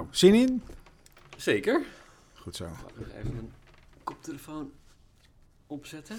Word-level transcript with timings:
Nou, 0.00 0.12
zin 0.14 0.34
in? 0.34 0.62
Zeker. 1.36 1.82
Goed 2.34 2.56
zo. 2.56 2.64
Ik 2.64 2.70
nog 2.96 3.06
even 3.18 3.32
mijn 3.32 3.52
koptelefoon 4.04 4.70
opzetten. 5.66 6.16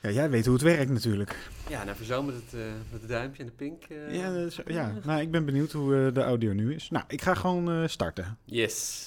Ja, 0.00 0.10
jij 0.10 0.30
weet 0.30 0.44
hoe 0.44 0.54
het 0.54 0.62
werkt 0.62 0.90
natuurlijk. 0.90 1.36
Ja, 1.68 1.84
nou 1.84 2.04
zo 2.04 2.22
met 2.22 2.34
het, 2.34 2.54
eh, 2.54 2.60
met 2.90 3.00
het 3.00 3.08
duimpje 3.10 3.42
en 3.42 3.48
de 3.48 3.54
pink. 3.54 3.84
eh. 3.84 4.14
Ja, 4.14 4.34
is- 4.34 4.60
ja. 4.66 4.94
Nou, 5.04 5.20
ik 5.20 5.30
ben 5.30 5.44
benieuwd 5.44 5.72
hoe 5.72 6.06
eh, 6.06 6.14
de 6.14 6.22
audio 6.22 6.52
nu 6.52 6.74
is. 6.74 6.90
Nou, 6.90 7.04
ik 7.08 7.22
ga 7.22 7.34
gewoon 7.34 7.88
starten. 7.88 8.38
Yes. 8.44 9.06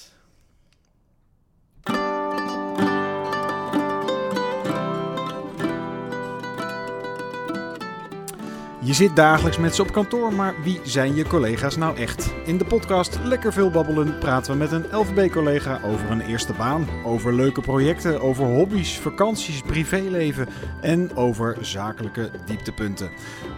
Je 8.84 8.92
zit 8.92 9.16
dagelijks 9.16 9.58
met 9.58 9.74
ze 9.74 9.82
op 9.82 9.92
kantoor, 9.92 10.32
maar 10.32 10.62
wie 10.62 10.80
zijn 10.84 11.14
je 11.14 11.24
collega's 11.24 11.76
nou 11.76 11.96
echt? 11.96 12.32
In 12.44 12.58
de 12.58 12.64
podcast 12.64 13.18
Lekker 13.24 13.52
Veel 13.52 13.70
Babbelen 13.70 14.18
praten 14.18 14.52
we 14.52 14.58
met 14.58 14.72
een 14.72 14.96
LVB-collega 14.96 15.80
over 15.82 16.10
een 16.10 16.20
eerste 16.20 16.52
baan, 16.52 16.88
over 17.04 17.34
leuke 17.34 17.60
projecten, 17.60 18.20
over 18.20 18.44
hobby's, 18.44 18.98
vakanties, 18.98 19.62
privéleven 19.62 20.48
en 20.80 21.16
over 21.16 21.56
zakelijke 21.60 22.30
dieptepunten. 22.46 23.10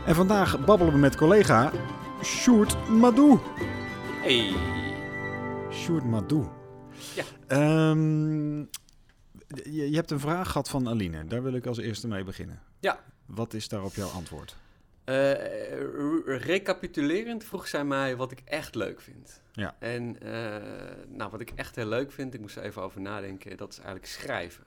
En 0.06 0.14
vandaag 0.14 0.64
babbelen 0.64 0.92
we 0.92 0.98
met 0.98 1.16
collega 1.16 1.72
Sjoerd 2.22 2.88
Madou. 2.88 3.38
Hey. 4.22 4.54
Sjoerd 5.72 6.04
Madou. 6.04 6.46
Ja. 7.14 7.24
Ehm, 7.46 8.58
je, 9.48 9.90
je 9.90 9.96
hebt 9.96 10.10
een 10.10 10.20
vraag 10.20 10.46
gehad 10.46 10.68
van 10.68 10.88
Aline. 10.88 11.24
Daar 11.26 11.42
wil 11.42 11.54
ik 11.54 11.66
als 11.66 11.78
eerste 11.78 12.08
mee 12.08 12.24
beginnen. 12.24 12.60
Ja. 12.80 12.98
Wat 13.26 13.54
is 13.54 13.68
daarop 13.68 13.94
jouw 13.94 14.08
antwoord? 14.08 14.56
Eh, 15.04 15.32
re- 15.34 16.36
recapitulerend 16.38 17.44
vroeg 17.44 17.68
zij 17.68 17.84
mij 17.84 18.16
wat 18.16 18.30
ik 18.32 18.42
echt 18.44 18.74
leuk 18.74 19.00
vind. 19.00 19.42
Ja. 19.52 19.76
En 19.78 20.20
eh, 20.20 20.62
nou, 21.08 21.30
wat 21.30 21.40
ik 21.40 21.50
echt 21.54 21.76
heel 21.76 21.86
leuk 21.86 22.12
vind, 22.12 22.34
ik 22.34 22.40
moest 22.40 22.56
er 22.56 22.62
even 22.62 22.82
over 22.82 23.00
nadenken, 23.00 23.56
dat 23.56 23.70
is 23.72 23.76
eigenlijk 23.76 24.06
schrijven. 24.06 24.64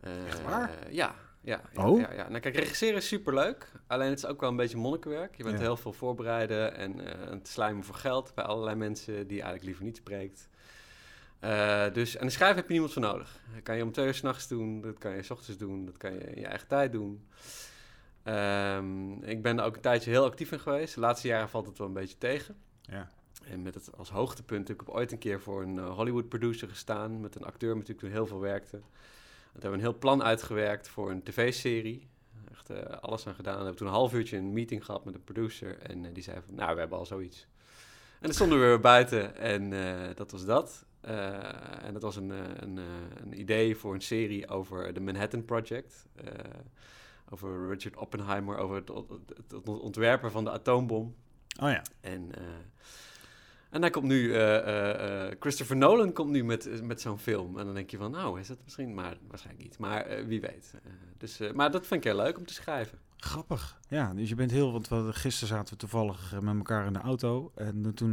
Eh, 0.00 0.26
Echt 0.26 0.42
waar? 0.42 0.70
ja. 0.90 1.14
Ja, 1.44 1.60
ja, 1.74 1.84
Oh. 1.84 2.00
ja, 2.00 2.12
ja. 2.12 2.28
Nou, 2.28 2.40
kijk, 2.40 2.56
regisseren 2.56 2.96
is 2.96 3.08
superleuk. 3.08 3.72
Alleen 3.86 4.08
het 4.08 4.18
is 4.18 4.26
ook 4.26 4.40
wel 4.40 4.50
een 4.50 4.56
beetje 4.56 4.76
monnikenwerk. 4.76 5.36
Je 5.36 5.42
bent 5.42 5.56
Ja. 5.56 5.62
heel 5.62 5.76
veel 5.76 5.92
voorbereiden 5.92 6.74
en 6.76 7.06
eh, 7.06 7.30
het 7.30 7.48
slijmen 7.48 7.84
voor 7.84 7.94
geld 7.94 8.34
bij 8.34 8.44
allerlei 8.44 8.76
mensen 8.76 9.14
die 9.14 9.36
je 9.36 9.42
eigenlijk 9.42 9.64
liever 9.64 9.84
niet 9.84 9.96
spreekt. 9.96 10.48
Eh, 11.38 11.92
dus, 11.92 12.16
en 12.16 12.26
de 12.26 12.32
schrijven 12.32 12.56
heb 12.56 12.66
je 12.66 12.72
niemand 12.72 12.92
voor 12.92 13.02
nodig. 13.02 13.38
Dat 13.54 13.62
kan 13.62 13.76
je 13.76 13.82
om 13.82 13.92
twee 13.92 14.06
uur 14.06 14.14
s'nachts 14.14 14.48
doen, 14.48 14.80
dat 14.80 14.98
kan 14.98 15.16
je 15.16 15.22
s 15.22 15.30
ochtends 15.30 15.58
doen, 15.58 15.84
dat 15.84 15.96
kan 15.96 16.12
je 16.12 16.18
in 16.20 16.40
je 16.40 16.46
eigen 16.46 16.68
tijd 16.68 16.92
doen. 16.92 17.26
Ehm, 18.22 19.12
ik 19.22 19.42
ben 19.42 19.58
er 19.58 19.64
ook 19.64 19.74
een 19.74 19.80
tijdje 19.80 20.10
heel 20.10 20.24
actief 20.24 20.52
in 20.52 20.60
geweest. 20.60 20.94
De 20.94 21.00
laatste 21.00 21.28
jaren 21.28 21.48
valt 21.48 21.66
het 21.66 21.78
wel 21.78 21.86
een 21.86 21.92
beetje 21.92 22.18
tegen. 22.18 22.56
Ja. 22.80 23.08
En 23.44 23.62
met 23.62 23.74
het 23.74 23.96
als 23.96 24.10
hoogtepunt 24.10 24.68
heb 24.68 24.82
ik 24.82 24.94
ooit 24.94 25.12
een 25.12 25.18
keer 25.18 25.40
voor 25.40 25.62
een 25.62 25.78
eh, 25.78 25.94
Hollywood 25.94 26.28
producer 26.28 26.68
gestaan. 26.68 27.20
Met 27.20 27.34
een 27.34 27.44
acteur 27.44 27.76
met 27.76 27.86
wie 27.86 27.94
ik 27.94 28.00
toen 28.00 28.10
heel 28.10 28.26
veel 28.26 28.40
werkte. 28.40 28.76
We 28.76 29.60
hebben 29.60 29.72
een 29.72 29.84
heel 29.84 29.98
plan 29.98 30.22
uitgewerkt 30.22 30.88
voor 30.88 31.10
een 31.10 31.22
tv-serie. 31.22 32.08
Echt 32.50 32.70
eh, 32.70 32.98
alles 33.00 33.26
aan 33.26 33.34
gedaan. 33.34 33.52
We 33.56 33.60
hebben 33.60 33.76
toen 33.76 33.86
een 33.86 33.92
half 33.92 34.12
uurtje 34.12 34.36
een 34.36 34.52
meeting 34.52 34.84
gehad 34.84 35.04
met 35.04 35.14
de 35.14 35.20
producer. 35.20 35.78
En 35.78 36.04
eh, 36.04 36.14
die 36.14 36.22
zei 36.22 36.40
van, 36.46 36.54
nou, 36.54 36.74
we 36.74 36.80
hebben 36.80 36.98
al 36.98 37.06
zoiets. 37.06 37.46
En 38.12 38.28
dan 38.28 38.34
stonden 38.34 38.60
we 38.60 38.64
weer 38.64 38.80
buiten 38.80 39.36
en 39.36 39.70
dat 40.14 40.30
was 40.30 40.44
dat. 40.44 40.84
En 41.82 41.92
dat 41.92 42.02
was 42.02 42.16
een, 42.16 42.30
een, 42.62 42.76
een 43.22 43.40
idee 43.40 43.76
voor 43.76 43.94
een 43.94 44.00
serie 44.00 44.48
over 44.48 44.92
de 44.92 45.00
Manhattan 45.00 45.44
Project. 45.44 46.06
Over 47.32 47.68
Richard 47.68 47.96
Oppenheimer, 47.96 48.56
over 48.56 48.76
het, 48.76 48.88
het- 48.88 49.52
het 49.52 49.68
ontwerpen 49.68 50.30
van 50.30 50.44
de 50.44 50.50
atoombom. 50.50 51.14
Oh 51.60 51.70
ja. 51.70 51.82
En, 52.00 52.34
eh, 52.34 52.42
en 53.70 53.80
hij 53.80 53.90
komt 53.90 54.06
nu, 54.06 54.34
eh, 54.34 55.26
eh, 55.28 55.36
Christopher 55.40 55.76
Nolan 55.76 56.12
komt 56.12 56.30
nu 56.30 56.44
met, 56.44 56.82
met 56.82 57.00
zo'n 57.00 57.18
film. 57.18 57.58
En 57.58 57.64
dan 57.64 57.74
denk 57.74 57.90
je 57.90 57.96
van, 57.96 58.10
nou, 58.10 58.40
is 58.40 58.46
dat 58.46 58.58
misschien, 58.64 58.94
maar 58.94 59.16
waarschijnlijk 59.28 59.64
niet. 59.64 59.78
Maar 59.78 60.26
wie 60.26 60.40
weet. 60.40 60.74
Dus, 61.18 61.40
maar 61.54 61.70
dat 61.70 61.86
vind 61.86 62.04
ik 62.04 62.12
heel 62.12 62.22
leuk 62.22 62.38
om 62.38 62.46
te 62.46 62.52
schrijven. 62.54 62.98
Grappig. 63.16 63.78
Ja, 63.88 64.14
dus 64.14 64.28
je 64.28 64.34
bent 64.34 64.50
heel... 64.50 64.72
Want 64.72 64.88
we, 64.88 65.08
gisteren 65.12 65.48
zaten 65.48 65.72
we 65.72 65.78
toevallig 65.80 66.40
met 66.40 66.56
elkaar 66.56 66.86
in 66.86 66.92
de 66.92 66.98
auto. 66.98 67.52
En 67.54 67.94
toen 67.94 68.12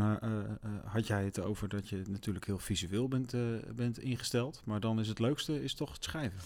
had 0.86 1.08
jij 1.08 1.24
het 1.24 1.40
over 1.42 1.70
dat 1.70 1.90
je 1.90 2.02
natuurlijk 2.10 2.46
heel 2.46 2.60
visueel 2.60 3.08
bent, 3.08 3.34
bent 3.76 4.00
ingesteld. 4.00 4.62
Maar 4.66 4.80
dan 4.80 5.00
is 5.00 5.08
het 5.08 5.20
leukste 5.20 5.64
is 5.64 5.74
toch 5.74 5.94
het 5.94 6.04
schrijven. 6.04 6.40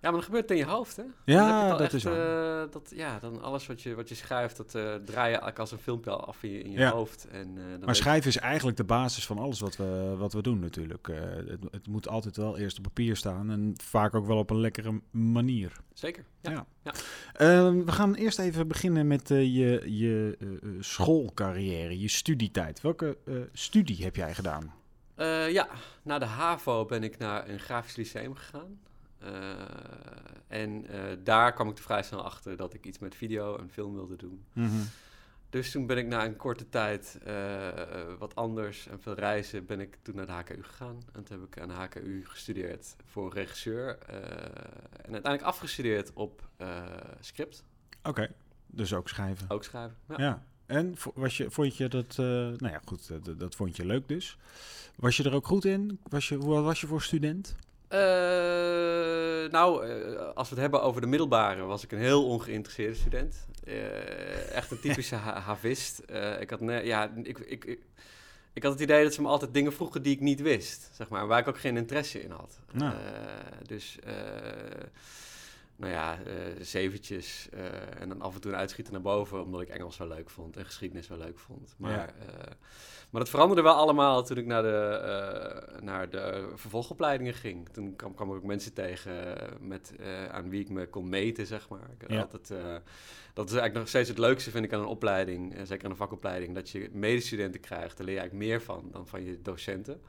Ja, 0.00 0.08
maar 0.10 0.12
dat 0.12 0.24
gebeurt 0.24 0.50
in 0.50 0.56
je 0.56 0.64
hoofd, 0.64 0.96
hè? 0.96 1.02
Ja, 1.24 1.68
dat 1.68 1.80
echt, 1.80 1.92
is 1.92 2.02
waar. 2.02 2.62
eh, 2.64 2.70
dat, 2.72 2.92
ja, 2.94 3.18
dan 3.18 3.42
alles 3.42 3.66
wat 3.66 3.82
je, 3.82 3.94
wat 3.94 4.08
je 4.08 4.14
schrijft, 4.14 4.56
dat 4.56 4.74
eh, 4.74 4.82
draai 4.82 5.04
je 5.04 5.22
eigenlijk 5.24 5.58
als 5.58 5.72
een 5.72 5.78
filmpje 5.78 6.10
af 6.10 6.42
in 6.42 6.50
je, 6.50 6.62
in 6.62 6.70
je 6.70 6.78
Ja. 6.78 6.90
hoofd. 6.90 7.28
En, 7.30 7.58
eh, 7.58 7.64
dan 7.70 7.80
Maar 7.84 7.96
schrijven 7.96 8.28
is 8.28 8.36
eigenlijk 8.36 8.76
de 8.76 8.84
basis 8.84 9.26
van 9.26 9.38
alles 9.38 9.60
wat 9.60 9.76
we, 9.76 10.14
wat 10.18 10.32
we 10.32 10.42
doen 10.42 10.58
natuurlijk. 10.58 11.06
Het, 11.06 11.58
het 11.70 11.86
moet 11.88 12.08
altijd 12.08 12.36
wel 12.36 12.58
eerst 12.58 12.76
op 12.78 12.82
papier 12.82 13.16
staan. 13.16 13.50
En 13.50 13.74
vaak 13.82 14.14
ook 14.14 14.26
wel 14.26 14.38
op 14.38 14.50
een 14.50 14.60
lekkere 14.60 15.00
manier. 15.10 15.72
Zeker, 15.94 16.24
ja. 16.40 16.50
Ja. 16.50 16.66
Ja. 16.82 16.92
Ehm, 17.32 17.84
we 17.84 17.92
gaan 17.92 18.14
eerst 18.14 18.38
even 18.38 18.68
beginnen 18.68 19.06
met 19.06 19.28
je, 19.28 19.82
je 19.98 20.38
schoolcarrière, 20.80 22.00
je 22.00 22.08
studietijd. 22.08 22.80
Welke 22.80 23.16
studie 23.52 24.04
heb 24.04 24.16
jij 24.16 24.34
gedaan? 24.34 24.72
Ja, 25.50 25.68
na 26.02 26.18
de 26.18 26.24
HAVO 26.24 26.84
ben 26.84 27.02
ik 27.02 27.18
naar 27.18 27.48
een 27.48 27.58
grafisch 27.58 27.96
lyceum 27.96 28.34
gegaan. 28.34 28.78
Eh, 29.18 29.30
en 30.48 30.86
eh, 30.86 31.00
daar 31.24 31.52
kwam 31.52 31.68
ik 31.68 31.76
er 31.76 31.82
vrij 31.82 32.02
snel 32.02 32.24
achter 32.24 32.56
dat 32.56 32.74
ik 32.74 32.86
iets 32.86 32.98
met 32.98 33.14
video 33.14 33.56
en 33.56 33.70
film 33.70 33.94
wilde 33.94 34.16
doen. 34.16 34.44
Dus 35.50 35.70
toen 35.70 35.86
ben 35.86 35.96
ik 35.96 36.06
na 36.06 36.24
een 36.24 36.36
korte 36.36 36.68
tijd 36.68 37.18
eh, 37.24 37.68
wat 38.18 38.34
anders 38.34 38.88
en 38.88 39.00
veel 39.00 39.14
reizen, 39.14 39.66
ben 39.66 39.80
ik 39.80 39.98
toen 40.02 40.14
naar 40.14 40.26
de 40.26 40.32
HKU 40.32 40.62
gegaan. 40.62 41.02
En 41.12 41.24
toen 41.24 41.40
heb 41.40 41.46
ik 41.46 41.60
aan 41.60 41.68
de 41.68 41.74
HKU 41.74 42.24
gestudeerd 42.26 42.96
voor 43.04 43.32
regisseur. 43.32 43.98
en 43.98 45.12
uiteindelijk 45.12 45.42
afgestudeerd 45.42 46.12
op 46.12 46.48
script, 47.20 47.64
Oké, 48.02 48.34
dus 48.66 48.94
ook 48.94 49.08
schrijven. 49.08 49.50
ook 49.50 49.64
schrijven. 49.64 49.96
Ja. 50.08 50.16
Ja. 50.18 50.42
En 50.66 50.94
was 51.14 51.36
je, 51.36 51.50
vond 51.50 51.76
je 51.76 51.88
dat, 51.88 52.16
nou 52.16 52.68
ja 52.68 52.80
goed, 52.84 53.08
dat, 53.24 53.38
dat 53.38 53.54
vond 53.54 53.76
je 53.76 53.86
leuk 53.86 54.08
dus. 54.08 54.38
Was 54.96 55.16
je 55.16 55.24
er 55.24 55.34
ook 55.34 55.46
goed 55.46 55.64
in? 55.64 56.00
Was 56.08 56.28
je, 56.28 56.34
hoe 56.36 56.60
was 56.60 56.80
je 56.80 56.86
voor 56.86 57.02
student? 57.02 57.56
Eh, 57.88 59.50
nou, 59.50 59.86
eh, 59.86 60.20
als 60.34 60.48
we 60.48 60.54
het 60.54 60.62
hebben 60.62 60.82
over 60.82 61.00
de 61.00 61.06
middelbare, 61.06 61.62
was 61.62 61.84
ik 61.84 61.92
een 61.92 61.98
heel 61.98 62.26
ongeïnteresseerde 62.26 62.94
student. 62.94 63.46
Eh, 63.64 64.50
echt 64.52 64.70
een 64.70 64.80
typische 64.80 65.14
ha- 65.14 65.40
havist. 65.40 65.98
Eh, 65.98 66.40
ik, 66.40 66.50
had 66.50 66.60
ja, 66.82 67.10
ik, 67.22 67.38
ik, 67.38 67.64
ik, 67.64 67.78
ik 68.52 68.62
had 68.62 68.72
het 68.72 68.80
idee 68.80 69.02
dat 69.04 69.14
ze 69.14 69.22
me 69.22 69.28
altijd 69.28 69.54
dingen 69.54 69.72
vroegen 69.72 70.02
die 70.02 70.14
ik 70.14 70.20
niet 70.20 70.40
wist, 70.40 70.90
zeg 70.92 71.08
maar, 71.08 71.26
waar 71.26 71.38
ik 71.38 71.48
ook 71.48 71.58
geen 71.60 71.76
interesse 71.76 72.22
in 72.22 72.30
had. 72.30 72.58
Nou. 72.72 72.94
Dus, 73.66 73.98
nou 75.78 75.92
ja, 75.92 76.18
eh 76.26 76.34
zeventjes 76.60 77.48
eh, 77.52 78.00
en 78.00 78.08
dan 78.08 78.20
af 78.20 78.34
en 78.34 78.40
toe 78.40 78.52
een 78.52 78.58
uitschieter 78.58 78.92
naar 78.92 79.02
boven, 79.02 79.42
omdat 79.42 79.60
ik 79.60 79.68
Engels 79.68 79.96
wel 79.98 80.08
leuk 80.08 80.30
vond 80.30 80.56
en 80.56 80.64
geschiedenis 80.64 81.08
wel 81.08 81.18
leuk 81.18 81.38
vond. 81.38 81.74
Maar, 81.78 81.92
Ja. 81.92 82.06
eh, 82.06 82.52
maar 83.10 83.20
dat 83.20 83.30
veranderde 83.30 83.62
wel 83.62 83.74
allemaal 83.74 84.22
toen 84.24 84.36
ik 84.36 84.46
naar 84.46 84.62
de, 84.62 85.78
naar 85.82 86.10
de 86.10 86.52
vervolgopleidingen 86.54 87.34
ging. 87.34 87.68
Toen 87.68 87.96
kwam, 87.96 88.14
kwam 88.14 88.28
ik 88.28 88.34
ook 88.34 88.42
mensen 88.44 88.72
tegen 88.72 89.36
met, 89.60 89.92
aan 90.30 90.50
wie 90.50 90.60
ik 90.60 90.68
me 90.68 90.88
kon 90.88 91.08
meten, 91.08 91.46
zeg 91.46 91.68
maar. 91.68 91.90
Ik 92.00 92.10
Ja. 92.10 92.20
altijd, 92.20 92.48
dat 93.34 93.46
is 93.46 93.52
eigenlijk 93.52 93.74
nog 93.74 93.88
steeds 93.88 94.08
het 94.08 94.18
leukste, 94.18 94.50
vind 94.50 94.64
ik, 94.64 94.72
aan 94.72 94.80
een 94.80 94.86
opleiding. 94.86 95.54
zeker 95.64 95.84
aan 95.84 95.90
een 95.90 95.96
vakopleiding, 95.96 96.54
dat 96.54 96.70
je 96.70 96.90
medestudenten 96.92 97.60
krijgt. 97.60 97.96
Daar 97.96 98.06
leer 98.06 98.14
je 98.14 98.20
eigenlijk 98.20 98.50
meer 98.50 98.62
van 98.62 98.88
dan 98.92 99.06
van 99.06 99.24
je 99.24 99.42
docenten. 99.42 100.00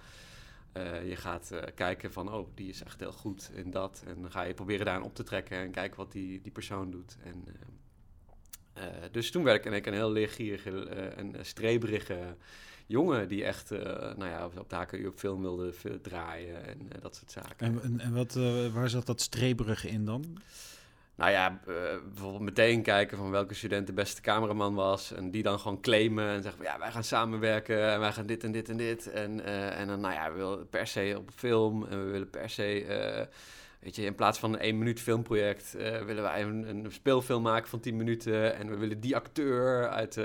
Eh, 0.72 1.10
je 1.10 1.16
gaat 1.16 1.52
eh, 1.52 1.62
kijken 1.76 2.12
van, 2.12 2.34
oh, 2.34 2.48
die 2.56 2.70
is 2.70 2.84
echt 2.84 3.00
heel 3.00 3.12
goed 3.12 3.52
in 3.54 3.72
dat. 3.72 4.04
En 4.06 4.22
dan 4.22 4.32
ga 4.32 4.42
je 4.42 4.54
proberen 4.54 4.86
daarin 4.86 5.04
op 5.04 5.16
te 5.16 5.24
trekken 5.24 5.58
en 5.58 5.72
kijken 5.72 5.98
wat 5.98 6.12
die, 6.12 6.42
die 6.42 6.52
persoon 6.52 6.92
doet. 6.92 7.18
En, 7.24 7.46
eh, 8.74 8.84
dus 9.12 9.32
toen 9.32 9.44
werd 9.44 9.66
ik 9.66 9.66
in 9.66 9.88
een 9.88 9.94
heel 9.94 10.12
leergierige 10.12 10.86
en 11.16 11.36
streberige 11.42 12.36
jongen... 12.86 13.28
die 13.28 13.44
echt 13.44 13.70
nou 13.70 14.26
ja, 14.26 14.50
op 14.58 14.72
HKU 14.72 15.08
op 15.08 15.18
film 15.18 15.42
wilde 15.42 15.74
draaien 16.02 16.66
en 16.66 16.90
dat 17.02 17.16
soort 17.16 17.32
zaken. 17.32 17.68
En, 17.68 17.82
en, 17.82 18.00
en 18.00 18.14
wat, 18.14 18.34
waar 18.74 18.90
zat 18.90 19.06
dat 19.06 19.22
streberige 19.22 19.90
in 19.90 20.06
dan? 20.06 20.38
Nou 21.20 21.32
ja, 21.32 21.60
eh, 21.68 21.74
bijvoorbeeld 22.14 22.42
meteen 22.42 22.82
kijken 22.82 23.18
van 23.18 23.32
welke 23.32 23.54
student 23.54 23.88
de 23.88 23.94
beste 23.94 24.22
cameraman 24.22 24.74
was. 24.74 25.12
En 25.12 25.32
die 25.32 25.44
dan 25.44 25.60
gewoon 25.60 25.82
claimen 25.82 26.28
en 26.28 26.42
zeggen 26.42 26.64
van 26.64 26.72
ja, 26.72 26.80
wij 26.80 26.92
gaan 26.92 27.04
samenwerken 27.04 27.92
en 27.92 28.00
wij 28.00 28.12
gaan 28.12 28.26
dit 28.26 28.44
en 28.44 28.52
dit 28.52 28.70
en 28.70 28.78
dit. 28.78 29.12
En, 29.12 29.46
eh, 29.46 29.80
en 29.80 29.88
dan, 29.88 30.00
nou 30.00 30.14
ja, 30.14 30.32
we 30.32 30.38
willen 30.38 30.70
per 30.70 30.88
se 30.88 31.16
op 31.18 31.30
film 31.36 31.86
en 31.86 32.06
we 32.06 32.12
willen 32.12 32.30
per 32.30 32.50
se, 32.50 32.86
eh, 32.86 33.26
weet 33.80 33.96
je, 33.96 34.06
in 34.06 34.16
plaats 34.16 34.40
van 34.40 34.54
een 34.54 34.60
één 34.60 34.78
minuut 34.78 35.00
filmproject, 35.00 35.72
willen 36.06 36.24
wij 36.24 36.42
een, 36.42 36.70
een 36.70 36.92
speelfilm 36.92 37.42
maken 37.42 37.70
van 37.70 37.80
10 37.80 37.98
minuten. 37.98 38.56
En 38.56 38.70
we 38.70 38.78
willen 38.78 39.00
die 39.00 39.16
acteur 39.16 39.90
uit, 39.90 40.20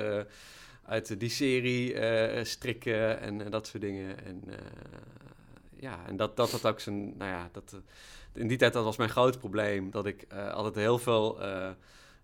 uit 0.86 1.20
die 1.20 1.30
serie 1.30 1.96
strikken 2.44 3.20
en, 3.20 3.50
dat 3.50 3.66
soort 3.66 3.82
dingen. 3.82 4.24
En 4.24 4.42
ja, 5.76 5.98
en 6.06 6.16
dat, 6.16 6.36
dat 6.36 6.50
had 6.50 6.66
ook 6.66 6.80
zijn, 6.80 7.16
nou 7.16 7.30
ja, 7.30 7.48
dat... 7.52 7.76
eh, 8.34 8.40
in 8.42 8.48
die 8.48 8.56
tijd 8.58 8.72
dat 8.72 8.84
was 8.84 8.96
mijn 8.96 9.10
groot 9.10 9.38
probleem. 9.38 9.90
Dat 9.90 10.06
ik 10.06 10.22
eh, 10.28 10.52
altijd 10.52 10.74
heel 10.74 10.98
veel. 10.98 11.42
eh, 11.42 11.70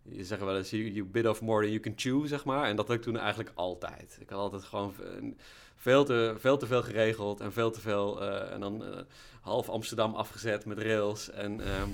je 0.03 0.25
zegt 0.25 0.41
wel 0.41 0.57
eens, 0.57 0.71
you, 0.71 0.93
you 0.93 1.07
bit 1.07 1.27
off 1.27 1.41
more 1.41 1.61
than 1.63 1.71
you 1.71 1.81
can 1.83 1.93
chew, 1.97 2.27
zeg 2.27 2.45
maar. 2.45 2.65
En 2.69 2.77
dat 2.77 2.87
had 2.87 2.97
ik 2.97 3.03
toen 3.03 3.17
eigenlijk 3.19 3.51
altijd. 3.55 4.17
Ik 4.21 4.29
had 4.31 4.39
altijd 4.39 4.63
gewoon 4.65 4.95
een- 4.99 5.39
veel 5.81 6.05
te, 6.05 6.35
veel 6.39 6.57
te 6.59 6.67
veel 6.67 6.83
geregeld 6.83 7.41
en 7.41 7.53
veel 7.53 7.71
te 7.71 7.81
veel. 7.81 8.23
eh, 8.23 8.53
en 8.53 8.61
dan 8.61 8.85
eh, 8.85 9.01
half 9.41 9.69
Amsterdam 9.69 10.15
afgezet 10.15 10.65
met 10.65 10.79
rails. 10.79 11.31
En, 11.31 11.61
ehm, 11.61 11.89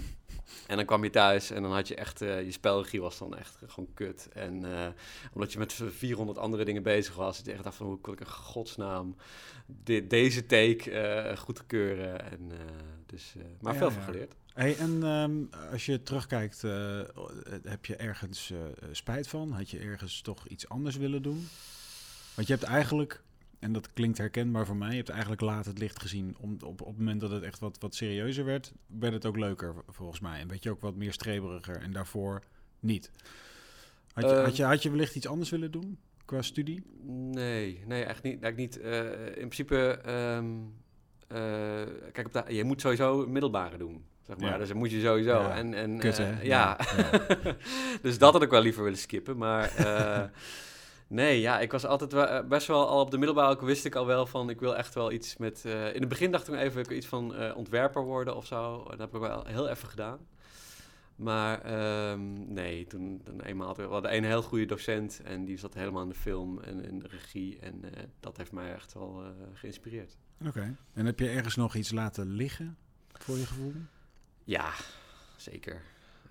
en 0.67 0.77
dan 0.77 0.85
kwam 0.85 1.05
je 1.05 1.11
thuis 1.11 1.51
en 1.51 1.63
dan 1.63 1.73
had 1.73 1.89
je 1.89 1.95
echt. 1.95 2.21
eh, 2.21 2.45
je 2.45 2.53
spelregie 2.53 3.01
was 3.01 3.19
dan 3.19 3.37
echt 3.37 3.59
gewoon 3.67 3.95
kut. 3.95 4.29
En 4.33 4.65
omdat 5.33 5.53
je 5.53 5.59
met 5.59 5.75
400 5.89 6.39
andere 6.39 6.65
dingen 6.65 6.83
bezig 6.83 7.15
was. 7.15 7.37
Dat 7.37 7.47
je 7.47 7.53
echt 7.53 7.65
dacht 7.65 7.77
van 7.77 7.87
hoe 7.87 8.01
kon 8.01 8.13
ik 8.13 8.21
in 8.21 8.27
godsnaam 8.27 9.17
dit, 9.67 10.11
deze 10.11 10.47
take 10.47 10.91
eh 10.91 11.37
goedkeuren. 11.37 12.31
En, 12.31 12.51
dus, 13.07 13.35
maar 13.61 13.73
Ja, 13.73 13.79
veel 13.79 13.89
ja. 13.89 13.95
van 13.95 14.03
geleerd. 14.03 14.35
Hey, 14.55 14.77
en 14.77 15.03
ehm, 15.03 15.61
als 15.73 15.87
je 15.87 16.03
terugkijkt, 16.03 16.63
heb 17.63 17.85
je 17.87 17.97
ergens 17.97 18.53
spijt 18.93 19.29
van? 19.29 19.53
Had 19.53 19.71
je 19.71 19.79
ergens 19.79 20.21
toch 20.21 20.47
iets 20.49 20.69
anders 20.69 20.97
willen 20.97 21.23
doen? 21.23 21.49
Want 22.35 22.49
je 22.49 22.55
hebt 22.55 22.67
eigenlijk, 22.67 23.23
en 23.59 23.73
dat 23.73 23.93
klinkt 23.93 24.19
herkenbaar 24.19 24.67
voor 24.67 24.77
mij, 24.77 24.91
je 24.91 24.97
hebt 24.97 25.09
eigenlijk 25.09 25.41
laat 25.41 25.67
het 25.67 25.79
licht 25.79 26.01
gezien. 26.01 26.37
Om, 26.41 26.57
op, 26.61 26.81
op 26.81 26.87
het 26.87 26.99
moment 26.99 27.21
dat 27.21 27.31
het 27.31 27.43
echt 27.43 27.59
wat, 27.59 27.77
wat 27.81 27.95
serieuzer 27.95 28.45
werd, 28.45 28.73
werd 28.87 29.13
het 29.13 29.27
ook 29.27 29.37
leuker 29.37 29.75
volgens 29.89 30.21
mij. 30.21 30.41
En 30.41 30.49
werd 30.49 30.63
je 30.63 30.71
ook 30.71 30.81
wat 30.81 30.95
meer 30.95 31.13
streberiger 31.13 31.77
en 31.77 31.93
daarvoor 31.93 32.43
niet. 32.81 33.11
Had 34.13 34.31
je, 34.31 34.37
had 34.37 34.57
je, 34.57 34.65
had 34.65 34.83
je 34.83 34.91
wellicht 34.91 35.15
iets 35.15 35.27
anders 35.27 35.51
willen 35.51 35.71
doen 35.71 35.99
qua 36.25 36.43
studie? 36.43 36.83
Nee, 37.31 37.83
nee, 37.87 38.05
echt 38.05 38.23
niet. 38.23 38.43
Eigenlijk 38.43 38.57
niet. 38.57 38.81
Eh, 38.81 39.27
in 39.27 39.33
principe, 39.33 39.99
ehm, 40.05 40.47
eh, 41.29 42.11
kijk, 42.13 42.27
op 42.27 42.33
de, 42.33 42.55
je 42.55 42.65
moet 42.65 42.81
sowieso 42.81 43.27
middelbare 43.27 43.77
doen. 43.77 44.05
Zeg 44.27 44.39
maar. 44.39 44.51
Ja. 44.51 44.59
Dus 44.59 44.69
dat 44.69 44.77
moet 44.77 44.91
je 44.91 45.01
sowieso. 45.01 45.41
Ja. 45.41 45.57
En, 45.57 45.75
en, 45.75 45.99
Kut, 45.99 46.19
eh, 46.19 46.27
hè? 46.27 46.43
ja. 46.43 46.79
Ja, 46.97 47.17
dus 48.03 48.19
dat 48.19 48.33
had 48.33 48.43
ik 48.43 48.51
wel 48.51 48.63
liever 48.63 48.83
willen 48.83 48.99
skippen. 48.99 49.37
Maar 49.37 49.73
nee, 51.07 51.41
ja, 51.41 51.61
ik 51.61 51.73
was 51.73 51.85
altijd 51.87 52.13
eh, 52.13 52.41
best 52.49 52.67
wel 52.67 52.89
al 52.89 53.01
op 53.01 53.11
de 53.11 53.19
middelbare 53.19 53.65
wist 53.65 53.85
ik 53.85 53.95
al 53.95 54.07
wel 54.07 54.27
van 54.27 54.51
ik 54.51 54.61
wil 54.61 54.77
echt 54.77 54.95
wel 54.95 55.13
iets 55.13 55.37
met. 55.37 55.65
eh, 55.65 55.95
in 55.95 56.01
het 56.01 56.09
begin 56.09 56.31
dacht 56.31 56.49
ik 56.49 56.55
even 56.55 56.81
ik 56.81 56.89
wil 56.89 56.97
iets 56.97 57.07
van 57.07 57.35
eh, 57.35 57.57
ontwerper 57.57 58.03
worden 58.03 58.37
of 58.37 58.47
zo. 58.47 58.85
Dat 58.89 58.99
heb 58.99 59.15
ik 59.15 59.21
wel 59.21 59.45
heel 59.47 59.69
even 59.69 59.89
gedaan. 59.89 60.19
Maar 61.17 61.61
ehm, 61.61 62.53
nee, 62.53 62.87
toen, 62.87 63.21
toen 63.25 63.41
eenmaal 63.41 63.67
had 63.67 63.77
we 63.77 63.83
hadden 63.83 64.17
een 64.17 64.25
heel 64.25 64.43
goede 64.43 64.67
docent 64.67 65.21
en 65.25 65.45
die 65.45 65.57
zat 65.59 65.75
helemaal 65.75 66.03
in 66.03 66.09
de 66.09 66.15
film 66.15 66.61
en 66.61 66.85
in 66.85 66.99
de 66.99 67.09
regie. 67.09 67.59
En 67.59 67.83
dat 68.21 68.37
heeft 68.37 68.53
mij 68.53 68.75
echt 68.75 68.93
wel 68.93 69.23
geïnspireerd. 69.55 70.17
Oké. 70.47 70.77
En 70.93 71.07
heb 71.07 71.19
je 71.19 71.29
ergens 71.29 71.57
nog 71.57 71.75
iets 71.75 71.93
laten 71.93 72.27
liggen, 72.31 72.77
voor 73.13 73.37
je 73.37 73.47
gevoel? 73.47 73.73
Ja, 74.45 74.73
zeker. 75.37 75.83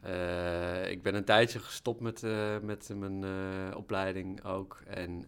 Eh, 0.06 0.90
ik 0.90 1.02
ben 1.02 1.16
een 1.16 1.24
tijdje 1.24 1.60
gestopt 1.60 2.00
met, 2.00 2.24
eh, 2.24 2.60
met 2.60 2.90
mijn 2.96 3.24
eh, 3.24 3.78
opleiding 3.78 4.44
ook. 4.44 4.82
En 4.88 5.26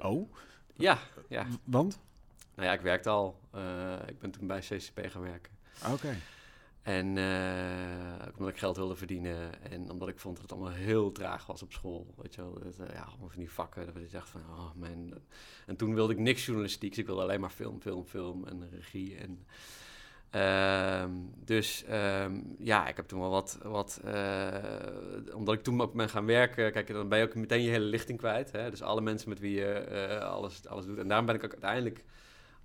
Oh, 0.00 0.32
ja, 0.74 0.98
ja. 1.28 1.46
want? 1.64 2.00
Nou 2.54 2.68
ja, 2.68 2.74
ik 2.74 2.80
werkte 2.80 3.08
al. 3.08 3.40
Ik 4.06 4.18
ben 4.18 4.30
toen 4.30 4.46
bij 4.46 4.60
CCP 4.60 5.06
gaan 5.08 5.22
werken. 5.22 5.52
Oké. 5.92 6.16
En 6.82 7.08
ook 8.28 8.36
omdat 8.36 8.48
ik 8.48 8.58
geld 8.58 8.76
wilde 8.76 8.96
verdienen 8.96 9.62
en 9.70 9.90
omdat 9.90 10.08
ik 10.08 10.18
vond 10.18 10.34
dat 10.34 10.42
het 10.42 10.52
allemaal 10.52 10.72
heel 10.72 11.12
traag 11.12 11.46
was 11.46 11.62
op 11.62 11.72
school. 11.72 12.14
Weet 12.16 12.34
je 12.34 12.40
wel, 12.40 12.58
dat, 12.58 12.76
ja, 12.76 13.02
allemaal 13.02 13.28
van 13.28 13.38
die 13.38 13.50
vakken. 13.50 13.86
Dat 13.86 14.02
je 14.02 14.08
dacht 14.08 14.28
van, 14.28 14.40
oh 14.40 14.74
mijn... 14.74 15.14
En 15.66 15.76
toen 15.76 15.94
wilde 15.94 16.12
ik 16.12 16.18
niks 16.18 16.44
journalistiek, 16.44 16.96
ik 16.96 17.06
wilde 17.06 17.22
alleen 17.22 17.40
maar 17.40 17.50
film, 17.50 17.80
film, 17.80 18.04
film 18.04 18.44
en 18.46 18.70
regie. 18.70 19.16
En, 19.16 19.46
ehm, 20.30 21.10
dus 21.44 21.84
ehm, 21.84 22.40
ja, 22.58 22.88
ik 22.88 22.96
heb 22.96 23.06
toen 23.08 23.20
wel 23.20 23.30
wat, 23.30 23.58
wat 23.62 24.00
eh, 24.04 24.54
omdat 25.34 25.54
ik 25.54 25.62
toen 25.62 25.80
ook 25.80 25.94
ben 25.94 26.08
gaan 26.08 26.26
werken, 26.26 26.72
kijk, 26.72 26.92
dan 26.92 27.08
ben 27.08 27.18
je 27.18 27.24
ook 27.24 27.34
meteen 27.34 27.62
je 27.62 27.70
hele 27.70 27.84
lichting 27.84 28.18
kwijt. 28.18 28.52
Hè? 28.52 28.70
Dus 28.70 28.82
alle 28.82 29.00
mensen 29.00 29.28
met 29.28 29.38
wie 29.38 29.54
je 29.54 29.72
eh, 29.72 30.18
alles, 30.28 30.66
alles 30.66 30.86
doet. 30.86 30.98
En 30.98 31.08
daarom 31.08 31.26
ben 31.26 31.34
ik 31.34 31.44
ook 31.44 31.50
uiteindelijk 31.52 32.04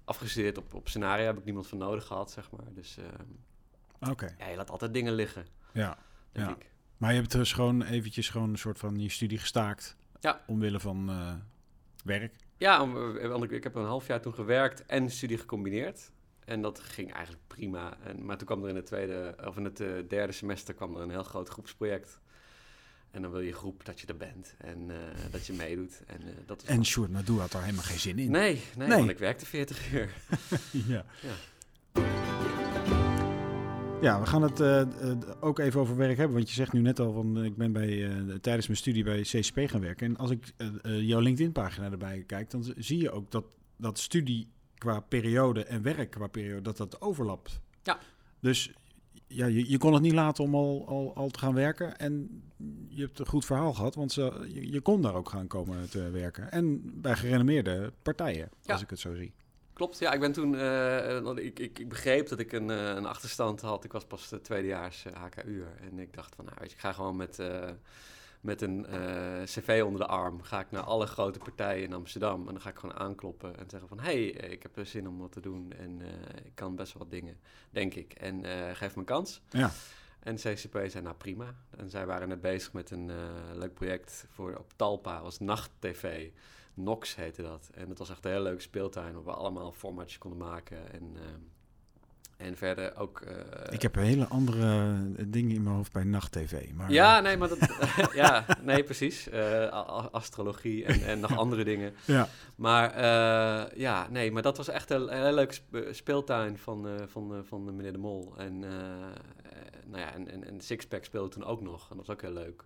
afgestudeerd 0.04 0.58
op, 0.58 0.74
op 0.74 0.88
scenario, 0.88 1.26
heb 1.26 1.38
ik 1.38 1.46
niemand 1.46 1.68
voor 1.68 1.78
nodig 1.78 2.06
gehad, 2.06 2.32
zeg 2.32 2.52
maar. 2.52 2.74
Dus... 2.74 2.98
ehm, 2.98 4.12
Oké, 4.12 4.36
ja, 4.38 4.48
je 4.48 4.56
laat 4.56 4.70
altijd 4.70 4.94
dingen 4.94 5.14
liggen, 5.14 5.46
ja. 5.72 5.98
denk 6.32 6.48
Ja. 6.50 6.56
ik. 6.56 6.70
Maar 6.98 7.14
je 7.14 7.20
hebt 7.20 7.32
dus 7.32 7.54
gewoon 7.54 7.84
eventjes 7.84 8.30
gewoon 8.30 8.50
een 8.50 8.58
soort 8.58 8.78
van 8.80 9.00
je 9.00 9.10
studie 9.10 9.38
gestaakt. 9.38 9.98
Ja. 10.20 10.42
Omwille 10.48 10.80
van 10.80 11.10
eh, 11.10 11.34
werk. 12.04 12.36
Ja, 12.58 12.82
om- 12.82 13.18
want 13.28 13.44
ik, 13.44 13.52
ik 13.52 13.64
heb 13.64 13.76
een 13.76 13.86
half 13.86 14.08
jaar 14.08 14.22
toen 14.22 14.34
gewerkt 14.34 14.86
en 14.86 15.10
studie 15.10 15.38
gecombineerd. 15.38 16.12
En 16.46 16.62
dat 16.62 16.80
ging 16.80 17.14
eigenlijk 17.14 17.44
prima. 17.48 17.98
En, 18.04 18.26
maar 18.26 18.38
toen 18.38 18.48
kwam 18.48 18.64
er 18.64 18.70
in 18.70 18.76
het 18.76 18.86
tweede, 18.86 19.36
of 19.46 19.58
in 19.58 19.64
het 19.64 19.80
eh, 19.80 19.88
derde 20.08 20.34
semester 20.34 20.74
kwam 20.74 20.96
er 20.96 21.02
een 21.02 21.10
heel 21.10 21.24
groot 21.24 21.50
groepsproject. 21.50 22.20
En 23.12 23.22
dan 23.22 23.32
wil 23.32 23.40
je 23.40 23.54
groep 23.54 23.86
dat 23.86 24.00
je 24.00 24.08
er 24.08 24.18
bent 24.18 24.56
en 24.58 24.90
eh, 24.90 24.98
dat 25.32 25.46
je 25.46 25.54
meedoet. 25.54 26.02
En, 26.08 26.22
eh, 26.22 26.34
dat 26.46 26.64
En 26.64 26.86
Sjoerd 26.86 27.12
Nadoe 27.12 27.40
had 27.40 27.52
daar 27.52 27.64
helemaal 27.64 27.84
geen 27.84 28.00
zin 28.00 28.20
in. 28.20 28.32
Nee, 28.32 28.62
nee, 28.78 28.88
Nee. 28.88 28.98
want 28.98 29.10
ik 29.10 29.18
werkte 29.18 29.46
40 29.46 29.94
uur. 29.94 30.14
ja. 30.94 31.06
Ja. 31.22 31.34
Ja, 34.02 34.20
we 34.20 34.26
gaan 34.26 34.42
het 34.42 34.62
ook 35.40 35.60
even 35.60 35.80
over 35.80 35.96
werk 35.96 36.18
hebben. 36.18 36.36
Want 36.36 36.50
je 36.50 36.56
zegt 36.56 36.74
nu 36.74 36.82
net 36.82 37.00
al 37.00 37.14
van 37.14 37.44
ik 37.44 37.56
ben 37.56 37.72
bij, 37.72 38.10
tijdens 38.42 38.68
mijn 38.68 38.80
studie 38.80 39.04
bij 39.04 39.22
CCP 39.22 39.60
gaan 39.70 39.82
werken. 39.82 40.08
En 40.08 40.18
als 40.18 40.32
ik 40.32 40.54
jouw 40.84 41.20
LinkedIn-pagina 41.20 41.92
erbij 41.92 42.24
kijk, 42.28 42.50
dan 42.50 42.74
zie 42.78 43.02
je 43.02 43.12
ook 43.12 43.32
dat, 43.32 43.46
dat 43.78 44.00
studie 44.00 44.48
qua 44.82 45.00
periode 45.00 45.64
en 45.66 45.82
werk 45.82 46.10
qua 46.12 46.28
periode, 46.28 46.62
dat 46.62 46.78
dat 46.78 47.02
overlapt. 47.02 47.60
Ja. 47.84 48.00
Dus 48.40 48.72
ja, 49.28 49.46
je, 49.46 49.70
je 49.70 49.78
kon 49.78 49.94
het 49.94 50.02
niet 50.02 50.14
laten 50.14 50.44
om 50.44 50.56
al, 50.56 50.86
al, 50.88 51.16
al 51.16 51.30
te 51.30 51.40
gaan 51.40 51.54
werken. 51.54 51.98
En 51.98 52.44
je 52.90 53.02
hebt 53.02 53.20
een 53.20 53.26
goed 53.28 53.46
verhaal 53.46 53.74
gehad, 53.74 53.96
want 53.96 54.12
ze, 54.12 54.48
je, 54.54 54.72
je 54.72 54.82
kon 54.82 55.02
daar 55.02 55.16
ook 55.16 55.30
gaan 55.30 55.48
komen 55.48 55.90
te 55.90 56.10
werken. 56.10 56.52
En 56.52 56.82
bij 57.02 57.16
gerenommeerde 57.16 57.94
partijen, 58.02 58.50
Ja. 58.62 58.74
als 58.74 58.82
ik 58.82 58.90
het 58.90 59.00
zo 59.00 59.16
zie. 59.16 59.34
Klopt, 59.74 60.00
ja, 60.00 60.12
ik 60.14 60.20
ben 60.20 60.32
toen, 60.32 60.56
eh, 60.56 61.20
want 61.20 61.38
ik, 61.40 61.60
ik, 61.60 61.80
ik 61.80 61.90
begreep 61.90 62.28
dat 62.28 62.40
ik 62.40 62.52
een, 62.52 62.70
eh, 62.70 62.86
een 62.86 63.06
achterstand 63.06 63.62
had. 63.62 63.84
Ik 63.84 63.92
was 63.92 64.06
pas 64.06 64.30
de 64.30 64.42
tweedejaars 64.42 65.06
eh, 65.06 65.14
HKU'er. 65.24 65.76
En 65.92 66.00
ik 66.00 66.14
dacht 66.14 66.36
van, 66.36 66.46
nou 66.46 66.58
weet 66.60 66.70
je, 66.70 66.76
ik 66.76 66.82
ga 66.82 66.94
gewoon 66.94 67.16
met, 67.16 67.40
eh, 67.40 67.70
met 68.42 68.62
een 68.62 68.86
eh, 68.86 69.44
cv 69.44 69.82
onder 69.86 70.02
de 70.02 70.08
arm. 70.08 70.42
Ga 70.42 70.60
ik 70.60 70.72
naar 70.72 70.84
alle 70.84 71.06
grote 71.06 71.40
partijen 71.40 71.84
in 71.84 71.94
Amsterdam. 71.94 72.40
En 72.40 72.54
dan 72.54 72.62
ga 72.62 72.70
ik 72.70 72.78
gewoon 72.78 72.96
aankloppen 72.96 73.58
en 73.58 73.70
zeggen 73.70 73.90
van, 73.90 74.00
hé, 74.00 74.04
hey, 74.04 74.26
ik 74.28 74.64
heb 74.64 74.78
er 74.78 74.86
zin 74.86 75.08
om 75.08 75.20
wat 75.20 75.32
te 75.32 75.40
doen. 75.40 75.74
En 75.78 76.02
eh, 76.02 76.46
ik 76.46 76.56
kan 76.56 76.76
best 76.76 76.94
wel 76.94 77.04
wat 77.04 77.12
dingen, 77.12 77.40
denk 77.70 77.94
ik. 77.94 78.14
En 78.14 78.46
eh, 78.46 78.76
geef 78.76 78.94
me 78.94 79.00
een 79.00 79.06
kans. 79.06 79.42
Ja. 79.50 79.72
En 80.22 80.36
CCP 80.36 80.80
zei, 80.88 81.02
nou 81.04 81.16
prima. 81.16 81.56
En 81.78 81.90
zij 81.90 82.06
waren 82.06 82.28
net 82.28 82.42
bezig 82.42 82.74
met 82.74 82.92
een 82.92 83.10
eh, 83.10 83.16
leuk 83.54 83.74
project 83.74 84.26
voor 84.30 84.56
op 84.56 84.74
Talpa, 84.76 85.22
was 85.22 85.40
nacht-tv. 85.40 86.30
Nox 86.74 87.16
heette 87.16 87.42
dat. 87.42 87.70
En 87.74 87.90
het 87.90 87.98
was 87.98 88.10
echt 88.10 88.26
een 88.26 88.32
heel 88.32 88.42
leuke 88.42 88.62
speeltuin 88.62 89.14
waar 89.14 89.24
we 89.24 89.32
allemaal 89.32 89.72
formatjes 89.72 90.18
konden 90.18 90.40
maken. 90.40 90.92
En, 90.92 91.12
eh, 91.16 91.22
en 92.42 92.58
verder 92.58 92.96
ook... 92.98 93.22
eh, 93.22 93.74
Ik 93.74 93.82
heb 93.82 93.96
hele 93.96 94.28
andere 94.28 94.92
eh, 95.18 95.26
dingen 95.28 95.56
in 95.56 95.64
mijn 95.64 95.76
hoofd 95.76 95.92
bij 95.92 96.04
nacht-tv. 96.04 96.72
Maar, 96.74 96.92
Ja, 96.92 97.20
nee, 97.20 97.38
maar 97.38 97.48
dat... 97.50 97.60
ja, 98.14 98.46
nee, 98.64 98.84
precies. 98.84 99.30
Eh, 99.30 99.68
astrologie 100.12 100.86
en, 100.86 101.04
en 101.06 101.20
nog 101.20 101.38
andere 101.38 101.64
dingen. 101.64 101.94
Ja. 102.06 102.28
Maar 102.56 102.92
eh, 102.94 103.78
ja, 103.80 104.08
nee, 104.10 104.32
maar 104.32 104.42
dat 104.42 104.58
was 104.58 104.68
echt 104.68 104.90
een, 104.90 105.34
leuke 105.34 105.54
spe- 105.54 105.88
speeltuin 105.94 106.58
van, 106.58 106.88
eh, 106.88 106.94
van, 107.08 107.34
eh, 107.36 107.40
van 107.44 107.66
de 107.66 107.72
meneer 107.72 107.92
De 107.92 107.98
Mol. 107.98 108.34
En, 108.38 108.64
eh, 108.64 108.70
eh, 108.72 109.58
nou 109.86 110.02
ja, 110.02 110.14
en, 110.14 110.32
en, 110.32 110.48
en 110.48 110.62
Sixpack 110.62 111.04
speelde 111.04 111.30
toen 111.30 111.44
ook 111.46 111.62
nog. 111.62 111.90
En 111.92 111.98
dat 111.98 112.06
was 112.06 112.16
ook 112.16 112.22
heel 112.22 112.34
leuk. 112.34 112.64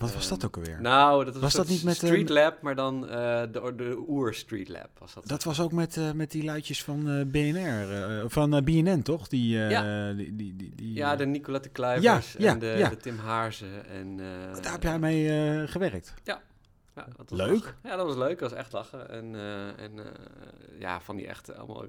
Wat 0.00 0.12
was 0.14 0.20
Ehm, 0.22 0.30
dat 0.34 0.44
ook 0.44 0.56
alweer? 0.56 0.80
Nou, 0.80 1.24
dat 1.24 1.32
was, 1.34 1.42
Was 1.42 1.52
dat 1.52 1.68
niet 1.68 1.82
met, 1.84 1.96
Street 1.96 2.28
eh, 2.28 2.34
Lab, 2.34 2.62
maar 2.62 2.74
dan 2.74 3.08
eh, 3.08 3.42
de, 3.52 3.72
de 3.76 4.04
oer 4.08 4.34
Street 4.34 4.68
Lab 4.68 4.88
was 4.98 5.14
dat. 5.14 5.28
dat 5.28 5.44
was 5.44 5.60
ook 5.60 5.72
met, 5.72 5.96
eh, 5.96 6.12
met 6.12 6.30
die 6.30 6.44
luidjes 6.44 6.84
van 6.84 7.08
eh, 7.08 7.24
BNR, 7.26 8.30
van 8.30 8.64
BNN, 8.64 9.02
toch? 9.02 9.28
Die, 9.28 9.58
Ja. 9.58 10.12
die, 10.12 10.36
die, 10.36 10.56
die, 10.56 10.72
die, 10.74 10.94
ja, 10.94 11.16
de 11.16 11.26
Nicolette 11.26 11.68
Kluivers 11.68 12.32
Ja, 12.32 12.38
ja, 12.44 12.52
en 12.52 12.58
de, 12.58 12.66
ja. 12.78 12.88
de 12.88 12.96
Tim 12.96 13.18
Haarzen. 13.18 13.86
En, 13.88 14.16
Daar 14.62 14.72
heb 14.72 14.82
jij 14.82 14.98
mee 14.98 15.66
gewerkt. 15.68 16.14
Ja, 16.24 16.42
dat 17.16 17.30
was 17.30 17.38
Leuk. 17.38 17.50
lachen. 17.54 17.74
Ja, 17.82 17.96
dat 17.96 18.06
was 18.06 18.16
leuk. 18.16 18.38
Dat 18.38 18.50
was 18.50 18.58
echt 18.58 18.72
lachen. 18.72 19.10
En, 19.10 19.34
en 19.76 19.92
ja, 20.78 21.00
van 21.00 21.16
die 21.16 21.26
echt 21.26 21.54
allemaal... 21.56 21.84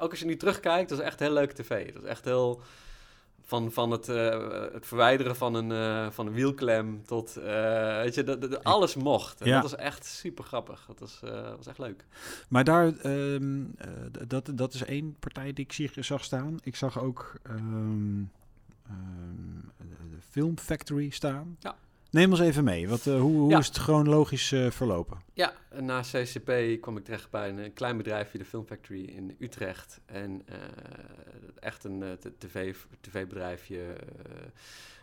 Ook 0.00 0.10
als 0.10 0.18
je 0.18 0.26
nu 0.26 0.36
terugkijkt, 0.36 0.88
dat 0.88 0.98
is 0.98 1.04
echt 1.04 1.18
heel 1.18 1.32
leuke 1.32 1.54
tv. 1.54 1.92
Dat 1.92 2.02
is 2.02 2.08
echt 2.08 2.24
heel... 2.24 2.62
Van, 3.44 3.72
van 3.72 3.90
het, 3.90 4.08
eh, 4.08 4.50
het 4.72 4.86
verwijderen 4.86 5.36
van 5.36 5.54
een, 5.54 5.72
eh, 5.72 6.10
van 6.10 6.26
een 6.26 6.32
wielklem 6.32 7.02
tot... 7.06 7.36
eh, 7.36 8.00
weet 8.02 8.14
je, 8.14 8.22
dat, 8.22 8.40
dat- 8.40 8.64
alles 8.64 8.94
mocht. 8.94 9.40
En 9.40 9.46
Ja. 9.46 9.60
dat 9.60 9.70
was 9.70 9.80
echt 9.80 10.04
super 10.04 10.44
grappig. 10.44 10.84
Dat 10.86 10.98
was, 11.00 11.20
was 11.56 11.66
echt 11.66 11.78
leuk. 11.78 12.04
Maar 12.48 12.64
daar, 12.64 12.86
ehm, 12.98 13.64
eh, 13.78 13.88
dat, 14.28 14.50
dat 14.54 14.74
is 14.74 14.84
één 14.84 15.16
partij 15.18 15.52
die 15.52 15.64
ik 15.64 15.72
zie- 15.72 15.90
zag 16.02 16.24
staan. 16.24 16.58
Ik 16.62 16.76
zag 16.76 17.00
ook 17.00 17.32
ehm, 17.42 18.22
ehm, 18.86 19.60
de 20.10 20.18
Film 20.30 20.58
Factory 20.58 21.10
staan. 21.10 21.56
Ja. 21.60 21.74
Neem 22.12 22.30
ons 22.30 22.40
even 22.40 22.64
mee. 22.64 22.88
Wat, 22.88 23.06
eh, 23.06 23.20
hoe 23.20 23.36
hoe 23.38 23.50
Ja. 23.50 23.58
is 23.58 23.66
het 23.66 23.76
chronologisch 23.76 24.52
eh, 24.52 24.70
verlopen? 24.70 25.18
Ja, 25.32 25.52
na 25.80 26.00
CCP 26.00 26.80
kwam 26.80 26.96
ik 26.96 27.04
terecht 27.04 27.30
bij 27.30 27.48
een, 27.48 27.72
klein 27.72 27.96
bedrijfje, 27.96 28.38
de 28.38 28.44
Film 28.44 28.66
Factory 28.66 29.04
in 29.04 29.36
Utrecht. 29.38 30.00
En 30.06 30.42
eh, 30.46 30.56
echt 31.60 31.84
een 31.84 32.18
tv, 32.38 32.74
tv-bedrijfje. 33.00 33.96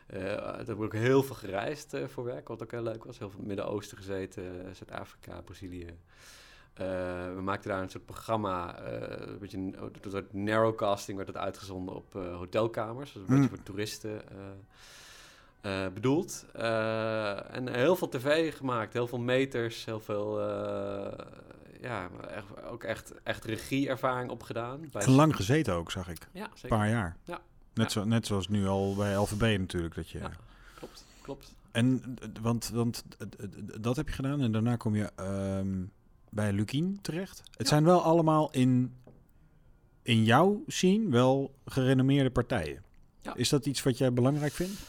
daar 0.07 0.57
heb 0.57 0.69
ik 0.69 0.81
ook 0.81 0.93
heel 0.93 1.23
veel 1.23 1.35
gereisd 1.35 1.97
voor 2.07 2.23
werk, 2.23 2.47
wat 2.47 2.63
ook 2.63 2.71
heel 2.71 2.83
leuk 2.83 3.03
was. 3.03 3.19
Heel 3.19 3.29
veel 3.29 3.39
in 3.39 3.47
het 3.49 3.55
Midden-Oosten 3.55 3.97
gezeten, 3.97 4.75
Zuid-Afrika, 4.75 5.41
Brazilië. 5.41 5.87
We 7.35 7.39
maakten 7.41 7.69
daar 7.69 7.81
een 7.81 7.89
soort 7.89 8.05
programma, 8.05 8.79
eh, 8.81 9.27
een 9.27 9.39
beetje 9.39 9.57
een, 9.57 9.75
een 9.81 10.11
soort 10.11 10.33
narrowcasting 10.33 11.17
werd 11.17 11.29
het 11.29 11.37
uitgezonden 11.37 11.95
op 11.95 12.13
hotelkamers. 12.13 13.13
Dus 13.13 13.21
een 13.21 13.33
Mm. 13.33 13.41
beetje 13.41 13.55
voor 13.55 13.65
toeristen 13.65 14.21
eh, 15.61 15.85
bedoeld. 15.93 16.45
Eh, 16.53 17.55
en 17.55 17.73
heel 17.73 17.95
veel 17.95 18.09
tv 18.09 18.55
gemaakt, 18.57 18.93
heel 18.93 19.07
veel 19.07 19.19
meters, 19.19 19.85
heel 19.85 19.99
veel, 19.99 20.41
eh, 20.41 21.25
ja, 21.81 22.09
echt, 22.29 22.63
ook 22.63 22.83
echt, 22.83 23.13
echt 23.23 23.45
regieervaring 23.45 24.29
opgedaan. 24.29 24.79
Bij 24.91 25.01
En 25.01 25.11
lang 25.11 25.35
gezeten 25.35 25.73
ook, 25.73 25.91
zag 25.91 26.09
ik. 26.09 26.27
Ja, 26.33 26.49
Een 26.61 26.69
paar 26.69 26.89
jaar. 26.89 27.17
Ja. 27.23 27.41
Net, 27.73 27.91
zo, 27.91 28.03
net 28.03 28.25
zoals 28.25 28.47
nu 28.47 28.67
al 28.67 28.95
bij 28.95 29.15
LVB 29.15 29.59
natuurlijk. 29.59 29.95
Dat 29.95 30.09
je... 30.09 30.19
Ja. 30.19 30.31
Klopt, 30.75 31.05
klopt. 31.21 31.55
En, 31.71 32.15
want, 32.41 32.69
want 32.69 33.03
dat 33.79 33.95
heb 33.95 34.07
je 34.07 34.15
gedaan 34.15 34.41
en 34.41 34.51
daarna 34.51 34.75
kom 34.75 34.95
je 34.95 35.11
ehm, 35.15 35.83
bij 36.29 36.53
Lukien 36.53 36.99
terecht. 37.01 37.43
Het 37.57 37.67
zijn 37.67 37.83
wel 37.83 38.01
allemaal 38.01 38.51
in, 38.51 38.95
in 40.01 40.23
jouw 40.23 40.63
scene 40.67 41.09
wel 41.09 41.53
gerenommeerde 41.65 42.31
partijen. 42.31 42.83
Ja. 43.19 43.35
Is 43.35 43.49
dat 43.49 43.65
iets 43.65 43.83
wat 43.83 43.97
jij 43.97 44.13
belangrijk 44.13 44.53
vindt? 44.53 44.79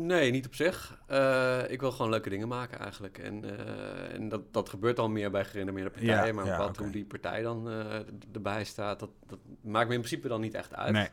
Nee, 0.00 0.30
niet 0.30 0.46
op 0.46 0.54
zich. 0.54 0.98
Eh, 1.06 1.70
ik 1.70 1.80
wil 1.80 1.92
gewoon 1.92 2.10
leuke 2.10 2.28
dingen 2.28 2.48
maken 2.48 2.78
eigenlijk. 2.78 3.18
En, 3.18 3.44
eh, 3.44 4.14
en 4.14 4.28
dat, 4.28 4.52
dat 4.52 4.68
gebeurt 4.68 4.98
al 4.98 5.08
meer 5.08 5.30
bij 5.30 5.44
gerenommeerde 5.44 5.90
partijen. 5.90 6.26
Ja, 6.26 6.32
maar 6.32 6.46
ja, 6.46 6.58
wat, 6.58 6.76
hoe 6.76 6.90
die 6.90 7.04
partij 7.04 7.42
dan 7.42 7.70
eh, 7.70 8.00
erbij 8.32 8.64
staat, 8.64 9.00
dat, 9.00 9.10
dat 9.26 9.38
maakt 9.60 9.88
me 9.88 9.94
in 9.94 10.00
principe 10.00 10.28
dan 10.28 10.40
niet 10.40 10.54
echt 10.54 10.74
uit. 10.74 10.92
Nee. 10.92 11.08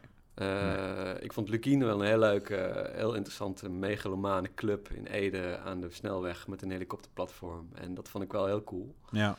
Ik 1.20 1.34
vond 1.34 1.50
Lukien 1.50 1.86
wel 1.86 2.00
een 2.00 2.08
heel 2.08 2.20
leuke, 2.20 2.90
heel 2.94 3.14
interessante 3.14 3.70
megalomane 3.70 4.54
club 4.56 4.90
in 4.90 5.06
Ede 5.06 5.60
aan 5.66 5.82
de 5.82 5.92
snelweg 5.92 6.48
met 6.48 6.62
een 6.62 6.72
helikopterplatform. 6.72 7.70
En 7.74 7.94
dat 7.94 8.10
vond 8.10 8.24
ik 8.24 8.32
wel 8.32 8.46
heel 8.46 8.64
cool. 8.64 8.96
Ja. 9.12 9.38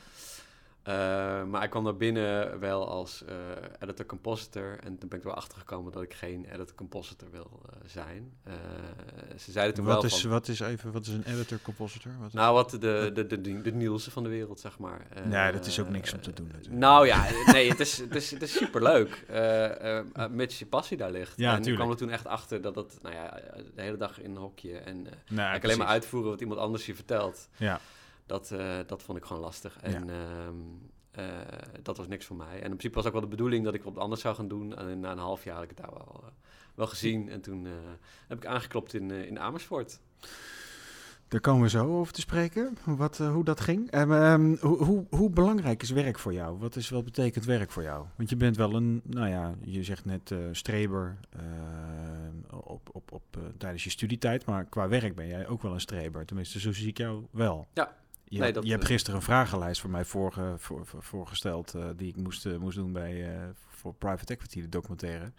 Eh, 0.87 1.45
maar 1.45 1.63
ik 1.63 1.71
kwam 1.71 1.85
daar 1.85 1.97
binnen 1.97 2.61
wel 2.61 2.89
als 2.89 3.25
eh, 3.25 3.35
editor-compositor. 3.81 4.79
En 4.83 4.99
toen 4.99 5.09
ben 5.09 5.19
ik 5.19 5.25
er 5.25 5.31
wel 5.31 5.39
achter 5.39 5.59
gekomen 5.59 5.93
dat 5.93 6.03
ik 6.03 6.15
geen 6.15 6.47
editor-compositor 6.53 7.31
wil 7.31 7.61
eh, 7.67 7.77
zijn. 7.87 8.33
Ze 9.37 9.53
zeiden 9.53 9.75
toen 9.75 9.85
Wat 9.85 9.95
wel 9.95 10.05
is, 10.05 10.21
van... 10.21 10.31
wat 10.31 10.49
is 10.49 10.61
even, 10.61 10.93
wat 10.93 11.07
is 11.07 11.13
een 11.13 11.25
editor-compositor? 11.25 12.13
Nou, 12.33 12.55
wat 12.55 12.71
de, 12.71 12.79
de, 12.79 13.11
de, 13.27 13.41
de, 13.41 13.63
de 13.63 13.73
Nielsen 13.73 14.13
van 14.13 14.23
de 14.23 14.29
wereld, 14.29 14.61
zeg 14.61 14.79
maar. 14.79 15.07
Nee, 15.25 15.53
dat 15.53 15.67
is 15.67 15.81
ook 15.81 15.89
niks 15.89 16.13
om 16.13 16.21
te 16.21 16.33
doen 16.33 16.47
natuurlijk. 16.47 16.81
Nou 16.81 17.07
ja, 17.07 17.27
nee, 17.53 17.69
het 17.69 17.81
is, 17.81 17.99
het 17.99 18.15
is, 18.15 18.31
het 18.31 18.43
is 18.43 18.53
superleuk. 18.53 19.25
mits 20.31 20.59
je 20.59 20.67
passie 20.67 20.97
daar 20.97 21.11
ligt. 21.11 21.33
Ja, 21.37 21.51
en 21.51 21.57
ik 21.57 21.63
tuurlijk. 21.63 21.83
kwam 21.83 21.91
er 21.91 21.97
toen 21.97 22.11
echt 22.11 22.27
achter 22.27 22.61
dat 22.61 22.75
het, 22.75 22.99
nou 23.03 23.15
ja, 23.15 23.41
de 23.75 23.83
hele 23.83 23.97
dag 23.97 24.21
in 24.21 24.31
een 24.31 24.37
hokje 24.37 24.79
en 24.79 25.07
eh, 25.07 25.13
eigenlijk 25.29 25.65
alleen 25.65 25.79
maar 25.79 25.87
uitvoeren 25.87 26.31
wat 26.31 26.41
iemand 26.41 26.61
anders 26.61 26.87
je 26.87 26.95
vertelt. 26.95 27.49
Ja. 27.57 27.81
Dat, 28.27 28.51
eh, 28.51 28.79
dat 28.87 29.03
vond 29.03 29.19
ik 29.19 29.25
gewoon 29.25 29.43
lastig. 29.43 29.79
En 29.81 30.11
ehm, 30.11 30.55
eh, 31.11 31.25
dat 31.83 31.97
was 31.97 32.09
niks 32.09 32.25
voor 32.27 32.37
mij. 32.37 32.55
En 32.57 32.63
in 32.63 32.77
principe 32.77 32.95
was 32.95 33.07
ook 33.07 33.13
wel 33.13 33.21
de 33.21 33.27
bedoeling 33.27 33.65
dat 33.65 33.75
ik 33.75 33.83
wat 33.83 33.99
anders 33.99 34.21
zou 34.21 34.35
gaan 34.35 34.49
doen. 34.49 34.77
En 34.77 35.01
na 35.01 35.11
een 35.11 35.19
half 35.19 35.45
jaar 35.45 35.55
had 35.55 35.63
ik 35.63 35.69
het 35.69 35.79
daar 35.79 35.93
wel, 35.93 36.21
eh, 36.25 36.31
wel 36.75 36.87
gezien. 36.87 37.29
En 37.29 37.41
toen 37.41 37.67
heb 38.29 38.39
ik 38.39 38.47
aangeklopt 38.47 38.95
in, 38.95 39.11
in 39.11 39.41
Amersfoort. 39.41 40.01
Daar 41.29 41.41
komen 41.41 41.63
we 41.63 41.69
zo 41.69 41.99
over 41.99 42.13
te 42.13 42.21
spreken, 42.21 42.79
wat, 42.85 43.19
hoe 43.19 43.45
dat 43.45 43.61
ging. 43.61 43.91
Ehm, 43.91 44.13
ehm, 44.13 44.57
hoe, 44.61 44.85
hoe, 44.85 45.07
hoe 45.11 45.31
belangrijk 45.31 45.83
is 45.83 45.91
werk 45.91 46.19
voor 46.19 46.33
jou? 46.33 46.59
Wat, 46.59 46.77
is, 46.77 46.91
wat 46.91 47.05
betekent 47.05 47.45
werk 47.45 47.71
voor 47.71 47.83
jou? 47.83 48.07
Want 48.17 48.31
je 48.31 48.37
bent 48.37 48.57
wel 48.57 48.75
een, 48.75 49.01
nou 49.05 49.29
ja, 49.29 49.55
je 49.63 49.83
zegt 49.83 50.05
net 50.05 50.35
streber 50.53 51.19
op, 52.51 52.89
op, 52.93 53.13
op, 53.13 53.39
tijdens 53.59 53.85
je 53.85 53.91
studietijd, 53.91 54.47
maar 54.47 54.65
qua 54.65 54.89
werk 54.89 55.15
ben 55.15 55.27
jij 55.27 55.49
ook 55.49 55.63
wel 55.63 55.73
een 55.73 55.81
streber. 55.81 56.27
Tenminste, 56.27 56.61
zo 56.61 56.73
zie 56.73 56.89
ik 56.89 56.99
jou 56.99 57.27
wel. 57.31 57.67
Ja. 57.73 57.97
Je, 58.29 58.39
Nee, 58.39 58.53
dat, 58.53 58.65
je 58.65 58.71
hebt 58.71 58.83
eh, 58.83 58.89
gisteren 58.89 59.17
een 59.17 59.23
vragenlijst 59.27 59.81
voor 59.81 59.91
mij 59.91 60.05
voorge, 60.05 60.55
voor, 60.57 60.87
voor- 60.87 61.03
voorgesteld 61.03 61.75
eh, 61.75 61.85
die 61.97 62.09
ik 62.09 62.17
moest, 62.17 62.47
eh, 62.47 62.57
moest 62.57 62.77
doen 62.77 62.93
bij, 62.93 63.29
voor 63.69 63.95
Private 63.95 64.33
Equity, 64.35 64.61
de 64.61 64.69
documentaire. 64.69 65.33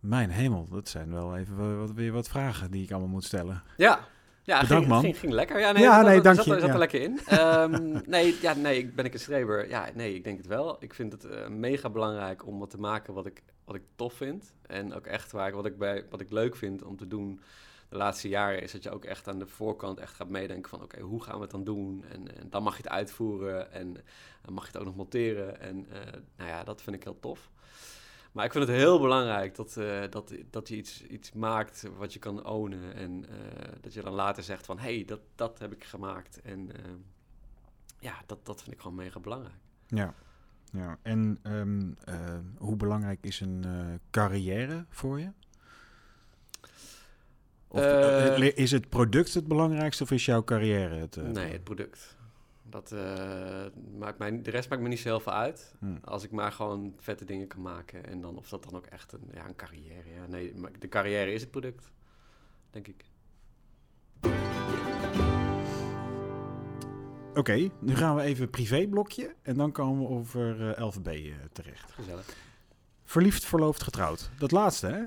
Mijn 0.00 0.30
hemel, 0.30 0.68
dat 0.70 0.88
zijn 0.88 1.12
wel 1.12 1.36
even 1.36 1.56
wa- 1.56 1.74
wat, 1.74 1.92
weer 1.92 2.12
wat 2.12 2.28
vragen 2.28 2.70
die 2.70 2.82
ik 2.82 2.90
allemaal 2.90 3.08
moet 3.08 3.24
stellen. 3.24 3.62
Ja. 3.76 4.00
Ja, 4.44 4.60
Bedankt, 4.60 4.74
ging, 4.84 4.86
man. 4.88 5.00
Ging, 5.02 5.18
ging 5.18 5.32
lekker. 5.32 5.58
Ja, 5.60 5.72
nee, 5.72 5.82
Ja, 5.82 5.96
dat, 5.96 6.06
nee, 6.06 6.14
dat- 6.14 6.24
dank 6.24 6.36
zat, 6.36 6.44
je, 6.44 6.52
er- 6.54 6.58
zat 6.58 6.66
ja. 6.68 6.72
er 6.72 6.78
lekker 6.78 7.00
in. 7.00 7.18
Ehm, 7.26 8.00
nee, 8.06 8.36
ja, 8.40 8.54
nee, 8.54 8.78
ik 8.78 8.94
ben 8.94 9.04
ik 9.04 9.12
een 9.12 9.18
streber. 9.20 9.68
Ja, 9.68 9.88
nee, 9.94 10.14
ik 10.14 10.24
denk 10.24 10.36
het 10.38 10.46
wel. 10.46 10.76
Ik 10.80 10.94
vind 10.94 11.12
het 11.12 11.48
mega 11.48 11.90
belangrijk 11.90 12.46
om 12.46 12.58
wat 12.58 12.70
te 12.70 12.78
maken 12.78 13.14
wat 13.14 13.26
ik, 13.26 13.42
wat 13.64 13.74
ik 13.74 13.82
tof 13.96 14.12
vind. 14.14 14.54
En 14.66 14.94
ook 14.94 15.06
echt 15.06 15.32
waar 15.32 15.52
wat, 15.52 15.66
ik 15.66 15.78
bij, 15.78 16.04
wat 16.10 16.20
ik 16.20 16.30
leuk 16.30 16.56
vind 16.56 16.82
om 16.82 16.96
te 16.96 17.06
doen 17.08 17.40
de 17.92 17.98
laatste 17.98 18.28
jaren... 18.28 18.62
is 18.62 18.72
dat 18.72 18.82
je 18.82 18.90
ook 18.90 19.04
echt 19.04 19.28
aan 19.28 19.38
de 19.38 19.46
voorkant 19.46 19.98
echt 19.98 20.14
gaat 20.14 20.28
meedenken 20.28 20.70
van... 20.70 20.82
oké, 20.82 21.00
hoe 21.00 21.22
gaan 21.22 21.34
we 21.34 21.42
het 21.42 21.50
dan 21.50 21.64
doen? 21.64 22.04
En, 22.08 22.36
en 22.36 22.50
dan 22.50 22.62
mag 22.62 22.76
je 22.76 22.82
het 22.82 22.92
uitvoeren 22.92 23.72
en 23.72 23.92
dan 24.42 24.54
mag 24.54 24.62
je 24.62 24.70
het 24.70 24.78
ook 24.78 24.84
nog 24.84 24.96
monteren. 24.96 25.60
En 25.60 25.86
eh, 25.90 26.12
nou 26.36 26.50
ja, 26.50 26.64
dat 26.64 26.82
vind 26.82 26.96
ik 26.96 27.02
heel 27.02 27.20
tof. 27.20 27.50
Maar 28.32 28.44
ik 28.44 28.52
vind 28.52 28.66
het 28.66 28.76
heel 28.76 29.00
belangrijk 29.00 29.54
dat, 29.54 29.76
eh, 29.76 30.00
dat, 30.10 30.34
dat 30.50 30.68
je 30.68 30.76
iets, 30.76 31.02
iets 31.06 31.32
maakt 31.32 31.86
wat 31.96 32.12
je 32.12 32.18
kan 32.18 32.46
ownen. 32.46 32.94
En 32.94 33.26
eh, 33.28 33.72
dat 33.80 33.94
je 33.94 34.02
dan 34.02 34.12
later 34.12 34.42
zegt 34.42 34.66
van, 34.66 34.78
hé, 34.78 34.94
hey, 34.94 35.04
dat, 35.04 35.20
dat 35.34 35.58
heb 35.58 35.72
ik 35.72 35.84
gemaakt. 35.84 36.40
En 36.42 36.70
ja, 37.98 38.14
dat, 38.26 38.46
dat 38.46 38.62
vind 38.62 38.74
ik 38.74 38.80
gewoon 38.80 38.96
mega 38.96 39.20
belangrijk. 39.20 39.60
Ja. 39.86 40.14
ja. 40.72 40.98
En 41.02 41.38
ehm, 41.42 41.92
eh, 42.04 42.38
hoe 42.58 42.76
belangrijk 42.76 43.18
is 43.22 43.40
een 43.40 43.64
carrière 44.10 44.84
voor 44.88 45.20
je? 45.20 45.30
Of 47.72 47.80
Eh, 47.80 48.46
eh, 48.46 48.56
is 48.56 48.70
het 48.70 48.88
product 48.88 49.34
het 49.34 49.48
belangrijkste 49.48 50.02
of 50.02 50.10
is 50.10 50.24
jouw 50.24 50.44
carrière 50.44 50.94
het? 50.94 51.16
eh, 51.16 51.24
nee, 51.24 51.52
het 51.52 51.64
product. 51.64 52.16
Dat, 52.62 52.94
maakt 53.98 54.18
mij, 54.18 54.42
de 54.42 54.50
rest 54.50 54.68
maakt 54.68 54.82
me 54.82 54.88
niet 54.88 54.98
zo 54.98 55.08
heel 55.08 55.20
veel 55.20 55.32
uit. 55.32 55.74
Hm. 55.78 55.96
Als 56.04 56.24
ik 56.24 56.30
maar 56.30 56.52
gewoon 56.52 56.94
vette 56.98 57.24
dingen 57.24 57.46
kan 57.46 57.62
maken. 57.62 58.06
En 58.06 58.20
dan 58.20 58.36
of 58.36 58.48
dat 58.48 58.64
dan 58.64 58.74
ook 58.74 58.86
echt 58.86 59.12
een, 59.12 59.30
ja, 59.34 59.46
een 59.48 59.56
carrière. 59.56 60.08
Ja, 60.14 60.26
nee, 60.28 60.54
de 60.78 60.88
carrière 60.88 61.32
is 61.32 61.40
het 61.40 61.50
product, 61.50 61.90
denk 62.70 62.88
ik. 62.88 63.04
Oké, 67.34 67.70
nu 67.80 67.96
gaan 67.96 68.16
we 68.16 68.22
even 68.22 68.50
privéblokje 68.50 69.34
en 69.42 69.56
dan 69.56 69.72
komen 69.72 70.02
we 70.02 70.08
over 70.08 70.70
eh, 70.74 70.86
LVB 70.86 71.06
eh, 71.06 71.32
terecht. 71.52 71.90
Gezellig. 71.92 72.26
Verliefd, 73.04 73.44
verloofd, 73.44 73.82
getrouwd. 73.82 74.30
Dat 74.38 74.50
laatste, 74.50 74.86
hè? 74.86 75.02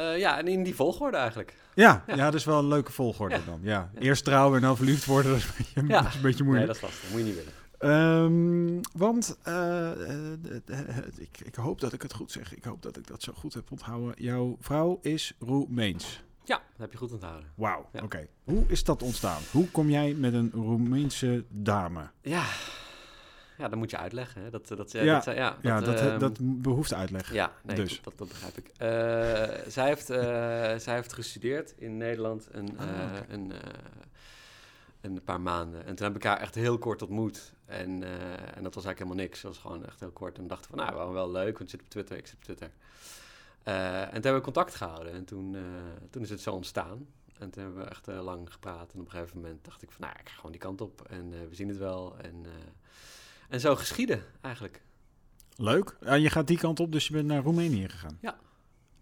Eh, 0.00 0.18
ja, 0.18 0.38
en 0.38 0.48
in 0.48 0.62
die 0.62 0.74
volgorde 0.74 1.16
eigenlijk. 1.16 1.56
Ja, 1.74 2.04
ja. 2.06 2.14
Ja. 2.16 2.24
dat 2.24 2.34
is 2.34 2.44
wel 2.44 2.58
een 2.58 2.68
leuke 2.68 2.92
volgorde 2.92 3.34
Ja. 3.34 3.40
dan. 3.46 3.58
Ja. 3.62 3.90
Ja. 3.94 4.00
Eerst 4.00 4.24
trouwen 4.24 4.56
en 4.56 4.62
dan 4.62 4.76
verliefd 4.76 5.04
worden, 5.04 5.30
dat 5.32 5.40
is 5.40 5.46
een 5.46 5.54
beetje, 5.58 5.86
Ja. 5.94 6.00
dat 6.02 6.08
is 6.10 6.14
een 6.16 6.22
beetje 6.22 6.44
Nee, 6.44 6.46
moeilijk. 6.52 6.66
dat 6.66 6.76
is 6.76 6.82
lastig. 6.82 7.10
Moet 7.10 7.18
je 7.20 7.24
niet 7.26 7.34
willen. 7.34 7.52
Ehm, 7.78 8.82
want 8.98 9.38
eh, 9.42 9.90
eh, 9.90 10.96
ik, 11.16 11.38
ik 11.44 11.54
hoop 11.54 11.80
dat 11.80 11.92
ik 11.92 12.02
het 12.02 12.12
goed 12.14 12.32
zeg. 12.32 12.54
Ik 12.56 12.64
hoop 12.64 12.82
dat 12.82 12.96
ik 12.96 13.06
dat 13.06 13.22
zo 13.22 13.32
goed 13.36 13.54
heb 13.54 13.70
onthouden. 13.70 14.14
Jouw 14.16 14.56
vrouw 14.60 14.98
is 15.02 15.34
Roemeens. 15.38 16.22
Ja, 16.44 16.56
dat 16.56 16.78
heb 16.80 16.92
je 16.92 16.98
goed 16.98 17.12
onthouden. 17.12 17.50
Wauw, 17.54 17.88
oké. 18.02 18.26
Hoe 18.44 18.64
is 18.66 18.84
dat 18.84 19.02
ontstaan? 19.02 19.40
Hoe 19.50 19.68
kom 19.70 19.90
jij 19.90 20.14
met 20.14 20.32
een 20.34 20.50
Roemeense 20.54 21.44
dame? 21.48 22.10
Ja, 22.22 22.44
ja 23.60 23.68
dat 23.68 23.78
moet 23.78 23.90
je 23.90 23.96
uitleggen. 23.98 24.42
Hè. 24.42 24.50
Dat, 24.50 24.68
dat, 24.68 24.92
Ja, 24.92 25.02
ja, 25.02 25.20
dat, 25.20 25.34
ja, 25.34 25.56
ja, 25.62 25.80
dat, 25.80 26.00
ehm, 26.00 26.18
dat 26.18 26.38
behoeft 26.40 26.94
uitleg. 26.94 27.32
Ja, 27.32 27.52
nee, 27.62 27.76
Dus. 27.76 27.94
dat, 27.94 28.04
dat, 28.04 28.18
dat 28.18 28.28
begrijp 28.28 28.56
ik. 28.56 28.70
Eh, 28.76 29.70
zij, 29.70 29.86
heeft, 29.86 30.10
eh, 30.10 30.18
zij 30.84 30.94
heeft 30.94 31.12
gestudeerd 31.12 31.74
in 31.76 31.96
Nederland 31.96 32.48
een, 32.50 32.78
Ah, 32.78 32.88
eh, 32.88 33.18
een, 33.28 33.52
eh, 33.52 33.58
een 35.00 35.22
paar 35.24 35.40
maanden. 35.40 35.84
En 35.86 35.94
toen 35.94 36.06
heb 36.06 36.16
ik 36.16 36.22
haar 36.22 36.40
echt 36.40 36.54
heel 36.54 36.78
kort 36.78 37.02
ontmoet. 37.02 37.52
En, 37.66 38.02
eh, 38.02 38.10
en 38.56 38.62
dat 38.62 38.74
was 38.74 38.84
eigenlijk 38.84 38.98
helemaal 38.98 39.24
niks. 39.24 39.40
Dat 39.40 39.52
was 39.52 39.60
gewoon 39.60 39.86
echt 39.86 40.00
heel 40.00 40.10
kort. 40.10 40.38
En 40.38 40.46
dachten 40.46 40.70
van, 40.70 40.78
nou, 40.78 40.94
wel, 40.96 41.12
wel 41.12 41.30
leuk, 41.30 41.58
want 41.58 41.70
je 41.70 41.76
zit 41.76 41.86
op 41.86 41.90
Twitter, 41.90 42.16
ik 42.16 42.26
zit 42.26 42.36
op 42.36 42.42
Twitter. 42.44 42.70
Eh, 43.62 44.00
en 44.00 44.04
toen 44.04 44.12
hebben 44.12 44.34
we 44.34 44.40
contact 44.40 44.74
gehouden. 44.74 45.12
En 45.12 45.24
toen, 45.24 45.54
eh, 45.54 45.60
toen 46.10 46.22
is 46.22 46.30
het 46.30 46.40
zo 46.40 46.52
ontstaan. 46.52 47.06
En 47.38 47.50
toen 47.50 47.62
hebben 47.62 47.82
we 47.84 47.90
echt 47.90 48.08
eh, 48.08 48.22
lang 48.22 48.52
gepraat. 48.52 48.92
En 48.92 49.00
op 49.00 49.04
een 49.04 49.10
gegeven 49.10 49.40
moment 49.40 49.64
dacht 49.64 49.82
ik 49.82 49.90
van, 49.90 50.00
nou, 50.06 50.14
ik 50.20 50.28
ga 50.28 50.34
gewoon 50.34 50.50
die 50.50 50.60
kant 50.60 50.80
op. 50.80 51.02
En 51.08 51.32
eh, 51.32 51.38
we 51.48 51.54
zien 51.54 51.68
het 51.68 51.78
wel. 51.78 52.16
En, 52.18 52.34
eh, 52.44 52.50
en 53.50 53.60
zo 53.60 53.76
geschieden, 53.76 54.22
eigenlijk. 54.40 54.82
Leuk. 55.56 55.96
Ja, 56.00 56.14
je 56.14 56.30
gaat 56.30 56.46
die 56.46 56.58
kant 56.58 56.80
op, 56.80 56.92
dus 56.92 57.06
je 57.06 57.12
bent 57.12 57.26
naar 57.26 57.42
Roemenië 57.42 57.88
gegaan. 57.88 58.18
Ja. 58.20 58.36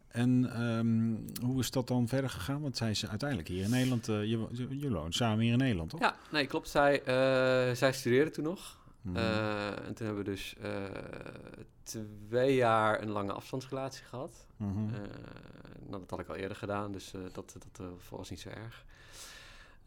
En 0.09 0.52
ehm, 0.52 1.45
hoe 1.47 1.61
is 1.61 1.71
dat 1.71 1.88
dan 1.88 2.09
verder 2.09 2.31
gegaan? 2.31 2.61
Want 2.61 2.76
zij 2.76 2.90
is 2.90 3.07
uiteindelijk 3.09 3.49
hier 3.49 3.64
in 3.64 3.71
Nederland. 3.71 4.09
eh, 4.09 4.25
je, 4.25 4.90
woont 4.90 5.14
samen 5.14 5.38
hier 5.38 5.52
in 5.52 5.59
Nederland, 5.59 5.90
toch? 5.90 6.00
Ja, 6.00 6.17
nee, 6.31 6.47
klopt. 6.47 6.69
Zij, 6.69 7.02
eh, 7.02 7.75
zij 7.75 7.93
studeerde 7.93 8.31
toen 8.31 8.45
nog. 8.45 8.76
Mhm. 9.00 9.17
Eh, 9.17 9.87
en 9.87 9.95
toen 9.95 10.07
hebben 10.07 10.25
we 10.25 10.31
dus 10.31 10.57
twee 12.23 12.55
jaar 12.55 13.02
een 13.02 13.11
lange 13.11 13.33
afstandsrelatie 13.33 14.05
gehad. 14.05 14.47
Mhm. 14.57 14.90
Nou, 15.87 16.00
dat 16.00 16.11
had 16.11 16.21
ik 16.21 16.28
al 16.28 16.35
eerder 16.35 16.57
gedaan, 16.57 16.93
dus 16.93 17.12
dat, 17.33 17.57
dat 17.73 17.90
was 18.11 18.31
niet 18.31 18.40
zo 18.40 18.49
erg. 18.49 18.85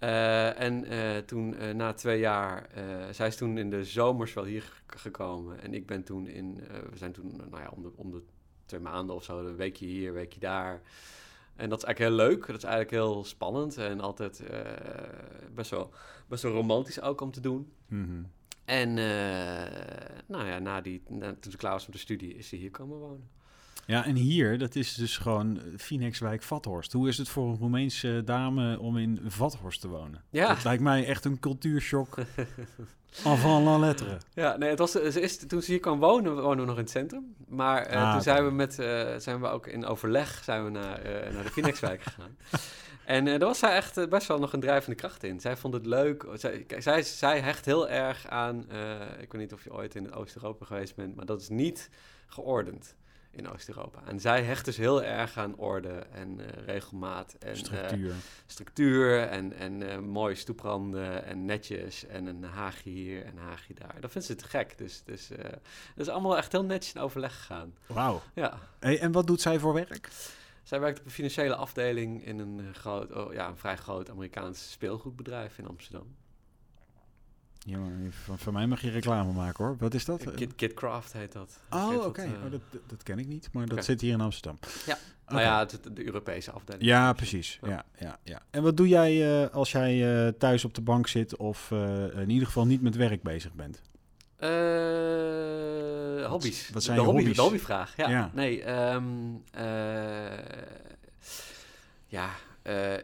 Eh, 0.02 0.60
en 0.60 0.86
eh, 0.86 1.18
toen, 1.18 1.56
eh, 1.56 1.74
na 1.74 1.94
twee 1.94 2.20
jaar, 2.20 2.70
zij 3.12 3.28
is 3.28 3.36
toen 3.36 3.58
in 3.58 3.70
de 3.70 3.84
zomers 3.86 4.34
wel 4.34 4.44
hier 4.44 4.84
gekomen. 4.88 5.62
En 5.62 5.74
ik 5.74 5.86
ben 5.86 6.04
toen 6.04 6.28
in, 6.28 6.56
we 6.92 6.98
zijn 6.98 7.12
toen, 7.12 7.42
nou 7.50 7.64
ja, 7.64 7.70
om 7.76 7.82
de, 7.82 7.92
om 7.96 8.12
de 8.12 8.22
twee 8.66 8.80
maanden 8.80 9.16
of 9.16 9.24
zo, 9.24 9.40
een 9.40 9.56
weekje 9.56 9.86
hier, 9.86 10.08
een 10.08 10.14
weekje 10.14 10.40
daar. 10.40 10.82
En 11.56 11.70
dat 11.70 11.78
is 11.78 11.84
eigenlijk 11.84 12.00
heel 12.00 12.28
leuk. 12.28 12.48
Dat 12.48 12.56
is 12.56 12.64
eigenlijk 12.64 12.92
heel 12.92 13.24
spannend 13.24 13.78
en 13.78 14.00
altijd 14.00 14.44
best, 15.54 15.70
wel, 15.70 15.94
best 16.28 16.44
wel 16.44 16.52
romantisch 16.52 17.02
ook 17.02 17.22
om 17.22 17.32
te 17.32 17.42
doen. 17.42 17.72
Mhm. 17.88 18.24
En 18.66 18.94
nou 20.26 20.46
ja, 20.46 20.60
na 20.60 20.82
die, 20.82 21.02
na, 21.08 21.36
toen 21.40 21.52
ze 21.52 21.58
klaar 21.58 21.72
was 21.72 21.86
met 21.86 21.96
de 21.96 22.02
studie, 22.02 22.36
is 22.36 22.48
ze 22.48 22.56
hier 22.56 22.72
komen 22.72 22.98
wonen. 22.98 23.30
Ja, 23.92 24.06
en 24.06 24.16
hier, 24.16 24.58
dat 24.58 24.76
is 24.76 24.94
dus 24.94 25.18
gewoon 25.18 25.58
eh, 25.58 25.64
Phoenixwijk 25.78 26.44
Vathorst. 26.44 26.92
Hoe 26.92 27.08
is 27.08 27.18
het 27.18 27.30
voor 27.30 27.48
een 27.48 27.58
Roemeense 27.58 28.22
dame 28.26 28.80
om 28.80 28.98
in 28.98 29.20
Vathorst 29.28 29.82
te 29.82 29.88
wonen? 29.88 30.24
Ja. 30.30 30.48
Dat 30.48 30.64
lijkt 30.64 30.84
mij 30.84 31.06
echt 31.06 31.26
een 31.26 31.40
cultuurshock 31.40 32.18
avant 33.24 33.66
la 33.66 33.78
lettre. 33.78 34.18
Ja, 34.34 34.58
nee, 34.58 34.70
het 34.70 34.80
was, 34.80 34.92
ze 34.92 35.22
is, 35.22 35.38
toen 35.48 35.62
ze 35.62 35.72
hier 35.72 35.80
kwam 35.80 36.00
wonen, 36.00 36.42
wonen 36.42 36.60
we 36.60 36.66
nog 36.66 36.76
in 36.76 36.82
het 36.82 36.90
centrum. 36.90 37.36
Maar 37.48 37.86
eh, 37.86 38.02
Ah, 38.02 38.12
toen 38.12 38.22
zijn 38.22 38.46
we, 38.46 38.52
met, 38.52 38.80
eh, 38.80 39.16
zijn 39.18 39.42
we 39.42 39.48
ook 39.48 39.68
in 39.68 39.86
overleg 39.86 40.44
zijn 40.44 40.64
we 40.64 40.70
naar, 40.70 41.02
naar 41.34 41.44
de 41.44 41.52
Phoenixwijk 41.52 42.02
gegaan. 42.08 42.38
En 43.06 43.26
daar 43.26 43.40
was 43.40 43.60
zij 43.60 43.76
echt 43.76 44.10
best 44.10 44.28
wel 44.28 44.40
nog 44.40 44.54
een 44.54 44.60
drijvende 44.60 44.96
kracht 44.96 45.24
in. 45.24 45.40
Zij 45.40 45.58
vond 45.58 45.74
het 45.74 45.86
leuk. 45.86 46.26
Zij, 46.34 46.66
zij, 46.80 47.04
zij 47.04 47.40
hecht 47.40 47.66
heel 47.66 47.90
erg 47.90 48.28
aan... 48.28 48.60
ik 49.20 49.32
weet 49.32 49.42
niet 49.42 49.54
of 49.54 49.64
je 49.64 49.74
ooit 49.74 49.96
in 49.96 50.14
Oost-Europa 50.14 50.66
geweest 50.66 50.96
bent... 50.96 51.16
maar 51.16 51.26
dat 51.26 51.42
is 51.42 51.50
niet 51.50 51.90
geordend 52.28 52.96
in 53.32 53.50
Oost-Europa. 53.50 54.02
En 54.06 54.20
zij 54.20 54.44
hecht 54.44 54.66
dus 54.66 54.78
heel 54.78 55.04
erg 55.04 55.38
aan 55.38 55.56
orde 55.56 56.06
en 56.12 56.40
eh, 56.40 56.66
regelmaat. 56.66 57.34
En, 57.34 57.50
eh, 57.50 57.56
Structuur. 57.56 58.14
structuur 58.46 59.28
en, 59.28 59.54
en 59.54 59.90
eh, 59.90 60.00
mooie 60.00 60.36
stoepranden 60.36 61.26
en 61.26 61.46
netjes 61.46 62.06
en 62.06 62.26
een 62.26 62.44
haagje 62.44 62.90
hier 62.90 63.26
en 63.26 63.38
een 63.38 63.44
haagje 63.44 63.74
daar. 63.74 63.96
Dat 64.00 64.12
vindt 64.12 64.28
ze 64.28 64.36
te 64.36 64.46
gek. 64.46 64.78
Dus, 64.78 65.04
dus 65.04 65.28
dat 65.96 66.08
is 66.08 66.10
allemaal 66.10 66.38
echt 66.38 66.52
heel 66.52 66.64
netjes 66.64 66.94
in 66.94 67.02
overleg 67.02 67.36
gegaan. 67.36 67.76
Wauw. 67.86 68.22
Ja. 68.34 68.60
Hey, 68.80 69.00
en 69.00 69.12
wat 69.12 69.28
doet 69.28 69.42
zij 69.42 69.60
voor 69.60 69.74
werk? 69.74 70.10
Zij 70.64 70.80
werkt 70.80 71.00
op 71.00 71.06
een 71.06 71.12
financiële 71.12 71.56
afdeling 71.56 72.26
in 72.26 72.40
een, 72.40 72.74
groot, 72.74 73.12
oh, 73.12 73.34
ja, 73.34 73.48
een 73.48 73.58
vrij 73.58 73.78
groot 73.78 74.10
Amerikaans 74.10 74.72
speelgoedbedrijf 74.72 75.58
in 75.58 75.68
Amsterdam. 75.68 76.16
Ja, 77.66 77.78
maar 77.78 77.92
van, 78.10 78.40
van 78.40 78.54
mij 78.54 78.68
mag 78.68 78.82
je 78.82 78.90
reclame 78.90 79.32
maken 79.32 79.66
hoor. 79.66 79.76
Wat 79.80 79.94
is 79.94 80.06
dat? 80.06 80.34
Kid, 80.34 80.56
heet 81.14 81.32
dat. 81.32 81.60
Oh, 81.70 81.94
oké. 81.96 82.02
wat, 82.02 82.18
eh, 82.18 82.44
Oh, 82.46 82.52
dat, 82.52 82.62
dat- 82.88 83.04
ken 83.04 83.20
ik 83.20 83.28
niet, 83.28 83.50
maar 83.54 83.66
dat 83.68 83.86
zit 83.86 84.02
hier 84.02 84.14
in 84.14 84.22
Amsterdam. 84.22 84.60
Ja. 84.86 84.98
Nou 85.28 85.42
ja, 85.42 85.60
het- 85.60 85.80
de 85.96 86.06
Europese 86.06 86.52
afdeling. 86.52 86.84
Ja, 86.86 87.14
precies. 87.14 87.60
Ja. 87.62 87.70
Ja, 87.70 87.86
ja, 87.98 88.18
ja. 88.24 88.42
En 88.50 88.64
wat 88.64 88.78
doe 88.78 88.88
jij 88.88 89.44
eh, 89.44 89.50
als 89.54 89.72
jij 89.72 90.26
eh, 90.28 90.34
thuis 90.34 90.66
op 90.66 90.74
de 90.74 90.82
bank 90.82 91.08
zit 91.08 91.36
of 91.38 91.72
in 92.16 92.30
ieder 92.30 92.48
geval 92.48 92.66
niet 92.66 92.82
met 92.82 92.96
werk 92.96 93.22
bezig 93.24 93.54
bent? 93.54 93.82
Hobby's. 96.30 96.70
wat 96.70 96.84
zijn 96.84 96.96
de 96.98 97.02
je 97.04 97.08
hobby, 97.08 97.22
hobby's? 97.22 97.36
De 97.36 97.42
hobbyvraag, 97.42 97.96
ja. 97.96 98.10
Ja. 98.10 98.32
Nee, 98.34 98.64
ehm, 98.64 99.04
eh, 99.52 100.38
ja, 102.08 102.30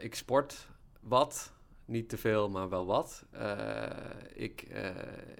ik 0.00 0.14
sport 0.14 0.66
wat. 1.00 1.52
Niet 1.88 2.08
te 2.08 2.16
veel, 2.16 2.48
maar 2.48 2.68
wel 2.68 2.86
wat. 2.86 3.24
Eh, 3.30 3.86
ik, 4.34 4.62
eh, 4.62 4.90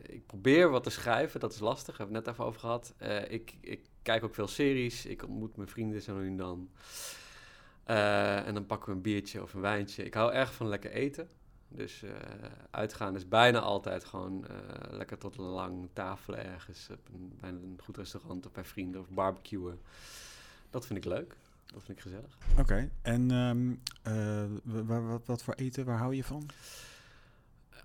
ik 0.02 0.26
probeer 0.26 0.70
wat 0.70 0.82
te 0.82 0.90
schrijven, 0.90 1.40
dat 1.40 1.52
is 1.52 1.58
lastig, 1.58 1.96
hebben 1.96 2.14
we 2.14 2.14
het 2.14 2.24
net 2.24 2.34
even 2.34 2.46
over 2.48 2.60
gehad. 2.60 2.94
Eh, 2.96 3.30
ik, 3.30 3.54
ik 3.60 3.86
kijk 4.02 4.24
ook 4.24 4.34
veel 4.34 4.46
series, 4.46 5.06
ik 5.06 5.22
ontmoet 5.22 5.56
mijn 5.56 5.68
vrienden 5.68 6.02
zo 6.02 6.18
nu 6.18 6.26
en 6.26 6.36
dan. 6.36 6.70
En 8.44 8.54
dan 8.54 8.66
pakken 8.66 8.88
we 8.88 8.94
een 8.94 9.02
biertje 9.02 9.42
of 9.42 9.54
een 9.54 9.60
wijntje. 9.60 10.04
Ik 10.04 10.14
hou 10.14 10.32
erg 10.32 10.54
van 10.54 10.68
lekker 10.68 10.90
eten. 10.90 11.28
Dus 11.68 12.04
uitgaan 12.70 13.16
is 13.16 13.28
bijna 13.28 13.60
altijd 13.60 14.04
gewoon 14.04 14.46
lekker 14.90 15.18
tot 15.18 15.36
lang 15.36 15.88
tafelen 15.92 16.44
ergens. 16.44 16.88
Een, 16.88 17.32
bij 17.40 17.50
een 17.50 17.78
goed 17.84 17.96
restaurant 17.96 18.46
of 18.46 18.52
bij 18.52 18.64
vrienden 18.64 19.00
of 19.00 19.08
barbecuen. 19.10 19.80
Dat 20.70 20.86
vind 20.86 20.98
ik 20.98 21.04
leuk. 21.04 21.36
Dat 21.72 21.82
vind 21.84 21.96
ik 21.98 22.02
gezellig. 22.02 22.38
Oké. 22.58 22.90
En 23.02 23.30
ehm, 23.30 23.70
eh, 24.02 24.44
wa- 24.64 24.84
wa- 24.84 25.00
wat, 25.00 25.26
wat 25.26 25.42
voor 25.42 25.54
eten, 25.54 25.84
waar 25.84 25.98
hou 25.98 26.14
je 26.14 26.24
van? 26.24 26.48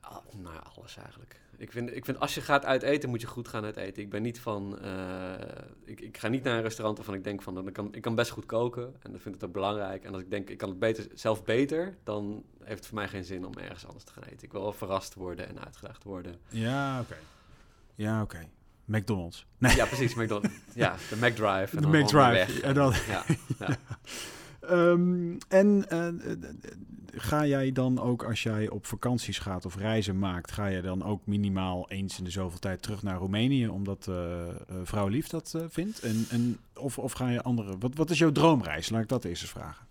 Ah, 0.02 0.18
nou 0.34 0.54
ja, 0.56 0.64
alles 0.76 0.98
eigenlijk. 0.98 1.42
Ik 1.58 1.72
vind, 1.72 1.96
ik 1.96 2.06
vind 2.06 2.20
als 2.20 2.36
je 2.36 2.42
gaat 2.42 2.66
uit 2.66 2.82
eten, 2.82 3.10
moet 3.10 3.22
je 3.22 3.28
goed 3.28 3.48
gaan 3.48 3.64
uit 3.64 3.76
eten. 3.78 4.04
Ik 4.04 4.10
ben 4.10 4.22
niet 4.22 4.40
van... 4.40 4.80
eh, 4.80 5.34
ik, 5.86 6.02
ik 6.02 6.18
ga 6.18 6.28
niet 6.28 6.44
naar 6.44 6.56
een 6.56 6.62
restaurant 6.62 6.98
waarvan 6.98 7.16
ik 7.16 7.24
denk 7.24 7.42
van... 7.42 7.54
Dan 7.54 7.72
kan, 7.72 7.94
ik 7.96 8.02
kan 8.02 8.16
best 8.16 8.32
goed 8.32 8.46
koken 8.46 8.84
en 8.84 9.12
dan 9.12 9.20
vind 9.20 9.26
ik 9.36 9.42
het 9.42 9.44
ook 9.44 9.52
belangrijk. 9.56 10.04
En 10.04 10.14
als 10.14 10.22
ik 10.22 10.30
denk, 10.30 10.50
ik 10.50 10.58
kan 10.58 10.70
het 10.70 10.80
beter, 10.80 11.08
zelf 11.14 11.44
beter... 11.44 11.98
dan 12.04 12.44
heeft 12.64 12.78
het 12.78 12.86
voor 12.88 12.96
mij 12.96 13.08
geen 13.08 13.24
zin 13.24 13.46
om 13.46 13.54
ergens 13.58 13.86
anders 13.86 14.04
te 14.04 14.12
gaan 14.14 14.24
eten. 14.24 14.44
Ik 14.44 14.52
wil 14.52 14.62
wel 14.62 14.74
verrast 14.74 15.14
worden 15.14 15.48
en 15.48 15.60
uitgedaagd 15.66 16.04
worden. 16.04 16.36
Ja, 16.50 17.00
oké. 17.00 17.18
Ja, 17.96 18.22
oké. 18.22 18.48
McDonald's. 18.86 19.46
Nee. 19.58 19.76
Ja, 19.76 19.86
precies. 19.86 20.16
McDonald's. 20.16 20.50
Ja, 20.74 20.96
de 21.10 21.16
McDrive. 21.16 21.76
En 21.78 21.82
De 21.82 21.88
McDrive, 21.98 22.62
en 22.62 22.74
dan- 22.74 22.94
Ja, 23.10 23.24
ja. 23.60 23.78
Ehm, 24.70 25.36
en 25.48 25.86
eh, 25.90 26.08
ga 27.16 27.46
jij 27.46 27.72
dan 27.72 28.00
ook 28.00 28.24
als 28.24 28.44
jij 28.44 28.70
op 28.70 28.86
vakanties 28.86 29.40
gaat 29.40 29.66
of 29.66 29.76
reizen 29.76 30.20
maakt, 30.20 30.52
ga 30.52 30.72
jij 30.72 30.82
dan 30.82 31.04
ook 31.04 31.26
minimaal 31.26 31.90
eens 31.90 32.18
in 32.18 32.24
de 32.24 32.30
zoveel 32.30 32.60
tijd 32.60 32.82
terug 32.82 33.04
naar 33.04 33.18
Roemenië, 33.18 33.68
omdat 33.68 34.08
eh, 34.10 34.16
vrouw 34.84 35.08
Lief 35.08 35.28
dat 35.28 35.56
vindt? 35.70 36.00
En, 36.00 36.26
en, 36.30 36.58
of, 36.76 36.98
of 37.00 37.12
ga 37.12 37.30
je 37.30 37.42
andere... 37.42 37.78
Wat, 37.80 37.96
wat 37.96 38.10
is 38.10 38.18
jouw 38.18 38.32
droomreis? 38.32 38.90
Laat 38.90 39.02
ik 39.02 39.08
dat 39.10 39.24
eerst 39.26 39.42
eens 39.42 39.52
vragen. 39.52 39.86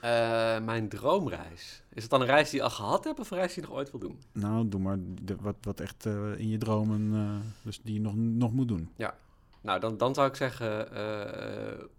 Eh, 0.00 0.60
mijn 0.60 0.88
droomreis. 0.88 1.82
Is 1.92 2.02
het 2.02 2.10
dan 2.10 2.20
een 2.20 2.26
reis 2.26 2.50
die 2.50 2.58
je 2.58 2.64
al 2.64 2.70
gehad 2.70 3.04
hebt 3.04 3.18
of 3.18 3.30
een 3.30 3.38
reis 3.38 3.54
die 3.54 3.62
je 3.62 3.68
nog 3.68 3.78
ooit 3.78 3.90
wil 3.90 4.00
doen? 4.00 4.22
Nou, 4.32 4.68
doe 4.68 4.80
maar 4.80 4.98
de, 5.00 5.36
wat, 5.40 5.56
wat 5.60 5.80
echt 5.80 6.06
eh, 6.06 6.38
in 6.38 6.48
je 6.48 6.58
dromen, 6.58 7.14
eh, 7.14 7.64
dus 7.64 7.80
die 7.82 7.94
je 7.94 8.00
nog, 8.00 8.14
nog 8.16 8.52
moet 8.52 8.68
doen. 8.68 8.92
Nou, 9.60 9.80
dan, 9.80 9.96
dan 9.96 10.14
zou 10.14 10.28
ik 10.28 10.34
zeggen 10.34 10.88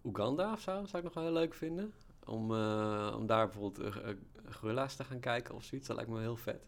Oeganda 0.03 0.51
of 0.51 0.61
zo. 0.61 0.71
Zou 0.71 0.97
ik 0.97 1.03
nog 1.03 1.13
wel 1.13 1.23
heel 1.23 1.33
leuk 1.33 1.53
vinden. 1.53 1.93
Om, 2.25 2.51
om 3.13 3.25
daar 3.25 3.47
bijvoorbeeld 3.47 3.95
gorilla's 4.49 4.95
te 4.95 5.03
gaan 5.03 5.19
kijken 5.19 5.55
of 5.55 5.63
zoiets. 5.63 5.87
Dat 5.87 5.95
lijkt 5.95 6.11
me 6.11 6.19
heel 6.19 6.35
vet. 6.35 6.65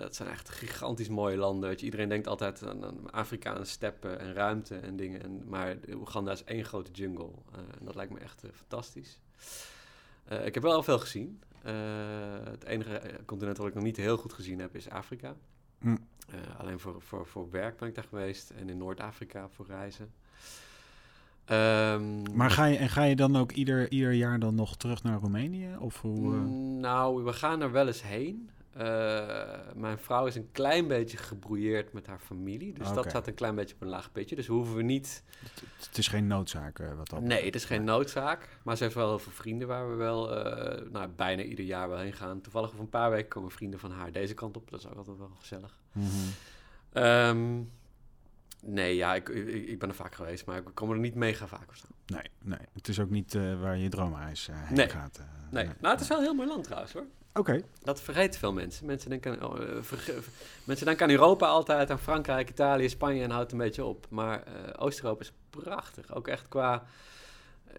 Dat 0.00 0.14
zijn 0.14 0.28
echt 0.28 0.48
gigantisch 0.48 1.08
mooie 1.08 1.36
landen. 1.36 1.68
Weet 1.68 1.78
je. 1.78 1.84
Iedereen 1.84 2.08
denkt 2.08 2.26
altijd 2.26 2.66
aan, 2.66 2.84
aan 2.84 3.10
Afrikaanse 3.10 3.70
steppen 3.70 4.18
en 4.20 4.34
ruimte 4.34 4.76
en 4.76 4.96
dingen. 4.96 5.22
En, 5.22 5.42
maar 5.48 5.76
Oeganda 5.90 6.32
is 6.32 6.44
één 6.44 6.64
grote 6.64 6.90
jungle. 6.90 7.30
En 7.52 7.84
dat 7.84 7.94
lijkt 7.94 8.12
me 8.12 8.18
echt 8.18 8.42
fantastisch. 8.52 9.20
Eh, 10.24 10.46
ik 10.46 10.54
heb 10.54 10.62
wel 10.62 10.72
al 10.72 10.82
veel 10.82 10.98
gezien. 10.98 11.40
Eh, 11.62 11.72
het 12.44 12.64
enige 12.64 12.98
eh, 12.98 13.18
continent 13.26 13.56
wat 13.56 13.66
ik 13.66 13.74
nog 13.74 13.84
niet 13.84 13.96
heel 13.96 14.16
goed 14.16 14.32
gezien 14.32 14.58
heb 14.58 14.76
is 14.76 14.90
Afrika. 14.90 15.34
Hm. 15.78 15.96
Alleen 16.58 16.78
voor, 16.80 17.02
voor, 17.02 17.26
voor 17.26 17.50
werk 17.50 17.78
ben 17.78 17.88
ik 17.88 17.94
daar 17.94 18.04
geweest. 18.04 18.50
En 18.50 18.68
in 18.68 18.78
Noord-Afrika 18.78 19.48
voor 19.48 19.66
reizen. 19.66 20.12
Ehm, 21.44 22.36
Maar 22.36 22.50
ga 22.50 22.64
je, 22.64 22.76
en 22.76 22.88
ga 22.88 23.02
je 23.02 23.16
dan 23.16 23.36
ook 23.36 23.52
ieder, 23.52 23.90
ieder 23.90 24.12
jaar 24.12 24.38
dan 24.38 24.54
nog 24.54 24.76
terug 24.76 25.02
naar 25.02 25.18
Roemenië? 25.18 25.76
Of 25.78 26.00
hoe? 26.00 26.34
Mm, 26.34 26.80
Nou, 26.80 27.24
we 27.24 27.32
gaan 27.32 27.60
er 27.60 27.72
wel 27.72 27.86
eens 27.86 28.02
heen. 28.02 28.50
Eh, 28.74 29.58
mijn 29.74 29.98
vrouw 29.98 30.26
is 30.26 30.34
een 30.34 30.48
klein 30.52 30.88
beetje 30.88 31.16
gebrouilleerd 31.16 31.92
met 31.92 32.06
haar 32.06 32.18
familie. 32.18 32.72
Dus 32.72 32.92
dat 32.92 33.08
staat 33.08 33.26
een 33.26 33.34
klein 33.34 33.54
beetje 33.54 33.74
op 33.74 33.80
een 33.82 33.88
laag 33.88 34.12
pitje. 34.12 34.36
Dus 34.36 34.46
hoeven 34.46 34.76
we 34.76 34.82
niet... 34.82 35.22
het, 35.38 35.86
het 35.86 35.98
is 35.98 36.08
geen 36.08 36.26
noodzaak 36.26 36.78
eh, 36.78 36.94
wat 36.94 37.08
dat 37.08 37.20
Nee, 37.20 37.44
het 37.44 37.54
is 37.54 37.64
geen 37.64 37.84
noodzaak. 37.84 38.48
Maar 38.62 38.76
ze 38.76 38.82
heeft 38.82 38.94
wel 38.94 39.08
heel 39.08 39.18
veel 39.18 39.32
vrienden 39.32 39.68
waar 39.68 39.90
we 39.90 39.94
wel 39.94 40.36
eh, 40.36 40.90
nou, 40.90 41.08
bijna 41.08 41.42
ieder 41.42 41.64
jaar 41.64 41.88
wel 41.88 41.98
heen 41.98 42.12
gaan. 42.12 42.40
Toevallig 42.40 42.68
over 42.68 42.80
een 42.80 42.88
paar 42.88 43.10
weken 43.10 43.28
komen 43.28 43.50
vrienden 43.50 43.80
van 43.80 43.90
haar 43.90 44.12
deze 44.12 44.34
kant 44.34 44.56
op. 44.56 44.70
Dat 44.70 44.80
is 44.80 44.86
ook 44.86 44.96
altijd 44.96 45.18
wel 45.18 45.32
gezellig. 45.38 45.78
Mhm. 45.92 46.06
Ehm, 46.92 47.60
nee, 48.62 48.96
ja, 48.96 49.14
ik, 49.14 49.28
ik, 49.28 49.68
ik 49.68 49.78
ben 49.78 49.88
er 49.88 49.94
vaak 49.94 50.14
geweest, 50.14 50.46
maar 50.46 50.56
ik 50.56 50.64
kom 50.74 50.90
er 50.90 50.98
niet 50.98 51.14
mega 51.14 51.46
vaak 51.46 51.68
of 51.68 51.76
zo. 51.76 51.86
Nee, 52.06 52.30
nee, 52.42 52.58
het 52.72 52.88
is 52.88 53.00
ook 53.00 53.10
niet 53.10 53.34
waar 53.60 53.76
je 53.76 53.88
droomreis 53.88 54.48
eh, 54.48 54.54
heen 54.58 54.76
Nee. 54.76 54.88
gaat. 54.88 55.20
Nee, 55.50 55.64
nou, 55.64 55.94
het 55.94 56.00
is 56.00 56.08
wel 56.08 56.18
een 56.18 56.24
heel 56.24 56.34
mooi 56.34 56.48
land 56.48 56.64
trouwens 56.64 56.92
hoor. 56.92 57.06
Oké, 57.34 57.60
Dat 57.82 58.00
vergeten 58.00 58.40
veel 58.40 58.52
mensen. 58.52 58.86
Mensen 58.86 59.10
denken, 59.10 59.40
aan- 59.40 59.50
oh, 59.52 59.60
eh, 59.62 60.14
mensen 60.64 60.86
denken 60.86 61.04
aan 61.04 61.10
Europa 61.12 61.46
altijd, 61.46 61.90
aan 61.90 61.98
Frankrijk, 61.98 62.50
Italië, 62.50 62.88
Spanje 62.88 63.22
en 63.22 63.30
houdt 63.30 63.52
een 63.52 63.58
beetje 63.58 63.84
op. 63.84 64.06
Maar 64.10 64.42
eh, 64.42 64.52
Oost-Europa 64.84 65.20
is 65.20 65.32
prachtig. 65.50 66.14
Ook 66.14 66.28
echt 66.28 66.48
qua 66.48 66.82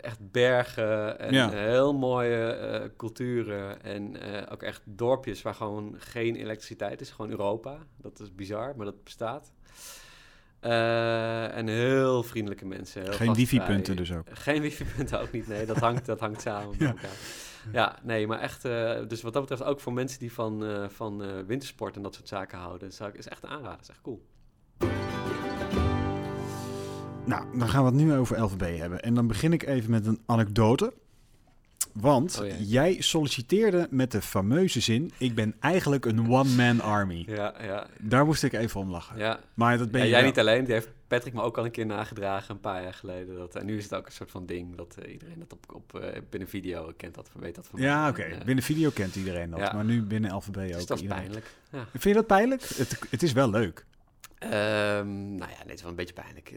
echt 0.02 0.32
bergen 0.32 1.20
en 1.20 1.34
Ja. 1.34 1.52
eh, 1.52 1.58
heel 1.60 1.94
mooie 1.94 2.46
eh, 2.48 2.90
culturen. 2.98 3.82
En 3.84 4.22
eh, 4.22 4.52
ook 4.52 4.64
echt 4.64 4.82
dorpjes 4.84 5.42
waar 5.42 5.56
gewoon 5.56 5.96
geen 5.98 6.36
elektriciteit 6.36 7.02
is. 7.02 7.10
Gewoon 7.10 7.32
Europa. 7.32 7.78
Dat 7.98 8.20
is 8.20 8.36
bizar, 8.36 8.74
maar 8.76 8.86
dat 8.86 9.04
bestaat. 9.04 9.52
Eh, 10.60 11.58
en 11.58 11.68
heel 11.68 12.24
vriendelijke 12.24 12.66
mensen. 12.66 13.02
Heel 13.04 13.14
geen 13.14 13.34
wifi-punten 13.34 13.96
dus 13.96 14.12
ook. 14.14 14.28
Geen 14.32 14.62
wifi-punten 14.62 15.20
ook 15.22 15.32
niet, 15.32 15.48
nee. 15.48 15.66
Dat 15.66 15.78
hangt, 15.78 16.06
dat 16.06 16.20
hangt 16.20 16.42
samen 16.42 16.70
met 16.80 16.80
elkaar. 16.88 17.10
Ja, 17.72 18.00
nee, 18.04 18.28
maar 18.28 18.40
echt... 18.40 18.66
eh, 18.66 19.00
dus 19.08 19.22
wat 19.22 19.34
dat 19.34 19.42
betreft 19.42 19.64
ook 19.64 19.80
voor 19.80 19.94
mensen 19.94 20.20
die 20.20 20.34
van, 20.34 20.66
eh, 20.66 20.90
van 20.90 21.24
eh, 21.24 21.30
wintersport 21.48 21.96
en 21.96 22.02
dat 22.02 22.14
soort 22.14 22.28
zaken 22.28 22.58
houden... 22.58 22.94
Zou 22.94 23.10
ik, 23.10 23.18
is 23.18 23.28
echt 23.28 23.44
een 23.44 23.50
aanrader, 23.50 23.80
is 23.82 23.90
echt 23.90 24.02
cool. 24.02 24.26
Nou, 27.26 27.58
dan 27.58 27.70
gaan 27.70 27.84
we 27.84 27.90
het 27.90 28.00
nu 28.00 28.14
over 28.14 28.42
LVB 28.42 28.78
hebben. 28.78 29.02
En 29.02 29.14
dan 29.14 29.28
begin 29.28 29.54
ik 29.54 29.64
even 29.64 29.92
met 29.92 30.06
een 30.06 30.22
anekdote. 30.26 30.94
Want 32.02 32.40
Oh, 32.42 32.48
jij 32.60 33.02
solliciteerde 33.02 33.88
met 33.90 34.12
de 34.12 34.22
fameuze 34.22 34.80
zin: 34.80 35.12
Ik 35.18 35.36
ben 35.36 35.56
eigenlijk 35.60 36.06
een 36.06 36.32
one-man 36.32 36.82
army. 36.82 37.24
Ja, 37.28 37.54
ja, 37.62 37.88
Daar 38.00 38.26
moest 38.26 38.44
ik 38.44 38.54
even 38.54 38.80
om 38.82 38.90
lachen. 38.90 39.18
ja. 39.18 39.40
Maar 39.54 39.78
dat 39.78 39.92
ben 39.92 40.02
Ja, 40.02 40.08
jij 40.08 40.18
wel. 40.20 40.26
niet 40.30 40.40
alleen, 40.40 40.64
die 40.66 40.74
heeft 40.74 40.90
Patrick 41.08 41.34
me 41.34 41.42
ook 41.42 41.58
al 41.58 41.66
een 41.66 41.72
keer 41.72 41.86
nagedragen, 41.86 42.56
een 42.56 42.60
paar 42.62 42.84
jaar 42.84 42.94
geleden. 42.94 43.36
Dat, 43.38 43.56
en 43.56 43.66
nu 43.66 43.78
is 43.78 43.84
het 43.84 43.94
ook 43.94 44.06
een 44.06 44.12
soort 44.12 44.32
van 44.32 44.46
ding 44.46 44.76
dat 44.76 44.96
eh, 45.02 45.12
iedereen 45.12 45.40
dat 45.40 45.54
op, 45.54 45.76
op, 45.76 46.02
eh, 46.02 46.22
binnen 46.30 46.50
video 46.50 46.94
kent, 46.98 47.16
dat 47.16 47.30
weet 47.40 47.56
dat 47.56 47.68
van. 47.68 47.82
Ja, 47.82 48.10
oké. 48.10 48.22
En, 48.22 48.46
Binnen 48.46 48.64
video 48.64 48.90
kent 48.90 49.16
iedereen 49.16 49.50
dat. 49.50 49.60
ja. 49.60 49.74
Maar 49.74 49.86
nu 49.86 50.02
binnen 50.02 50.34
LVB 50.36 50.58
ook. 50.58 50.68
dus 50.72 50.86
dat 50.86 50.98
is 50.98 51.04
iedereen. 51.04 51.24
pijnlijk. 51.24 51.46
Ja. 51.72 51.86
Vind 51.92 52.04
je 52.04 52.14
dat 52.14 52.28
pijnlijk? 52.28 52.62
Het, 52.64 53.00
het 53.10 53.24
is 53.24 53.32
wel 53.32 53.50
leuk. 53.50 53.86
Ehm, 54.40 55.36
nou 55.36 55.52
ja, 55.52 55.58
nee, 55.58 55.68
het 55.68 55.74
is 55.74 55.82
wel 55.82 55.90
een 55.90 55.96
beetje 55.96 56.14
pijnlijk. 56.14 56.54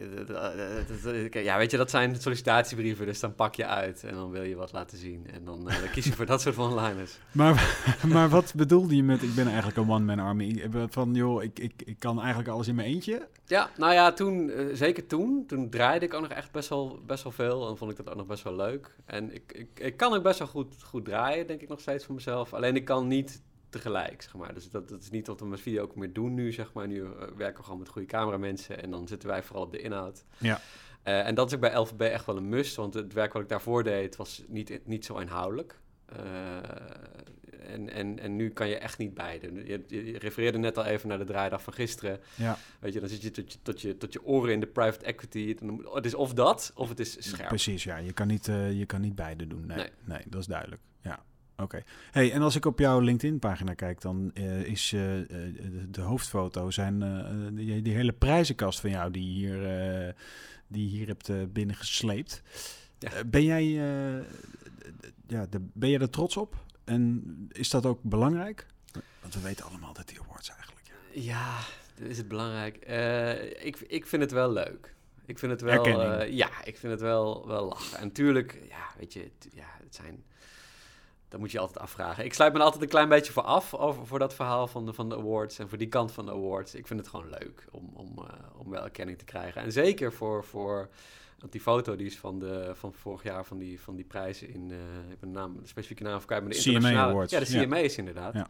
Eh, 1.33 1.43
Ja, 1.43 1.57
weet 1.57 1.71
je, 1.71 1.77
dat 1.77 1.89
zijn 1.89 2.15
sollicitatiebrieven, 2.21 3.05
dus 3.05 3.19
dan 3.19 3.35
pak 3.35 3.55
je 3.55 3.65
uit 3.65 4.03
en 4.03 4.13
dan 4.13 4.29
wil 4.31 4.43
je 4.43 4.55
wat 4.55 4.71
laten 4.71 4.97
zien. 4.97 5.27
En 5.33 5.45
dan, 5.45 5.69
eh, 5.69 5.79
dan 5.79 5.89
kies 5.89 6.05
je 6.05 6.13
voor 6.13 6.25
dat 6.25 6.41
soort 6.41 6.55
van 6.55 6.73
liners. 6.79 7.17
Maar, 7.31 7.77
maar 8.07 8.29
wat 8.29 8.53
bedoelde 8.55 8.95
je 8.95 9.03
met: 9.03 9.23
Ik 9.23 9.35
ben 9.35 9.47
eigenlijk 9.47 9.77
een 9.77 9.89
one-man 9.89 10.19
army? 10.19 10.69
Van 10.89 11.13
joh, 11.13 11.43
ik, 11.43 11.59
ik, 11.59 11.73
ik 11.85 11.99
kan 11.99 12.19
eigenlijk 12.19 12.49
alles 12.49 12.67
in 12.67 12.75
mijn 12.75 12.87
eentje? 12.87 13.27
Ja, 13.45 13.69
nou 13.77 13.93
ja, 13.93 14.11
toen, 14.13 14.49
eh, 14.49 14.65
zeker 14.73 15.07
toen, 15.07 15.43
toen 15.47 15.69
draaide 15.69 16.05
ik 16.05 16.13
ook 16.13 16.21
nog 16.21 16.31
echt 16.31 16.51
best 16.51 16.69
wel, 16.69 16.99
best 17.05 17.23
wel 17.23 17.31
veel 17.31 17.69
en 17.69 17.77
vond 17.77 17.91
ik 17.91 17.97
dat 17.97 18.09
ook 18.09 18.15
nog 18.15 18.25
best 18.25 18.43
wel 18.43 18.55
leuk. 18.55 18.95
En 19.05 19.33
ik, 19.33 19.51
ik, 19.51 19.79
ik 19.79 19.97
kan 19.97 20.13
ook 20.13 20.23
best 20.23 20.39
wel 20.39 20.47
goed, 20.47 20.83
goed 20.83 21.05
draaien, 21.05 21.47
denk 21.47 21.61
ik 21.61 21.69
nog 21.69 21.79
steeds 21.79 22.05
voor 22.05 22.15
mezelf. 22.15 22.53
Alleen 22.53 22.75
ik 22.75 22.85
kan 22.85 23.07
niet 23.07 23.41
tegelijk, 23.69 24.21
zeg 24.21 24.33
maar. 24.33 24.53
Dus 24.53 24.69
dat, 24.69 24.89
dat 24.89 25.01
is 25.01 25.09
niet 25.09 25.27
wat 25.27 25.39
we 25.39 25.45
met 25.45 25.59
video 25.59 25.83
ook 25.83 25.95
meer 25.95 26.13
doen 26.13 26.33
nu, 26.33 26.51
zeg 26.51 26.73
maar. 26.73 26.87
Nu 26.87 27.03
eh, 27.03 27.11
werken 27.35 27.57
we 27.57 27.63
gewoon 27.63 27.79
met 27.79 27.89
goede 27.89 28.07
cameramensen 28.07 28.81
en 28.81 28.91
dan 28.91 29.07
zitten 29.07 29.29
wij 29.29 29.43
vooral 29.43 29.63
op 29.63 29.71
de 29.71 29.81
inhoud. 29.81 30.23
Ja. 30.37 30.61
Eh, 31.03 31.27
en 31.27 31.35
dat 31.35 31.47
is 31.47 31.53
ook 31.53 31.59
bij 31.59 31.75
LVB 31.75 32.01
echt 32.01 32.25
wel 32.25 32.37
een 32.37 32.49
must, 32.49 32.75
want 32.75 32.93
het 32.93 33.13
werk 33.13 33.33
wat 33.33 33.41
ik 33.41 33.49
daarvoor 33.49 33.83
deed 33.83 34.15
was 34.15 34.43
niet, 34.47 34.79
niet 34.85 35.05
zo 35.05 35.17
inhoudelijk. 35.17 35.79
Eh, 36.05 36.57
en, 37.73 37.89
en, 37.89 38.19
en 38.19 38.35
nu 38.35 38.49
kan 38.49 38.67
je 38.67 38.77
echt 38.77 38.97
niet 38.97 39.13
beide. 39.13 39.51
Je, 39.65 39.83
je 39.87 40.17
refereerde 40.17 40.57
net 40.57 40.77
al 40.77 40.85
even 40.85 41.09
naar 41.09 41.17
de 41.17 41.25
draaidag 41.25 41.63
van 41.63 41.73
gisteren. 41.73 42.19
Ja, 42.35 42.57
Weet 42.79 42.93
je, 42.93 42.99
dan 42.99 43.09
zit 43.09 43.21
je 43.21 43.31
tot 43.31 43.51
je, 43.53 43.59
tot 43.61 43.81
je, 43.81 43.97
tot 43.97 44.13
je 44.13 44.23
oren 44.23 44.53
in 44.53 44.59
de 44.59 44.67
private 44.67 45.05
equity. 45.05 45.55
Het 45.93 46.05
is 46.05 46.13
of 46.13 46.33
dat, 46.33 46.71
of 46.75 46.89
het 46.89 46.99
is 46.99 47.15
scherp. 47.19 47.47
precies. 47.47 47.83
Ja, 47.83 47.97
je 47.97 48.13
kan 48.13 48.27
niet, 48.27 48.45
je 48.45 48.83
kan 48.85 49.01
niet 49.01 49.15
beide 49.15 49.47
doen. 49.47 49.65
Nee, 49.65 49.77
nee. 49.77 49.89
Nee. 50.03 50.21
dat 50.27 50.41
is 50.41 50.47
duidelijk. 50.47 50.81
Ja, 51.01 51.23
oké. 51.61 51.83
Hey, 52.11 52.31
en 52.31 52.41
als 52.41 52.55
ik 52.55 52.65
op 52.65 52.79
jouw 52.79 52.99
LinkedIn-pagina 52.99 53.73
kijk, 53.73 54.01
dan 54.01 54.31
eh, 54.33 54.61
is 54.61 54.93
eh, 54.93 55.19
eh, 55.19 55.27
de, 55.27 55.89
de 55.89 56.01
hoofdfoto 56.01 56.71
zijn 56.71 56.99
die, 57.55 57.81
die 57.81 57.93
hele 57.93 58.13
prijzenkast 58.13 58.79
van 58.79 58.89
jou 58.89 59.11
die 59.11 59.31
hier, 59.31 60.15
die 60.67 60.89
hier 60.89 61.07
hebt 61.07 61.53
binnengesleept. 61.53 62.41
Ja. 62.99 63.23
Ben 63.25 63.43
jij, 63.43 63.65
ja, 65.27 65.45
de, 65.49 65.67
ben 65.73 65.89
je 65.89 65.99
er 65.99 66.09
trots 66.09 66.37
op? 66.37 66.55
En 66.83 67.23
is 67.51 67.69
dat 67.69 67.85
ook 67.85 68.03
belangrijk? 68.03 68.67
Want 69.21 69.33
we 69.33 69.41
weten 69.41 69.65
allemaal 69.65 69.93
dat 69.93 70.07
die 70.07 70.19
awards 70.21 70.49
eigenlijk. 70.49 70.87
Ja. 71.11 71.21
Ja, 71.21 71.57
is 72.07 72.17
het 72.17 72.27
belangrijk? 72.27 72.75
Ik, 73.61 73.79
ik 73.79 74.07
vind 74.07 74.21
het 74.21 74.31
wel 74.31 74.51
leuk. 74.51 74.93
Ik 75.25 75.39
vind 75.39 75.51
het 75.51 75.61
wel... 75.61 76.23
Ja, 76.23 76.49
ik 76.63 76.77
vind 76.77 76.91
het 76.91 77.01
wel, 77.01 77.47
wel 77.47 77.65
lachen. 77.65 77.97
En 77.97 78.07
natuurlijk, 78.07 78.59
ja, 78.69 78.87
weet 78.97 79.13
je, 79.13 79.31
ja, 79.53 79.67
het 79.83 79.95
zijn... 79.95 80.23
Dat 81.29 81.39
moet 81.39 81.51
je 81.51 81.59
altijd 81.59 81.79
afvragen. 81.79 82.25
Ik 82.25 82.33
sluit 82.33 82.53
me 82.53 82.59
altijd 82.59 82.83
een 82.83 82.89
klein 82.89 83.09
beetje 83.09 83.31
voor 83.31 83.43
af, 83.43 83.73
over, 83.73 84.07
voor 84.07 84.19
dat 84.19 84.33
verhaal 84.33 84.67
van 84.67 84.85
de, 84.85 84.93
van 84.93 85.09
de 85.09 85.15
awards 85.15 85.59
en 85.59 85.69
voor 85.69 85.77
die 85.77 85.87
kant 85.87 86.11
van 86.11 86.25
de 86.25 86.31
awards. 86.31 86.75
Ik 86.75 86.87
vind 86.87 86.99
het 86.99 87.09
gewoon 87.09 87.29
leuk 87.29 87.65
om, 87.71 87.91
om, 87.93 88.13
eh, 88.17 88.33
om 88.57 88.69
wel 88.69 88.83
erkenning 88.83 89.17
te 89.17 89.25
krijgen. 89.25 89.61
En 89.61 89.71
zeker 89.71 90.13
voor, 90.13 90.43
voor 90.43 90.89
want 91.39 91.51
die 91.51 91.61
foto 91.61 91.95
die 91.95 92.05
is 92.05 92.17
van, 92.17 92.39
de, 92.39 92.71
van 92.75 92.93
vorig 92.93 93.23
jaar 93.23 93.45
van 93.45 93.57
die, 93.57 93.81
van 93.81 93.95
die 93.95 94.05
prijzen 94.05 94.49
in, 94.49 94.71
eh 94.71 95.11
ik 95.11 95.19
ben 95.19 95.31
de, 95.31 95.39
naam, 95.39 95.57
de 95.61 95.67
specifieke 95.67 96.03
naam 96.03 96.17
verkwijt, 96.17 96.41
maar 96.41 96.51
de 96.51 96.57
internationale... 96.57 97.11
Awards, 97.11 97.31
Ja, 97.31 97.39
de 97.39 97.51
ja. 97.51 97.63
CMA's 97.63 97.97
inderdaad. 97.97 98.33
Ja. 98.33 98.47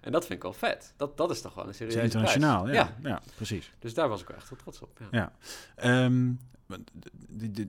En 0.00 0.12
dat 0.12 0.26
vind 0.26 0.34
ik 0.34 0.42
wel 0.42 0.52
vet. 0.52 0.94
Dat, 0.96 1.16
dat 1.16 1.30
is 1.30 1.40
toch 1.40 1.54
wel 1.54 1.64
een 1.64 1.88
is 1.88 1.94
internationaal, 1.94 2.62
prijs. 2.62 2.76
ja, 2.76 2.96
ja. 3.02 3.22
precies. 3.36 3.72
Dus 3.78 3.94
daar 3.94 4.08
was 4.08 4.20
ik 4.20 4.28
wel 4.28 4.36
echt 4.36 4.50
wel 4.50 4.58
trots 4.58 4.80
op. 4.80 4.98
Ja. 4.98 5.06
Ja. 5.10 5.32
Ehm, 5.76 6.32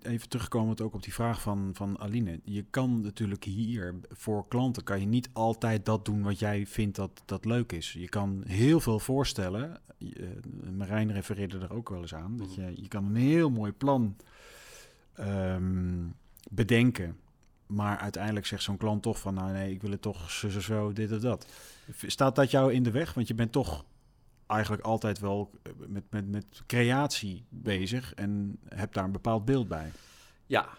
even 0.01 0.29
terugkomend 0.29 0.81
ook 0.81 0.93
op 0.93 1.03
die 1.03 1.13
vraag 1.13 1.41
van, 1.41 1.69
van 1.73 1.99
Aline. 1.99 2.39
Je 2.43 2.65
kan 2.69 3.01
natuurlijk 3.01 3.43
hier 3.43 3.95
voor 4.09 4.47
klanten 4.47 4.83
kan 4.83 4.99
je 4.99 5.05
niet 5.05 5.29
altijd 5.33 5.85
dat 5.85 6.05
doen 6.05 6.23
wat 6.23 6.39
jij 6.39 6.65
vindt 6.65 6.95
dat, 6.95 7.21
dat 7.25 7.45
leuk 7.45 7.71
is. 7.71 7.93
Je 7.93 8.09
kan 8.09 8.43
heel 8.47 8.79
veel 8.79 8.99
voorstellen. 8.99 9.81
Eh, 9.99 10.27
Marijn 10.75 11.11
refereerde 11.11 11.59
er 11.59 11.73
ook 11.73 11.89
wel 11.89 12.01
eens 12.01 12.15
aan. 12.15 12.37
Dat 12.37 12.55
je, 12.55 12.73
je 12.75 12.87
kan 12.87 13.05
een 13.05 13.15
heel 13.15 13.49
mooi 13.49 13.71
plan 13.71 14.15
ehm, 15.17 16.07
bedenken. 16.49 17.19
Maar 17.65 17.97
uiteindelijk 17.97 18.45
zegt 18.45 18.63
zo'n 18.63 18.77
klant 18.77 19.03
toch 19.03 19.19
van... 19.19 19.33
nou 19.33 19.51
nee, 19.51 19.71
ik 19.71 19.81
wil 19.81 19.91
het 19.91 20.01
toch 20.01 20.31
zo, 20.31 20.49
zo, 20.49 20.59
zo, 20.59 20.93
dit 20.93 21.11
of 21.11 21.19
dat. 21.19 21.47
Staat 22.05 22.35
dat 22.35 22.51
jou 22.51 22.73
in 22.73 22.83
de 22.83 22.91
weg? 22.91 23.13
Want 23.13 23.27
je 23.27 23.35
bent 23.35 23.51
toch 23.51 23.85
eigenlijk 24.47 24.83
altijd 24.83 25.19
wel 25.19 25.51
eh, 25.63 25.71
met, 25.87 26.03
met, 26.09 26.27
met 26.27 26.45
creatie 26.67 27.45
bezig 27.49 28.13
en 28.13 28.59
heb 28.67 28.93
daar 28.93 29.03
een 29.03 29.11
bepaald 29.11 29.45
beeld 29.45 29.67
bij. 29.67 29.91
ja, 30.45 30.69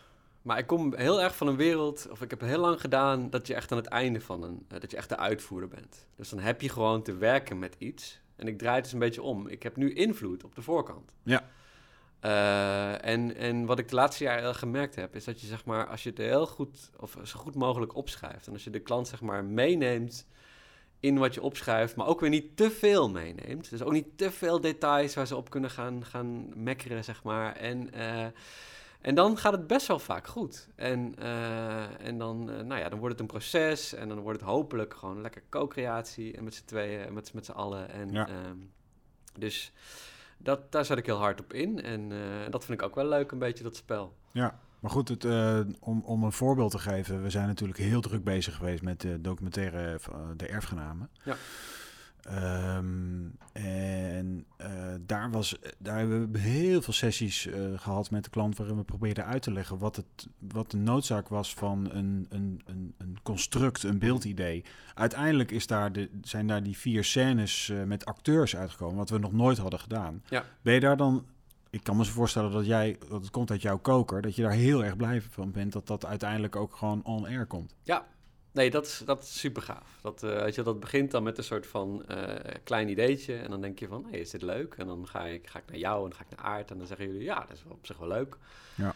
maar 0.42 0.59
ik 0.59 0.66
kom 0.66 0.94
heel 0.94 1.22
erg 1.22 1.37
van 1.37 1.46
een 1.46 1.57
wereld, 1.57 2.09
of 2.11 2.22
ik 2.22 2.31
heb 2.31 2.40
heel 2.40 2.61
lang 2.61 2.81
gedaan, 2.81 3.31
dat 3.31 3.46
je 3.46 3.55
echt 3.55 3.72
aan 3.72 3.79
het 3.79 3.87
einde 3.87 4.20
van 4.20 4.42
een, 4.42 4.64
eh, 4.68 4.81
dat 4.81 4.90
je 4.90 4.96
echt 4.96 5.09
de 5.09 5.16
uitvoerder 5.16 5.68
bent. 5.68 6.07
Dus 6.16 6.29
dan 6.29 6.38
heb 6.38 6.61
je 6.61 6.68
gewoon 6.68 7.03
te 7.03 7.16
werken 7.16 7.59
met 7.59 7.74
iets. 7.79 8.20
En 8.37 8.48
ik 8.48 8.59
draai 8.59 8.74
het 8.74 8.85
dus 8.85 8.92
een 8.92 8.98
beetje 8.98 9.22
om. 9.22 9.48
Ik 9.48 9.62
heb 9.62 9.77
nu 9.77 9.92
invloed 9.92 10.44
op 10.44 10.55
de 10.55 10.62
voorkant. 10.62 11.12
Ja. 11.22 11.48
Eh, 12.20 13.04
en, 13.04 13.37
en 13.37 13.66
wat 13.66 13.78
ik 13.78 13.88
de 13.88 13.94
laatste 13.94 14.24
jaren 14.24 14.54
gemerkt 14.54 14.94
heb, 14.94 15.14
is 15.14 15.24
dat 15.24 15.40
je 15.40 15.46
zeg 15.46 15.64
maar, 15.64 15.87
als 15.87 16.02
je 16.02 16.09
het 16.09 16.18
heel 16.18 16.46
goed, 16.46 16.90
of 16.96 17.16
zo 17.24 17.38
goed 17.38 17.54
mogelijk 17.54 17.94
opschrijft, 17.94 18.46
en 18.46 18.52
als 18.52 18.64
je 18.64 18.70
de 18.70 18.81
klant 18.81 19.09
zeg 19.09 19.20
maar 19.20 19.44
meeneemt 19.44 20.26
in 21.00 21.18
wat 21.18 21.35
je 21.35 21.42
opschrijft, 21.42 21.96
maar 21.96 22.07
ook 22.07 22.20
weer 22.20 22.31
niet 22.31 22.57
te 22.57 22.70
veel 22.70 23.11
meeneemt. 23.11 23.70
Dus 23.70 23.83
ook 23.83 23.92
niet 23.92 24.18
te 24.18 24.31
veel 24.31 24.61
details 24.61 25.14
waar 25.14 25.26
ze 25.26 25.37
op 25.37 25.50
kunnen 25.50 25.70
gaan, 25.70 26.04
gaan 26.04 26.62
mekkeren, 26.62 27.04
zeg 27.04 27.22
maar. 27.22 27.57
En, 27.57 27.92
eh, 27.92 28.26
en 29.00 29.14
dan 29.14 29.37
gaat 29.37 29.52
het 29.52 29.66
best 29.66 29.87
wel 29.87 29.98
vaak 29.98 30.26
goed. 30.26 30.68
En, 30.74 31.14
eh, 31.18 32.07
en 32.07 32.18
dan, 32.18 32.44
nou 32.44 32.81
ja, 32.81 32.88
dan 32.88 32.98
wordt 32.98 33.12
het 33.12 33.20
een 33.20 33.38
proces 33.38 33.94
en 33.94 34.09
dan 34.09 34.18
wordt 34.20 34.40
het 34.40 34.48
hopelijk 34.48 34.94
gewoon 34.94 35.20
lekker 35.20 35.42
co-creatie 35.48 36.37
en 36.37 36.44
met 36.44 36.54
z'n 36.54 36.64
tweeën 36.64 37.00
en 37.07 37.12
met, 37.12 37.33
met 37.33 37.44
z'n 37.44 37.52
allen. 37.52 37.90
En, 37.90 38.12
Ja. 38.12 38.28
ehm, 38.28 38.57
dus 39.38 39.72
dat, 40.38 40.72
daar 40.72 40.85
zet 40.85 40.98
ik 40.98 41.07
heel 41.07 41.16
hard 41.18 41.40
op 41.40 41.53
in. 41.53 41.83
En 41.83 42.12
eh, 42.12 42.51
dat 42.51 42.64
vind 42.64 42.81
ik 42.81 42.87
ook 42.87 42.94
wel 42.94 43.09
leuk, 43.09 43.33
een 43.33 43.38
beetje 43.38 43.64
dat 43.64 43.77
spel. 43.77 44.16
Ja, 44.33 44.59
maar 44.81 44.90
goed, 44.90 45.09
het, 45.09 45.24
eh, 45.24 45.61
om, 45.81 46.03
om 46.05 46.22
een 46.24 46.33
voorbeeld 46.33 46.70
te 46.70 46.79
geven. 46.79 47.22
We 47.22 47.31
zijn 47.31 47.46
natuurlijk 47.46 47.79
heel 47.79 48.01
druk 48.01 48.24
bezig 48.24 48.55
geweest 48.55 48.83
met 48.83 49.01
de 49.01 49.20
documentaire 49.20 50.01
eh, 50.12 50.18
De 50.37 50.46
Erfgenamen. 50.46 51.11
Ja. 51.24 51.37
Ehm, 52.22 53.28
en 53.52 54.44
eh, 54.57 54.70
daar, 55.00 55.31
was, 55.31 55.59
daar 55.78 55.98
hebben 55.98 56.33
we 56.33 56.38
heel 56.38 56.83
veel 56.83 56.92
sessies 56.92 57.46
eh, 57.46 57.61
gehad 57.76 58.11
met 58.11 58.24
de 58.24 58.31
klant... 58.31 58.57
waarin 58.57 58.76
we 58.76 58.83
probeerden 58.83 59.24
uit 59.24 59.42
te 59.42 59.52
leggen 59.52 59.78
wat, 59.78 59.96
het, 59.96 60.28
wat 60.38 60.70
de 60.70 60.76
noodzaak 60.76 61.28
was 61.28 61.54
van 61.54 61.90
een, 61.90 62.26
een, 62.28 62.62
een, 62.64 62.94
een 62.98 63.18
construct, 63.22 63.83
een 63.83 63.98
beeldidee. 63.98 64.64
Uiteindelijk 64.94 65.50
is 65.50 65.66
daar 65.66 65.92
de, 65.92 66.11
zijn 66.22 66.46
daar 66.46 66.62
die 66.62 66.76
vier 66.76 67.04
scènes 67.04 67.68
eh, 67.68 67.83
met 67.83 68.04
acteurs 68.04 68.57
uitgekomen... 68.57 68.96
wat 68.96 69.11
we 69.11 69.18
nog 69.18 69.33
nooit 69.33 69.59
hadden 69.59 69.81
gedaan. 69.81 70.22
Ja. 70.28 70.44
Ben 70.62 70.74
je 70.74 70.81
daar 70.81 70.96
dan 70.96 71.26
ik 71.70 71.83
kan 71.83 71.96
me 71.96 72.04
zo 72.04 72.12
voorstellen 72.12 72.52
dat 72.52 72.66
jij, 72.66 72.96
dat 73.09 73.20
het 73.20 73.31
komt 73.31 73.50
uit 73.50 73.62
jouw 73.62 73.78
koker, 73.78 74.22
dat 74.22 74.37
je 74.37 74.42
daar 74.42 74.52
heel 74.52 74.85
erg 74.85 74.96
blij 74.96 75.22
van 75.22 75.50
bent 75.50 75.72
dat 75.72 75.87
dat 75.87 76.07
uiteindelijk 76.07 76.57
ook 76.57 76.76
gewoon 76.76 77.04
on 77.04 77.26
air 77.26 77.46
komt. 77.46 77.74
Nee, 78.52 78.70
dat 78.70 78.87
is, 78.87 79.02
dat 79.04 79.22
is 79.22 79.38
super 79.38 79.62
gaaf. 79.62 79.98
Dat, 80.02 80.22
eh, 80.22 80.42
weet 80.42 80.54
je, 80.54 80.62
dat 80.62 80.80
begint 80.80 81.11
dan 81.11 81.22
met 81.22 81.38
een 81.38 81.44
soort 81.44 81.66
van 81.66 82.06
eh, 82.06 82.54
klein 82.64 82.88
ideetje. 82.88 83.37
En 83.37 83.50
dan 83.50 83.61
denk 83.61 83.78
je 83.78 83.88
van, 83.88 84.06
hey, 84.11 84.20
is 84.20 84.30
dit 84.30 84.42
leuk? 84.42 84.74
En 84.74 84.87
dan 84.87 85.08
ga 85.08 85.24
ik, 85.24 85.46
ga 85.46 85.58
ik 85.58 85.64
naar 85.66 85.78
jou 85.78 86.04
en 86.04 86.11
dan 86.11 86.18
ga 86.18 86.24
ik 86.30 86.37
naar 86.37 86.46
Aard. 86.46 86.70
En 86.70 86.78
dan 86.78 86.87
zeggen 86.87 87.06
jullie, 87.06 87.22
ja, 87.22 87.40
dat 87.40 87.56
is 87.56 87.62
op 87.68 87.87
zich 87.87 87.98
wel 87.98 88.08
leuk. 88.08 88.37
Ja. 88.74 88.94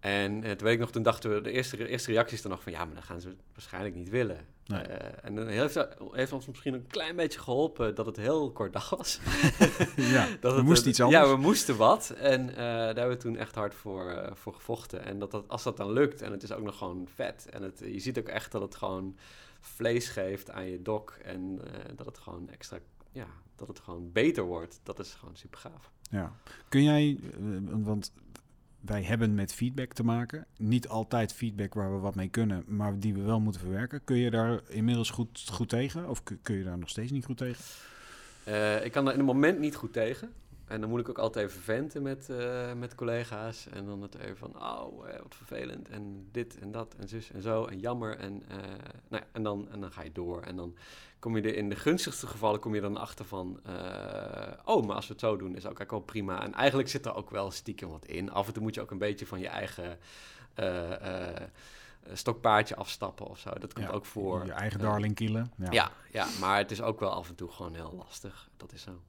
En 0.00 0.44
eh, 0.44 0.50
toen 0.50 0.66
weet 0.66 0.74
ik 0.74 0.80
nog, 0.80 0.90
toen 0.90 1.02
dachten 1.02 1.34
we, 1.34 1.40
de 1.40 1.50
eerste, 1.50 1.76
de 1.76 1.88
eerste 1.88 2.12
reacties 2.12 2.42
dan 2.42 2.50
nog 2.50 2.62
van, 2.62 2.72
ja, 2.72 2.84
maar 2.84 2.94
dan 2.94 3.02
gaan 3.02 3.20
ze 3.20 3.28
het 3.28 3.38
waarschijnlijk 3.52 3.94
niet 3.94 4.08
willen. 4.08 4.46
Nee. 4.66 4.82
Eh, 4.82 5.24
en 5.24 5.34
dan 5.34 5.46
heeft, 5.46 5.86
heeft 6.10 6.32
ons 6.32 6.46
misschien 6.46 6.74
een 6.74 6.86
klein 6.86 7.16
beetje 7.16 7.38
geholpen 7.38 7.94
dat 7.94 8.06
het 8.06 8.16
heel 8.16 8.52
kort 8.52 8.72
dag 8.72 8.90
was. 8.90 9.20
ja, 9.96 10.28
Dat 10.40 10.50
er 10.50 10.58
het, 10.58 10.66
moest 10.66 10.82
eh, 10.82 10.88
iets 10.88 11.00
anders. 11.00 11.24
Ja, 11.24 11.30
we 11.34 11.40
moesten 11.40 11.76
wat. 11.76 12.10
En 12.10 12.48
eh, 12.48 12.56
daar 12.56 12.84
hebben 12.84 13.08
we 13.08 13.16
toen 13.16 13.36
echt 13.36 13.54
hard 13.54 13.74
voor, 13.74 14.10
eh, 14.10 14.34
voor 14.34 14.54
gevochten. 14.54 15.04
En 15.04 15.18
dat, 15.18 15.30
dat, 15.30 15.48
als 15.48 15.62
dat 15.62 15.76
dan 15.76 15.92
lukt 15.92 16.22
en 16.22 16.32
het 16.32 16.42
is 16.42 16.52
ook 16.52 16.64
nog 16.64 16.78
gewoon 16.78 17.08
vet. 17.14 17.46
En 17.50 17.62
het, 17.62 17.78
je 17.78 18.00
ziet 18.00 18.18
ook 18.18 18.28
echt 18.28 18.52
dat 18.52 18.62
het 18.62 18.74
gewoon 18.74 19.16
vlees 19.60 20.08
geeft 20.08 20.50
aan 20.50 20.66
je 20.66 20.82
dok. 20.82 21.10
En 21.22 21.60
dat 21.96 22.06
het 22.06 22.18
gewoon 22.18 22.48
extra, 22.50 22.78
ja, 23.12 23.26
dat 23.56 23.68
het 23.68 23.78
gewoon 23.80 24.12
beter 24.12 24.44
wordt. 24.44 24.80
Dat 24.82 24.98
is 24.98 25.14
gewoon 25.14 25.36
super 25.36 25.58
gaaf. 25.58 25.90
Ja. 26.10 26.32
Kun 26.68 26.82
jij, 26.82 27.18
want 27.70 28.12
wij 28.84 29.02
hebben 29.02 29.34
met 29.34 29.54
feedback 29.54 29.92
te 29.92 30.04
maken, 30.04 30.46
niet 30.56 30.88
altijd 30.88 31.32
feedback 31.32 31.74
waar 31.74 31.92
we 31.92 31.98
wat 31.98 32.14
mee 32.14 32.28
kunnen, 32.28 32.64
maar 32.66 32.98
die 32.98 33.14
we 33.14 33.22
wel 33.22 33.40
moeten 33.40 33.60
verwerken. 33.60 34.04
Kun 34.04 34.16
je 34.16 34.30
daar 34.30 34.60
inmiddels 34.68 35.10
goed, 35.10 35.48
goed 35.52 35.68
tegen 35.68 36.08
of 36.08 36.22
kun, 36.42 36.56
je 36.56 36.64
daar 36.64 36.78
nog 36.78 36.88
steeds 36.88 37.10
niet 37.10 37.24
goed 37.24 37.36
tegen? 37.36 37.64
Eh, 38.44 38.84
ik 38.84 38.92
kan 38.92 39.06
er 39.06 39.12
in 39.12 39.18
het 39.18 39.26
moment 39.26 39.58
niet 39.58 39.74
goed 39.74 39.92
tegen. 39.92 40.32
En 40.72 40.80
dan 40.80 40.90
moet 40.90 41.00
ik 41.00 41.08
ook 41.08 41.18
altijd 41.18 41.48
even 41.48 41.60
venten 41.60 42.02
met, 42.02 42.28
eh, 42.28 42.72
met 42.72 42.94
collega's. 42.94 43.66
En 43.68 43.86
dan 43.86 44.02
het 44.02 44.14
even 44.14 44.36
van, 44.36 44.62
oh, 44.62 45.08
eh, 45.08 45.20
wat 45.22 45.34
vervelend. 45.34 45.88
En 45.88 46.28
dit 46.30 46.58
en 46.58 46.70
dat 46.70 46.94
en 46.98 47.08
zus 47.08 47.30
en 47.30 47.42
zo. 47.42 47.64
En 47.64 47.78
jammer. 47.78 48.16
En, 48.16 48.42
eh, 48.48 48.56
nou 49.08 49.22
ja, 49.22 49.26
en, 49.32 49.42
dan, 49.42 49.68
en 49.70 49.80
dan 49.80 49.92
ga 49.92 50.02
je 50.02 50.12
door. 50.12 50.42
En 50.42 50.56
dan 50.56 50.76
kom 51.18 51.36
je 51.36 51.42
er 51.42 51.56
in 51.56 51.68
de 51.68 51.76
gunstigste 51.76 52.26
gevallen 52.26 52.60
kom 52.60 52.74
je 52.74 52.80
dan 52.80 52.96
achter 52.96 53.24
van... 53.24 53.60
oh, 54.64 54.86
maar 54.86 54.96
als 54.96 55.06
we 55.06 55.12
het 55.12 55.20
zo 55.20 55.36
doen 55.36 55.50
is 55.50 55.56
ook 55.56 55.62
eigenlijk 55.62 55.90
wel 55.90 56.00
prima. 56.00 56.42
En 56.42 56.54
eigenlijk 56.54 56.88
zit 56.88 57.06
er 57.06 57.14
ook 57.14 57.30
wel 57.30 57.50
stiekem 57.50 57.88
wat 57.88 58.04
in. 58.04 58.30
Af 58.30 58.46
en 58.46 58.52
toe 58.52 58.62
moet 58.62 58.74
je 58.74 58.80
ook 58.80 58.90
een 58.90 58.98
beetje 58.98 59.26
van 59.26 59.40
je 59.40 59.48
eigen... 59.48 59.98
stokpaardje 62.12 62.76
afstappen 62.76 63.26
of 63.26 63.38
zo. 63.38 63.50
Dat 63.50 63.72
komt 63.72 63.86
Ja, 63.86 63.92
ook 63.92 64.06
voor. 64.06 64.44
Je 64.44 64.52
eigen 64.52 64.80
darling 64.80 65.14
kielen. 65.14 65.52
Ja. 65.56 65.70
ja, 65.70 65.90
ja, 66.12 66.26
maar 66.40 66.58
het 66.58 66.70
is 66.70 66.82
ook 66.82 67.00
wel 67.00 67.10
af 67.10 67.28
en 67.28 67.34
toe 67.34 67.50
gewoon 67.50 67.74
heel 67.74 67.94
lastig. 67.96 68.48
Dat 68.56 68.72
is 68.72 68.82
zo. 68.82 69.00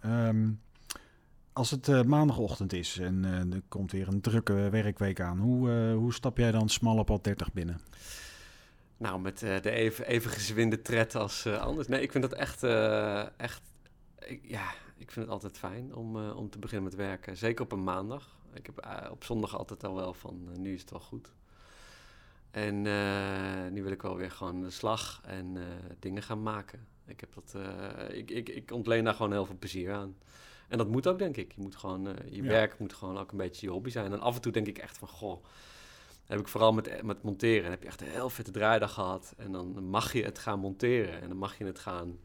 Ehm, 0.00 0.50
als 1.56 1.70
het 1.70 1.88
eh, 1.88 2.02
maandagochtend 2.02 2.72
is 2.72 2.98
en 2.98 3.24
eh, 3.24 3.54
er 3.54 3.62
komt 3.68 3.92
weer 3.92 4.08
een 4.08 4.20
drukke 4.20 4.70
werkweek 4.70 5.20
aan, 5.20 5.38
hoe, 5.38 5.70
eh, 5.70 5.94
hoe 5.94 6.14
stap 6.14 6.38
jij 6.38 6.50
dan 6.50 6.68
smal 6.68 6.98
op 6.98 7.10
al 7.10 7.22
30 7.22 7.52
binnen? 7.52 7.80
Nou, 8.96 9.20
met 9.20 9.38
de 9.38 9.70
even, 9.70 10.06
even 10.06 10.30
gezwinde 10.30 10.82
tred 10.82 11.14
als 11.14 11.46
anders. 11.46 11.88
Nee, 11.88 12.02
ik 12.02 12.12
vind 12.12 12.24
dat 12.30 12.32
echt, 12.32 12.62
echt 13.36 13.62
ja, 14.42 14.70
ik 14.96 15.10
vind 15.10 15.24
het 15.24 15.28
altijd 15.28 15.58
fijn 15.58 15.94
om, 15.94 16.30
om 16.30 16.50
te 16.50 16.58
beginnen 16.58 16.84
met 16.84 16.94
werken. 16.94 17.36
Zeker 17.36 17.64
op 17.64 17.72
een 17.72 17.84
maandag. 17.84 18.38
Ik 18.54 18.66
heb 18.66 19.08
op 19.10 19.24
zondag 19.24 19.56
altijd 19.56 19.84
al 19.84 19.94
wel 19.94 20.14
van, 20.14 20.48
nu 20.58 20.74
is 20.74 20.80
het 20.80 20.90
wel 20.90 21.00
goed. 21.00 21.32
En 22.50 22.82
nu 23.72 23.82
wil 23.82 23.92
ik 23.92 24.02
wel 24.02 24.16
weer 24.16 24.30
gewoon 24.30 24.60
de 24.60 24.70
slag 24.70 25.20
en 25.24 25.56
dingen 25.98 26.22
gaan 26.22 26.42
maken. 26.42 26.86
Ik, 27.06 27.20
heb 27.20 27.34
dat, 27.34 27.54
ik, 28.10 28.30
ik, 28.30 28.48
ik 28.48 28.70
ontleen 28.70 29.04
daar 29.04 29.14
gewoon 29.14 29.32
heel 29.32 29.46
veel 29.46 29.58
plezier 29.58 29.92
aan. 29.92 30.16
En 30.68 30.78
dat 30.78 30.88
moet 30.88 31.06
ook, 31.06 31.18
denk 31.18 31.36
ik. 31.36 31.52
Je, 31.52 31.60
moet 31.60 31.76
gewoon, 31.76 32.06
eh, 32.08 32.30
je 32.30 32.42
Ja. 32.42 32.48
werk 32.48 32.78
moet 32.78 32.92
gewoon 32.94 33.18
ook 33.18 33.30
een 33.30 33.38
beetje 33.38 33.66
je 33.66 33.72
hobby 33.72 33.90
zijn. 33.90 34.12
En 34.12 34.20
af 34.20 34.34
en 34.34 34.40
toe 34.40 34.52
denk 34.52 34.66
ik 34.66 34.78
echt 34.78 34.98
van, 34.98 35.08
goh, 35.08 35.44
heb 36.26 36.38
ik 36.40 36.48
vooral 36.48 36.72
met, 36.72 37.02
met 37.02 37.22
monteren. 37.22 37.62
Dan 37.62 37.70
heb 37.70 37.82
je 37.82 37.88
echt 37.88 38.00
een 38.00 38.06
heel 38.08 38.30
vette 38.30 38.50
draaidag 38.50 38.92
gehad. 38.92 39.34
En 39.36 39.52
dan 39.52 39.84
mag 39.88 40.12
je 40.12 40.24
het 40.24 40.38
gaan 40.38 40.58
monteren. 40.58 41.20
En 41.20 41.28
dan 41.28 41.36
mag 41.36 41.58
je 41.58 41.64
het 41.64 41.78
gaan, 41.78 42.18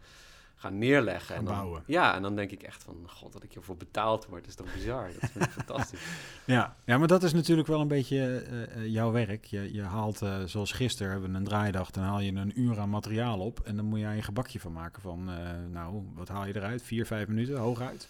gaan 0.62 0.78
neerleggen. 0.78 1.26
Gaan 1.26 1.38
en 1.38 1.46
dan, 1.46 1.56
bouwen. 1.56 1.84
Ja, 1.86 2.16
en 2.16 2.22
dan 2.22 2.36
denk 2.36 2.52
ik 2.52 2.64
echt 2.64 2.84
van... 2.84 2.96
God, 3.08 3.34
dat 3.34 3.44
ik 3.44 3.54
hiervoor 3.54 3.78
betaald 3.78 4.26
word, 4.26 4.48
is 4.48 4.56
toch 4.56 4.74
bizar? 4.74 5.10
Dat 5.20 5.30
vind 5.32 5.46
ik 5.46 5.52
fantastisch. 5.66 6.02
Ja, 6.46 6.76
ja, 6.86 6.98
maar 6.98 7.08
dat 7.08 7.24
is 7.24 7.34
natuurlijk 7.34 7.68
wel 7.68 7.80
een 7.80 7.88
beetje 7.88 8.18
eh, 8.18 8.64
eh, 8.64 8.88
jouw 8.88 9.12
werk. 9.12 9.46
Je, 9.46 9.74
je 9.74 9.82
haalt, 9.82 10.22
eh, 10.22 10.44
zoals 10.46 10.72
gisteren 10.72 11.12
hebben 11.12 11.32
we 11.32 11.38
een 11.38 11.44
draaidag, 11.44 11.92
dan 11.92 12.04
haal 12.04 12.20
je 12.20 12.32
een 12.32 12.60
uur 12.60 12.80
aan 12.80 12.90
materiaal 12.90 13.40
op. 13.40 13.60
En 13.60 13.76
dan 13.76 13.86
moet 13.86 14.00
je 14.00 14.06
een 14.06 14.24
gebakje 14.24 14.60
van 14.60 14.72
maken 14.72 15.02
van, 15.02 15.30
nou, 15.72 16.04
wat 16.16 16.28
haal 16.28 16.46
je 16.46 16.56
eruit? 16.56 16.84
Vier, 16.84 17.06
vijf 17.06 17.28
minuten, 17.28 17.58
hooguit? 17.58 18.08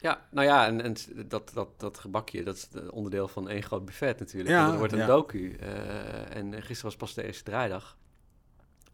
Ja, 0.00 0.20
nou 0.30 0.46
ja, 0.46 0.66
en, 0.66 0.82
en 0.82 0.94
dat, 1.28 1.50
dat, 1.54 1.68
dat 1.76 1.98
gebakje, 1.98 2.44
dat 2.44 2.56
is 2.56 2.68
de 2.68 2.92
onderdeel 2.92 3.28
van 3.28 3.48
één 3.48 3.62
groot 3.62 3.84
buffet 3.84 4.18
natuurlijk. 4.18 4.50
Ja, 4.50 4.62
En 4.62 4.68
dat 4.68 4.78
wordt 4.78 4.92
een 4.92 4.98
ja. 4.98 5.06
docu. 5.06 5.56
en 6.30 6.52
gisteren 6.52 6.82
was 6.82 6.96
pas 6.96 7.14
de 7.14 7.24
eerste 7.24 7.42
draaidag. 7.42 7.96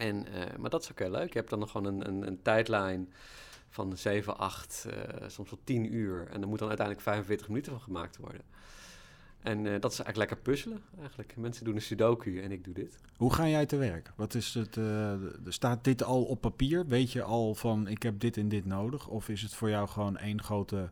En, 0.00 0.26
eh, 0.32 0.56
maar 0.58 0.70
dat 0.70 0.82
is 0.82 0.90
ook 0.90 0.98
heel 0.98 1.10
leuk. 1.10 1.32
Je 1.32 1.38
hebt 1.38 1.50
dan 1.50 1.58
nog 1.58 1.70
gewoon 1.70 1.86
een, 1.94 2.08
een, 2.08 2.26
een 2.26 2.42
tijdlijn 2.42 3.12
van 3.68 3.96
7, 3.96 4.38
8, 4.38 4.86
eh, 4.90 5.28
soms 5.28 5.50
wel 5.50 5.60
10 5.64 5.94
uur. 5.94 6.26
En 6.30 6.42
er 6.42 6.48
moet 6.48 6.58
dan 6.58 6.68
uiteindelijk 6.68 7.06
45 7.06 7.48
minuten 7.48 7.72
van 7.72 7.80
gemaakt 7.80 8.16
worden. 8.16 8.40
En 9.40 9.58
eh, 9.66 9.80
dat 9.80 9.92
is 9.92 9.98
eigenlijk 10.00 10.16
lekker 10.16 10.36
puzzelen, 10.36 10.82
eigenlijk. 10.98 11.36
Mensen 11.36 11.64
doen 11.64 11.74
een 11.74 11.82
sudoku 11.82 12.40
en 12.42 12.52
ik 12.52 12.64
doe 12.64 12.74
dit. 12.74 12.98
Hoe 13.16 13.32
ga 13.34 13.48
jij 13.48 13.66
te 13.66 13.76
werk? 13.76 14.12
Wat 14.16 14.34
is 14.34 14.54
het, 14.54 14.74
de- 14.74 15.40
staat 15.48 15.84
dit 15.84 16.02
al 16.02 16.24
op 16.24 16.40
papier? 16.40 16.86
Weet 16.86 17.12
je 17.12 17.22
al 17.22 17.54
van, 17.54 17.88
ik 17.88 18.02
heb 18.02 18.20
dit 18.20 18.36
en 18.36 18.48
dit 18.48 18.64
nodig? 18.64 19.08
Of 19.08 19.28
is 19.28 19.42
het 19.42 19.54
voor 19.54 19.68
jou 19.70 19.88
gewoon 19.88 20.16
één 20.16 20.42
grote, 20.42 20.88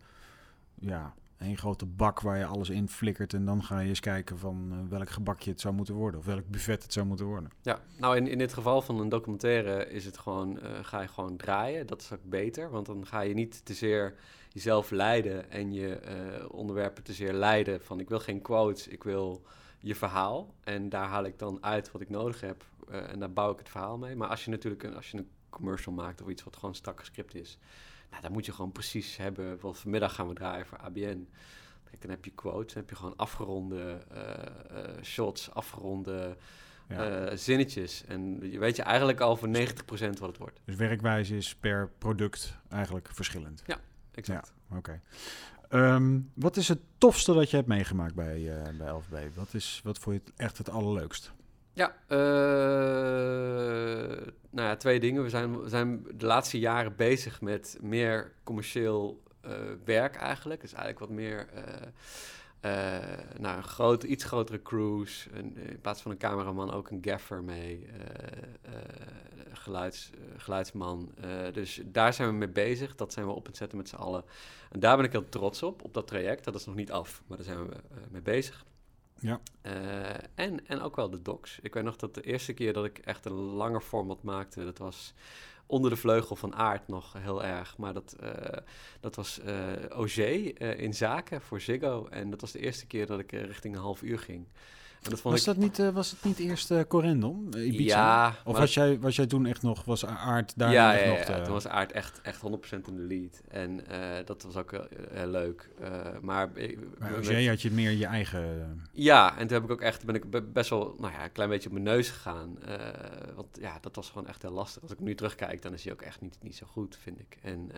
ja, 0.75 1.15
één 1.39 1.57
grote 1.57 1.87
bak 1.87 2.21
waar 2.21 2.39
je 2.39 2.45
alles 2.45 2.71
in 2.71 2.89
flikkert... 2.89 3.35
en 3.35 3.45
dan 3.45 3.65
ga 3.65 3.81
je 3.81 3.89
eens 3.89 4.01
kijken 4.01 4.39
van 4.39 4.69
eh, 4.73 4.79
welk 4.89 5.11
gebakje 5.11 5.51
het 5.51 5.61
zou 5.61 5.75
moeten 5.75 5.95
worden... 5.95 6.21
of 6.21 6.27
welk 6.27 6.49
buffet 6.49 6.83
het 6.83 6.93
zou 6.93 7.07
moeten 7.07 7.27
worden? 7.27 7.51
Ja, 7.63 7.81
nou 7.97 8.17
in, 8.17 8.27
in 8.27 8.39
dit 8.39 8.53
geval 8.53 8.83
van 8.83 9.01
een 9.01 9.09
documentaire 9.09 9.91
is 9.91 10.05
het 10.05 10.19
gewoon, 10.19 10.61
eh, 10.61 10.71
ga 10.83 11.01
je 11.01 11.09
gewoon 11.09 11.37
draaien. 11.37 11.87
Dat 11.87 12.01
is 12.01 12.13
ook 12.13 12.23
beter, 12.23 12.71
want 12.71 12.87
dan 12.87 13.07
ga 13.07 13.21
je 13.21 13.35
niet 13.35 13.65
te 13.65 13.75
zeer 13.75 14.15
jezelf 14.53 14.91
leiden 14.91 15.51
en 15.51 15.73
je 15.73 15.95
eh, 15.95 16.15
onderwerpen 16.51 17.03
te 17.03 17.13
zeer 17.13 17.33
leiden 17.33 17.81
van 17.81 18.01
ik 18.01 18.09
wil 18.09 18.21
geen 18.21 18.43
quotes, 18.43 18.89
ik 18.89 19.03
wil 19.03 19.43
je 19.81 19.95
verhaal. 19.95 20.55
En 20.65 20.89
daar 20.89 21.07
haal 21.07 21.25
ik 21.25 21.39
dan 21.39 21.59
uit 21.61 21.93
wat 21.93 22.01
ik 22.01 22.11
nodig 22.11 22.41
heb 22.41 22.65
en 22.89 23.19
daar 23.19 23.33
bouw 23.33 23.53
ik 23.53 23.59
het 23.59 23.69
verhaal 23.69 23.99
mee. 23.99 24.17
Maar 24.17 24.29
als 24.29 24.45
je 24.45 24.51
natuurlijk 24.51 24.83
een, 24.83 24.97
als 24.97 25.11
je 25.11 25.19
een 25.19 25.29
commercial 25.51 25.95
maakt 25.95 26.23
of 26.23 26.29
iets 26.29 26.45
wat 26.45 26.57
gewoon 26.57 26.75
strak 26.75 26.99
gescript 26.99 27.35
is, 27.35 27.59
nou, 28.11 28.23
dan 28.23 28.33
moet 28.33 28.47
je 28.47 28.53
gewoon 28.53 28.73
precies 28.73 29.17
hebben. 29.17 29.45
Bijvoorbeeld 29.49 29.83
vanmiddag 29.83 30.15
gaan 30.15 30.29
we 30.29 30.35
draaien 30.35 30.67
voor 30.67 30.79
ABN. 30.79 31.29
Kijk, 31.85 32.01
dan 32.01 32.11
heb 32.11 32.25
je 32.25 32.31
quotes, 32.31 32.73
dan 32.73 32.83
heb 32.83 32.91
je 32.91 32.97
gewoon 32.97 33.17
afgeronde 33.17 33.99
eh, 34.11 34.21
eh, 34.85 35.03
shots, 35.03 35.51
afgeronde 35.55 36.37
Ja. 36.89 37.27
eh, 37.27 37.37
zinnetjes. 37.37 38.05
En 38.05 38.51
je 38.51 38.59
weet 38.59 38.77
je 38.77 38.83
eigenlijk 38.83 39.21
al 39.21 39.37
voor 39.37 39.49
90% 39.49 40.19
wat 40.19 40.29
het 40.29 40.39
wordt. 40.39 40.61
Dus 40.65 40.75
werkwijze 40.75 41.37
is 41.37 41.55
per 41.55 41.91
product 41.99 42.57
eigenlijk 42.69 43.09
verschillend. 43.13 43.63
Exact. 44.15 44.53
Oké. 44.77 45.01
Ehm, 45.69 46.19
wat 46.35 46.57
is 46.57 46.69
het 46.69 46.79
tofste 46.99 47.33
dat 47.35 47.51
je 47.51 47.57
hebt 47.57 47.69
meegemaakt 47.69 48.15
bij, 48.15 48.59
eh 48.63 48.77
bij 48.79 48.91
LFB? 48.91 49.35
Wat, 49.35 49.55
is, 49.55 49.81
wat 49.85 49.99
vond 49.99 50.17
je 50.27 50.33
echt 50.37 50.59
het 50.59 50.71
allerleukst? 50.71 51.33
Ja, 51.79 51.97
eh, 52.07 52.19
nou 54.51 54.69
ja, 54.69 54.77
twee 54.77 55.01
dingen. 55.01 55.23
We 55.23 55.29
zijn, 55.29 55.61
we 55.63 55.69
zijn 55.69 56.07
de 56.15 56.27
laatste 56.27 56.59
jaren 56.59 56.97
bezig 56.97 57.41
met 57.41 57.79
meer 57.81 58.33
commercieel 58.45 59.23
eh, 59.41 59.51
werk 59.85 60.17
eigenlijk. 60.17 60.61
Dus 60.61 60.73
eigenlijk 60.73 61.01
wat 61.01 61.11
meer, 61.11 61.49
eh, 62.61 62.99
nou, 63.39 63.57
een 63.57 63.63
groot, 63.63 64.03
iets 64.03 64.25
grotere 64.25 64.61
eh, 64.63 65.39
in 65.39 65.79
plaats 65.81 66.03
van 66.03 66.11
een 66.11 66.19
cameraman 66.19 66.73
ook 66.73 66.91
een 66.91 67.03
gaffer 67.03 67.45
mee, 67.45 67.87
geluids, 69.53 70.11
geluidsman. 70.37 71.13
Dus 71.53 71.81
daar 71.85 72.13
zijn 72.13 72.29
we 72.29 72.35
mee 72.35 72.49
bezig. 72.49 72.95
Dat 72.95 73.13
zijn 73.13 73.27
we 73.27 73.33
op 73.33 73.47
het 73.47 73.57
zetten 73.57 73.79
met 73.79 73.89
z'n 73.89 73.97
allen. 73.97 74.25
En 74.71 74.81
daar 74.81 74.97
ben 74.97 75.05
ik 75.05 75.13
heel 75.13 75.29
trots 75.29 75.63
op, 75.63 75.85
op 75.85 75.95
dat 75.95 76.07
traject. 76.07 76.45
Dat 76.45 76.55
is 76.55 76.65
nog 76.65 76.75
niet 76.75 76.93
af, 76.93 77.23
maar 77.27 77.37
daar 77.37 77.47
zijn 77.47 77.69
we 77.69 77.77
mee 78.11 78.23
bezig. 78.23 78.65
Ja. 79.21 79.41
Eh, 79.61 80.11
en, 80.35 80.67
en 80.67 80.81
ook 80.81 80.97
wel 80.97 81.11
de 81.11 81.23
docs. 81.23 81.59
Ik 81.63 81.75
weet 81.75 81.85
nog 81.85 81.97
dat 81.97 82.15
de 82.15 82.23
eerste 82.23 82.53
keer 82.53 82.73
dat 82.73 82.85
ik 82.85 82.99
echt 82.99 83.25
een 83.25 83.33
langer 83.33 83.81
format 83.81 84.23
maakte, 84.23 84.65
dat 84.65 84.79
was 84.79 85.15
onder 85.67 85.91
de 85.91 85.97
vleugel 85.97 86.37
van 86.37 86.55
Aard 86.55 86.89
nog 86.89 87.13
heel 87.19 87.45
erg. 87.45 87.77
Maar 87.77 87.93
dat, 87.93 88.13
eh, 88.21 88.59
dat 89.01 89.15
was 89.15 89.41
eh 89.41 89.99
OG 89.99 90.17
in 90.17 90.95
Zaken 90.95 91.41
voor 91.41 91.61
Ziggo. 91.61 92.07
En 92.07 92.31
dat 92.31 92.41
was 92.41 92.53
de 92.53 92.59
eerste 92.59 92.87
keer 92.87 93.07
dat 93.07 93.19
ik 93.19 93.31
richting 93.31 93.75
een 93.75 93.83
half 93.83 94.03
uur 94.03 94.19
ging. 94.19 94.47
En 95.03 95.11
dat 95.11 95.21
vond 95.21 95.35
Was, 95.35 95.41
ik... 95.41 95.47
dat 95.47 95.57
niet, 95.57 95.79
eh, 95.79 95.89
was 95.89 96.11
het 96.11 96.25
niet 96.25 96.39
eerst 96.39 96.71
eh, 96.71 96.81
Corendon? 96.89 97.49
eh, 97.53 97.67
Ibiza? 97.67 97.97
Ja, 97.97 98.29
Of 98.45 98.53
maar 98.53 98.61
was 98.61 98.75
jij, 98.75 98.99
was 99.01 99.17
jij 99.17 99.27
toen 99.27 99.47
echt 99.47 99.63
nog, 99.63 99.85
was 99.85 100.05
Aard 100.07 100.53
daar 100.57 100.73
ja, 100.73 100.95
echt 100.95 101.05
ja, 101.05 101.09
nog 101.11 101.39
ja, 101.39 101.45
toen 101.45 101.53
was 101.53 101.67
Aard 101.69 101.93
echt, 101.93 102.21
echt 102.23 102.41
100% 102.41 102.45
in 102.71 102.97
de 102.97 103.03
lead. 103.03 103.41
En 103.49 103.81
dat 104.25 104.43
was 104.43 104.57
ook 104.57 104.71
heel, 105.13 105.27
leuk. 105.27 105.69
Maar 106.21 106.51
met- 106.55 106.77
OG 107.29 107.47
had 107.47 107.63
je 107.63 107.71
meer 107.71 107.91
je 107.91 108.07
eigen... 108.07 108.83
Ja, 108.93 109.31
en 109.39 109.47
toen 109.47 109.57
heb 109.57 109.65
ik 109.65 109.71
ook 109.71 109.81
echt, 109.81 110.05
ben 110.05 110.15
ik 110.15 110.31
be- 110.31 110.43
best 110.43 110.71
wel, 110.71 110.95
nou 110.99 111.13
ja, 111.13 111.25
een 111.25 111.33
klein 111.33 111.51
beetje 111.51 111.69
op 111.69 111.73
mijn 111.75 111.85
neus 111.85 112.11
gegaan. 112.11 112.59
Want 113.35 113.49
ja, 113.61 113.79
dat 113.81 113.97
was 113.97 114.09
gewoon 114.11 114.29
echt 114.29 114.43
heel 114.43 114.51
lastig. 114.53 114.83
Als 114.83 114.93
ik 114.93 115.01
nu 115.01 115.15
terugkijk, 115.15 115.63
dan 115.63 115.73
is 115.73 115.85
hij 115.85 115.93
ook 115.93 116.03
echt 116.03 116.21
niet, 116.21 116.37
niet 116.41 116.57
zo 116.57 116.67
goed, 116.71 116.97
vind 117.03 117.19
ik. 117.21 117.39
En 117.43 117.71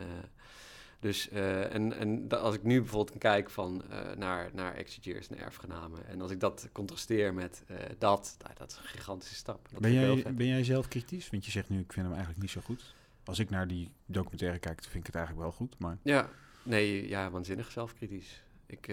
dus, 1.00 1.28
eh, 1.28 1.74
en, 1.74 1.92
en 1.92 2.28
als 2.28 2.54
ik 2.54 2.62
nu 2.62 2.80
bijvoorbeeld 2.80 3.18
kijk 3.18 3.50
van 3.50 3.82
eh, 3.90 4.16
naar, 4.16 4.50
naar 4.52 4.74
Exegeers, 4.74 5.28
naar 5.28 5.38
erfgenamen. 5.38 6.06
En 6.06 6.20
als 6.20 6.30
ik 6.30 6.40
dat 6.40 6.68
contrasteer 6.72 7.34
met 7.34 7.62
eh, 7.66 7.76
dat, 7.98 8.36
nou, 8.42 8.54
dat 8.54 8.70
is 8.70 8.76
een 8.76 8.84
gigantische 8.84 9.34
stap. 9.34 9.68
Dat 9.70 9.80
ben, 9.80 9.92
jij, 9.92 10.34
ben 10.34 10.46
jij 10.46 10.64
zelf 10.64 10.88
kritisch? 10.88 11.30
Want 11.30 11.44
je 11.44 11.50
zegt 11.50 11.68
nu, 11.68 11.78
ik 11.78 11.92
vind 11.92 12.04
hem 12.06 12.14
eigenlijk 12.14 12.42
niet 12.42 12.50
zo 12.50 12.60
goed. 12.60 12.94
Als 13.24 13.38
ik 13.38 13.50
naar 13.50 13.66
die 13.66 13.90
documentaire 14.06 14.58
kijk, 14.58 14.82
vind 14.82 14.94
ik 14.94 15.06
het 15.06 15.14
eigenlijk 15.14 15.44
wel 15.44 15.56
goed. 15.56 15.78
Maar 15.78 15.98
Ja, 16.02 16.30
nee, 16.62 17.08
ja, 17.08 17.30
waanzinnig 17.30 17.70
zelfkritisch. 17.70 18.42
Ik, 18.66 18.92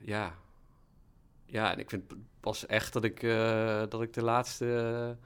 ja. 0.00 0.34
Ja, 1.46 1.72
en 1.72 1.78
ik 1.78 1.90
vind 1.90 2.12
pas 2.40 2.66
echt 2.66 2.92
dat 2.92 3.04
ik, 3.04 3.20
dat 3.90 4.02
ik 4.02 4.12
de 4.12 4.22
laatste 4.22 5.16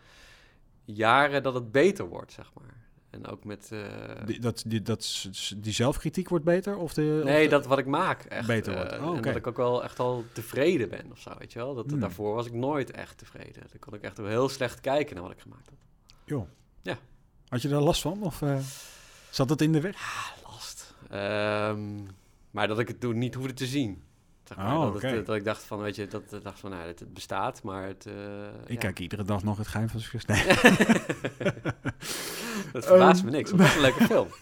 jaren 0.84 1.42
dat 1.42 1.54
het 1.54 1.72
beter 1.72 2.08
wordt, 2.08 2.32
zeg 2.32 2.52
maar. 2.54 2.74
En 3.10 3.26
ook 3.26 3.44
met... 3.44 3.68
eh, 3.72 3.80
die, 4.26 4.40
dat, 4.40 4.62
die, 4.66 4.82
dat, 4.82 5.28
die 5.56 5.72
zelfkritiek 5.72 6.28
wordt 6.28 6.44
beter? 6.44 6.76
Of 6.76 6.94
de, 6.94 7.16
of 7.22 7.24
nee, 7.28 7.48
dat 7.48 7.66
wat 7.66 7.78
ik 7.78 7.86
maak 7.86 8.22
echt. 8.24 8.46
Beter 8.46 8.74
wordt. 8.74 8.92
eh, 8.92 9.08
Oh, 9.08 9.16
En 9.16 9.22
dat 9.22 9.36
ik 9.36 9.46
ook 9.46 9.56
wel 9.56 9.84
echt 9.84 9.98
al 9.98 10.24
tevreden 10.32 10.88
ben 10.88 11.10
of 11.10 11.18
zo, 11.20 11.30
weet 11.38 11.52
je 11.52 11.58
wel. 11.58 11.74
Dat, 11.74 11.90
Hmm. 11.90 12.00
Daarvoor 12.00 12.34
was 12.34 12.46
ik 12.46 12.52
nooit 12.52 12.90
echt 12.90 13.18
tevreden. 13.18 13.52
Dan 13.70 13.78
kon 13.80 13.94
ik 13.94 14.02
echt 14.02 14.16
heel 14.16 14.48
slecht 14.48 14.80
kijken 14.80 15.14
naar 15.14 15.24
wat 15.24 15.32
ik 15.32 15.40
gemaakt 15.40 15.68
had. 15.68 15.78
Joh. 16.24 16.48
Ja. 16.82 16.98
Had 17.48 17.62
je 17.62 17.68
daar 17.68 17.80
last 17.80 18.00
van? 18.00 18.22
Of 18.22 18.42
eh, 18.42 18.58
zat 19.30 19.48
het 19.50 19.60
in 19.60 19.72
de 19.72 19.80
weg? 19.80 19.94
Ah, 19.96 20.50
last. 20.52 20.94
Ehm, 21.10 22.02
maar 22.50 22.68
dat 22.68 22.78
ik 22.78 22.88
het 22.88 23.00
toen 23.00 23.18
niet 23.18 23.34
hoefde 23.34 23.52
te 23.54 23.66
zien. 23.66 24.02
Zeg 24.48 24.56
maar. 24.56 24.76
Oh, 24.76 24.92
dat, 24.92 25.02
het- 25.02 25.12
oké. 25.12 25.22
dat 25.22 25.36
ik 25.36 25.44
dacht 25.44 25.64
van, 25.64 25.78
weet 25.78 25.96
je, 25.96 26.06
dat 26.06 26.32
ik 26.32 26.42
dacht 26.42 26.60
van, 26.60 26.70
nou, 26.70 26.86
het, 26.86 27.00
het 27.00 27.14
bestaat, 27.14 27.62
maar 27.62 27.86
het... 27.86 28.06
eh, 28.06 28.14
Ik 28.66 28.72
ja. 28.72 28.78
kijk 28.78 28.98
iedere 28.98 29.24
dag 29.24 29.42
nog 29.44 29.58
het 29.58 29.66
geheim 29.66 29.88
van 29.88 30.00
succes. 30.00 30.24
Nee. 30.26 30.46
dat 32.72 32.86
verbaast 32.86 33.22
me 33.24 33.28
Ehm, 33.30 33.36
niks. 33.36 33.50
Het 33.50 33.60
was 33.60 33.74
een 33.74 33.80
leuke 33.80 34.04
film. 34.04 34.28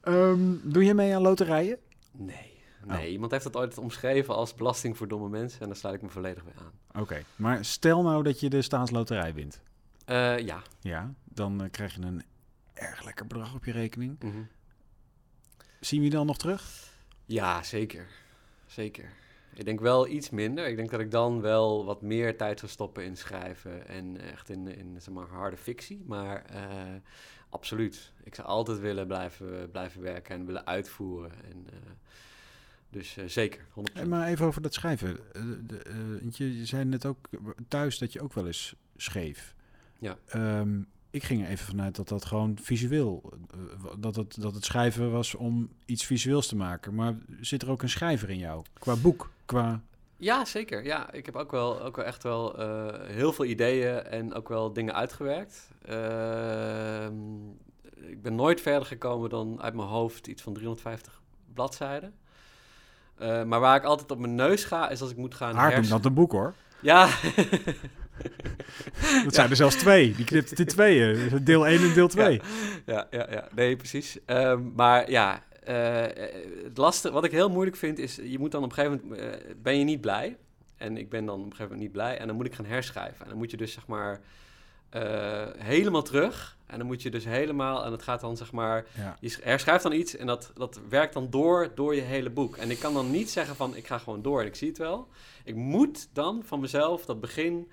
Ehm, 0.00 0.54
doe 0.62 0.84
je 0.84 0.94
mee 0.94 1.14
aan 1.14 1.22
loterijen? 1.22 1.78
Nee. 2.12 2.50
Nee, 2.84 3.10
iemand 3.10 3.30
heeft 3.32 3.44
dat 3.44 3.56
ooit 3.56 3.78
omschreven 3.78 4.34
als 4.34 4.54
belasting 4.54 4.96
voor 4.96 5.08
domme 5.08 5.28
mensen 5.28 5.60
en 5.60 5.66
daar 5.66 5.76
sluit 5.76 5.94
ik 5.94 6.02
me 6.02 6.08
volledig 6.08 6.44
bij 6.44 6.52
aan. 6.58 7.02
Oké, 7.02 7.22
maar 7.36 7.64
stel 7.64 8.02
nou 8.02 8.22
dat 8.22 8.40
je 8.40 8.48
de 8.50 8.62
staatsloterij 8.62 9.34
wint. 9.34 9.60
Eh, 10.04 10.38
ja. 10.38 10.62
Ja, 10.80 11.12
dan 11.24 11.62
eh, 11.62 11.70
krijg 11.70 11.94
je 11.94 12.00
een 12.02 12.22
erg 12.74 13.04
lekker 13.04 13.26
bedrag 13.26 13.54
op 13.54 13.64
je 13.64 13.72
rekening. 13.72 14.16
Mhm. 14.22 14.42
Zien 15.80 15.98
we 15.98 16.04
je 16.04 16.10
dan 16.12 16.26
nog 16.26 16.38
terug? 16.38 16.90
Ja, 17.24 17.62
zeker. 17.62 18.06
Zeker. 18.72 19.08
Ik 19.54 19.64
denk 19.64 19.80
wel 19.80 20.08
iets 20.08 20.30
minder. 20.30 20.66
Ik 20.66 20.76
denk 20.76 20.90
dat 20.90 21.00
ik 21.00 21.10
dan 21.10 21.40
wel 21.40 21.84
wat 21.84 22.02
meer 22.02 22.36
tijd 22.36 22.58
zou 22.58 22.70
stoppen 22.70 23.04
in 23.04 23.16
schrijven 23.16 23.88
en 23.88 24.20
echt 24.20 24.48
in, 24.48 24.68
in 24.68 24.96
zeg 25.00 25.14
maar, 25.14 25.26
harde 25.26 25.56
fictie. 25.56 26.02
Maar 26.06 26.44
eh, 26.44 26.94
absoluut. 27.48 28.12
Ik 28.22 28.34
zou 28.34 28.48
altijd 28.48 28.78
willen 28.78 29.06
blijven, 29.06 29.70
blijven 29.70 30.02
werken 30.02 30.34
en 30.34 30.46
willen 30.46 30.66
uitvoeren. 30.66 31.32
En, 31.44 31.66
eh, 31.70 31.90
dus 32.90 33.16
eh, 33.16 33.24
zeker, 33.26 33.64
100%. 33.74 33.82
Eh, 33.94 34.04
Maar 34.04 34.28
even 34.28 34.46
over 34.46 34.62
dat 34.62 34.74
schrijven. 34.74 35.18
De, 35.66 36.20
je, 36.30 36.58
je 36.58 36.66
zei 36.66 36.84
net 36.84 37.06
ook 37.06 37.28
thuis 37.68 37.98
dat 37.98 38.12
je 38.12 38.20
ook 38.20 38.32
wel 38.32 38.46
eens 38.46 38.74
schreef. 38.96 39.54
Ja. 39.98 40.18
Ehm, 40.26 40.80
ik 41.12 41.22
ging 41.24 41.42
er 41.44 41.48
even 41.48 41.66
vanuit 41.66 41.96
dat 41.96 42.08
dat 42.08 42.24
gewoon 42.24 42.58
visueel, 42.62 43.32
eh, 43.50 43.58
dat 43.98 44.16
het, 44.16 44.40
dat 44.40 44.54
het 44.54 44.64
schrijven 44.64 45.10
was 45.12 45.34
om 45.34 45.70
iets 45.84 46.04
visueels 46.04 46.46
te 46.46 46.56
maken. 46.56 46.94
Maar 46.94 47.14
zit 47.40 47.62
er 47.62 47.70
ook 47.70 47.82
een 47.82 47.88
schrijver 47.88 48.30
in 48.30 48.38
jou? 48.38 48.62
Qua 48.78 48.96
boek, 48.96 49.30
qua... 49.44 49.80
Ja, 50.16 50.44
zeker. 50.44 50.84
Ja, 50.84 51.12
ik 51.12 51.26
heb 51.26 51.36
ook 51.36 51.50
wel, 51.50 51.82
ook 51.82 51.96
wel 51.96 52.04
echt 52.04 52.22
wel 52.22 52.58
eh, 52.58 53.08
heel 53.08 53.32
veel 53.32 53.44
ideeën 53.44 54.04
en 54.04 54.34
ook 54.34 54.48
wel 54.48 54.72
dingen 54.72 54.94
uitgewerkt. 54.94 55.70
Ehm, 55.84 57.14
ik 58.08 58.22
ben 58.22 58.34
nooit 58.34 58.60
verder 58.60 58.86
gekomen 58.86 59.30
dan 59.30 59.62
uit 59.62 59.74
mijn 59.74 59.88
hoofd 59.88 60.26
iets 60.26 60.42
van 60.42 60.52
350 60.52 61.20
bladzijden. 61.54 62.14
Eh, 63.18 63.42
maar 63.44 63.60
waar 63.60 63.76
ik 63.76 63.84
altijd 63.84 64.10
op 64.10 64.18
mijn 64.18 64.34
neus 64.34 64.64
ga, 64.64 64.88
is 64.88 65.00
als 65.00 65.10
ik 65.10 65.16
moet 65.16 65.34
gaan 65.34 65.54
Haar 65.54 65.70
hersen- 65.72 65.92
dat 65.92 66.04
een 66.04 66.14
boek 66.14 66.32
hoor. 66.32 66.54
Ja, 66.80 67.08
Dat 69.24 69.34
zijn 69.34 69.50
er 69.50 69.56
zelfs 69.56 69.76
twee. 69.76 70.14
Die 70.14 70.24
knipt 70.24 70.50
het 70.50 70.58
in 70.58 70.66
tweeën. 70.66 71.44
Deel 71.44 71.66
1 71.66 71.80
en 71.80 71.94
deel 71.94 72.08
2. 72.08 72.40
ja, 72.86 73.06
ja, 73.10 73.26
ja. 73.30 73.48
Nee, 73.54 73.76
precies. 73.76 74.18
Ehm, 74.26 74.60
maar 74.74 75.10
ja, 75.10 75.42
eh, 75.64 76.24
het 76.64 76.76
lastige, 76.76 77.14
wat 77.14 77.24
ik 77.24 77.30
heel 77.30 77.50
moeilijk 77.50 77.76
vind, 77.76 77.98
is 77.98 78.16
je 78.24 78.38
moet 78.38 78.50
dan 78.52 78.62
op 78.64 78.68
een 78.70 78.74
gegeven 78.76 79.00
moment, 79.08 79.20
eh, 79.20 79.54
ben 79.62 79.78
je 79.78 79.84
niet 79.84 80.00
blij. 80.00 80.36
En 80.76 80.96
ik 80.96 81.08
ben 81.10 81.24
dan 81.24 81.34
op 81.34 81.40
een 81.44 81.50
gegeven 81.50 81.64
moment 81.64 81.82
niet 81.82 81.92
blij. 81.92 82.18
En 82.18 82.26
dan 82.26 82.36
moet 82.36 82.46
ik 82.46 82.54
gaan 82.54 82.64
herschrijven. 82.64 83.20
En 83.22 83.28
dan 83.28 83.38
moet 83.38 83.50
je 83.50 83.56
dus 83.56 83.72
zeg 83.72 83.86
maar 83.86 84.20
eh, 84.90 85.46
helemaal 85.58 86.02
terug. 86.02 86.56
En 86.66 86.78
dan 86.78 86.86
moet 86.86 87.02
je 87.02 87.10
dus 87.10 87.24
helemaal, 87.24 87.84
en 87.84 87.92
het 87.92 88.02
gaat 88.02 88.20
dan 88.20 88.36
zeg 88.36 88.52
maar, 88.52 88.84
Ja. 88.96 89.16
je 89.20 89.28
sch- 89.28 89.42
herschrijft 89.42 89.82
dan 89.82 89.92
iets 89.92 90.16
en 90.16 90.26
dat, 90.26 90.50
dat 90.54 90.80
werkt 90.88 91.14
dan 91.14 91.30
door, 91.30 91.70
door 91.74 91.94
je 91.94 92.00
hele 92.00 92.30
boek. 92.30 92.56
En 92.56 92.70
ik 92.70 92.78
kan 92.78 92.94
dan 92.94 93.10
niet 93.10 93.30
zeggen 93.30 93.56
van, 93.56 93.76
ik 93.76 93.86
ga 93.86 93.98
gewoon 93.98 94.22
door 94.22 94.40
en 94.40 94.46
ik 94.46 94.54
zie 94.54 94.68
het 94.68 94.78
wel. 94.78 95.08
Ik 95.44 95.54
moet 95.54 96.08
dan 96.12 96.42
van 96.46 96.60
mezelf 96.60 97.04
dat 97.04 97.20
begin 97.20 97.70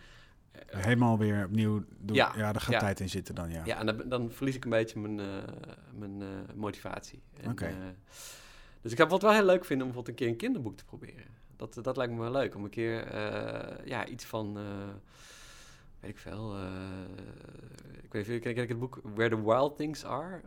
Helemaal 0.68 1.18
weer 1.18 1.46
opnieuw 1.46 1.84
doen. 2.00 2.16
Ja, 2.16 2.34
Ja, 2.38 2.52
daar 2.52 2.62
gaat 2.62 2.74
ja. 2.74 2.80
tijd 2.80 3.00
in 3.00 3.10
zitten 3.10 3.36
dan, 3.36 3.50
ja. 3.52 3.66
Ja, 3.66 3.78
en 3.78 3.86
dan, 3.86 4.02
dan 4.06 4.32
verlies 4.32 4.56
ik 4.56 4.64
een 4.64 4.70
beetje 4.70 5.00
mijn, 5.00 5.20
eh, 5.20 5.54
mijn 5.94 6.22
eh, 6.22 6.28
motivatie. 6.56 7.22
Oké. 7.48 7.66
eh, 7.66 7.74
dus 8.82 8.92
ik 8.92 8.98
zou 8.98 9.14
het 9.14 9.22
wel 9.22 9.32
heel 9.32 9.46
leuk 9.46 9.66
vinden 9.66 9.88
om 9.88 9.94
bijvoorbeeld 9.94 10.08
een 10.08 10.16
keer 10.26 10.28
een 10.28 10.38
kinderboek 10.40 10.78
te 10.78 10.86
proberen. 10.86 11.26
Dat, 11.56 11.80
dat 11.82 11.98
lijkt 11.98 12.14
me 12.14 12.20
wel 12.20 12.32
leuk, 12.32 12.56
om 12.56 12.64
een 12.64 12.70
keer 12.70 13.16
ja, 13.88 14.08
iets 14.08 14.26
van, 14.26 14.54
weet 16.00 16.12
ik 16.12 16.18
veel, 16.18 16.56
ik 18.04 18.14
weet 18.14 18.28
niet, 18.28 18.42
ken, 18.42 18.54
ken 18.54 18.64
ik 18.64 18.70
het 18.70 18.80
boek 18.80 19.00
Where 19.16 19.36
the 19.36 19.44
Wild 19.44 19.78
Things 19.78 20.06
Are? 20.06 20.42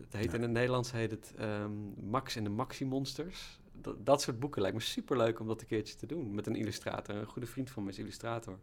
Het 0.00 0.12
heet 0.12 0.24
Ja. 0.30 0.32
in 0.36 0.42
het 0.42 0.50
Nederlands 0.50 0.92
heet 0.92 1.10
het 1.10 1.32
ehm, 1.38 1.70
Max 2.10 2.36
en 2.36 2.44
de 2.44 2.50
Maxi 2.50 2.84
Monsters. 2.84 3.60
Dat, 3.72 4.06
dat 4.06 4.22
soort 4.22 4.38
boeken 4.38 4.60
lijkt 4.62 4.76
me 4.76 4.82
super 4.82 5.16
leuk 5.16 5.40
om 5.40 5.46
dat 5.46 5.60
een 5.60 5.66
keertje 5.66 5.94
te 5.96 6.06
doen 6.06 6.34
met 6.34 6.46
een 6.46 6.56
illustrator. 6.56 7.14
Een 7.16 7.26
goede 7.26 7.46
vriend 7.48 7.70
van 7.70 7.84
me 7.84 7.90
is 7.90 7.98
illustrator. 7.98 8.58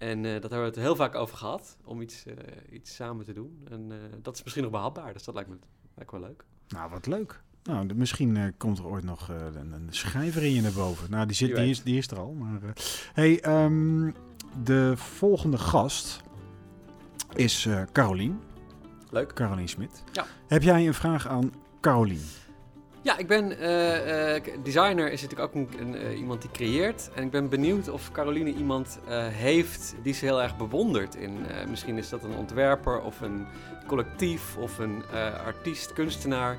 En 0.00 0.24
eh, 0.24 0.32
dat 0.32 0.42
hebben 0.42 0.60
we 0.60 0.64
het 0.66 0.76
heel 0.76 0.96
vaak 0.96 1.14
over 1.14 1.36
gehad, 1.36 1.76
om 1.84 2.00
iets, 2.00 2.24
eh, 2.26 2.34
iets 2.72 2.94
samen 2.94 3.24
te 3.24 3.32
doen. 3.32 3.66
En 3.70 3.92
eh, 3.92 3.96
dat 4.22 4.34
is 4.34 4.42
misschien 4.42 4.62
nog 4.64 4.72
behapbaar, 4.72 5.12
dus 5.12 5.24
dat 5.24 5.34
lijkt 5.34 5.50
me, 5.50 5.56
lijkt 5.94 6.12
me 6.12 6.18
wel 6.18 6.28
leuk. 6.28 6.44
Nou, 6.68 6.90
wat 6.90 7.06
leuk. 7.06 7.42
Nou, 7.62 7.86
de- 7.86 7.94
misschien 7.94 8.54
komt 8.56 8.78
er 8.78 8.86
ooit 8.86 9.04
nog 9.04 9.28
een, 9.28 9.72
een 9.72 9.86
schrijver 9.90 10.42
in 10.42 10.52
je 10.52 10.60
naar 10.60 10.72
boven. 10.72 11.10
Nou, 11.10 11.26
die, 11.26 11.36
zit, 11.36 11.56
die, 11.56 11.68
is, 11.68 11.82
die 11.82 11.96
is 11.98 12.06
er 12.10 12.18
al. 12.18 12.32
Maar, 12.32 12.60
hey, 13.12 13.40
ehm, 13.40 14.10
de 14.64 14.92
volgende 14.96 15.58
gast 15.58 16.20
is 17.34 17.68
Carolien. 17.92 18.40
Leuk. 19.10 19.32
Carolien 19.34 19.68
Smit. 19.68 20.02
Ja. 20.12 20.26
Heb 20.46 20.62
jij 20.62 20.86
een 20.86 20.94
vraag 20.94 21.28
aan 21.28 21.52
Carolien? 21.80 22.22
Ja, 23.02 23.18
ik 23.18 23.26
ben 23.26 23.48
k- 24.42 24.64
designer, 24.64 25.12
is 25.12 25.22
natuurlijk 25.22 25.48
ook 25.48 25.54
een, 25.54 25.68
een, 25.80 25.94
eh, 25.94 26.18
iemand 26.18 26.40
die 26.42 26.50
creëert. 26.50 27.10
En 27.14 27.22
ik 27.22 27.30
ben 27.30 27.48
benieuwd 27.48 27.88
of 27.88 28.12
Caroline 28.12 28.52
iemand 28.52 28.98
heeft 29.30 29.94
die 30.02 30.14
ze 30.14 30.24
heel 30.24 30.42
erg 30.42 30.56
bewondert. 30.56 31.14
In, 31.14 31.38
misschien 31.68 31.98
is 31.98 32.08
dat 32.08 32.24
een 32.24 32.34
ontwerper 32.36 33.00
of 33.00 33.20
een 33.20 33.46
collectief 33.86 34.56
of 34.56 34.78
een 34.78 35.02
artiest, 35.44 35.92
kunstenaar. 35.92 36.58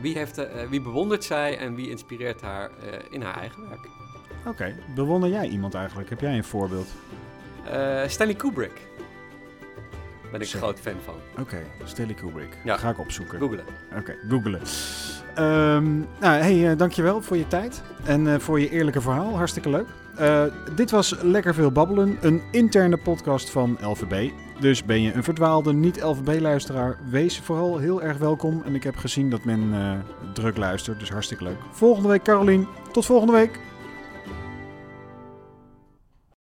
Wie, 0.00 0.16
heeft, 0.18 0.46
wie 0.70 0.80
bewondert 0.80 1.24
zij 1.24 1.58
en 1.58 1.74
wie 1.74 1.90
inspireert 1.90 2.40
haar 2.40 2.70
in 3.10 3.22
haar 3.22 3.36
eigen 3.38 3.68
werk? 3.68 3.86
Oké, 4.46 4.74
bewonder 4.94 5.28
jij 5.30 5.48
iemand 5.48 5.74
eigenlijk? 5.74 6.08
Heb 6.10 6.20
jij 6.20 6.36
een 6.36 6.44
voorbeeld? 6.44 6.86
Stanley 8.06 8.36
Kubrick. 8.36 8.80
Ben 10.32 10.40
ik 10.40 10.52
een 10.52 10.58
groot 10.58 10.80
fan 10.80 10.96
van. 11.04 11.14
Oké, 11.38 11.58
Stanley 11.84 12.14
Kubrick. 12.14 12.56
Ja. 12.64 12.76
Ga 12.76 12.90
ik 12.90 12.98
opzoeken. 12.98 13.38
Googelen. 13.38 13.64
Oké, 13.98 14.14
googelen. 14.28 14.60
Ehm, 15.34 15.98
nou, 15.98 16.42
hey, 16.42 16.70
eh, 16.70 16.78
dankjewel 16.78 17.22
voor 17.22 17.36
je 17.36 17.48
tijd 17.48 17.82
en 18.04 18.26
eh, 18.26 18.38
voor 18.38 18.60
je 18.60 18.70
eerlijke 18.70 19.00
verhaal. 19.00 19.36
Hartstikke 19.36 19.70
leuk. 19.70 19.86
Eh, 20.16 20.44
dit 20.76 20.90
was 20.90 21.14
Lekker 21.22 21.54
Veel 21.54 21.72
Babbelen, 21.72 22.18
een 22.20 22.42
interne 22.50 22.96
podcast 22.96 23.50
van 23.50 23.78
LVB. 23.80 24.30
Dus 24.60 24.84
ben 24.84 25.02
je 25.02 25.12
een 25.12 25.24
verdwaalde 25.24 25.72
niet-LVB-luisteraar, 25.72 26.96
wees 27.10 27.40
vooral 27.40 27.78
heel 27.78 28.02
erg 28.02 28.16
welkom. 28.16 28.62
En 28.64 28.74
ik 28.74 28.82
heb 28.82 28.96
gezien 28.96 29.30
dat 29.30 29.44
men 29.44 29.72
druk 30.32 30.56
luistert, 30.56 30.98
dus 30.98 31.10
hartstikke 31.10 31.44
leuk. 31.44 31.58
Volgende 31.70 32.08
week, 32.08 32.22
Carolien. 32.22 32.68
Tot 32.92 33.06
volgende 33.06 33.32
week. 33.32 33.60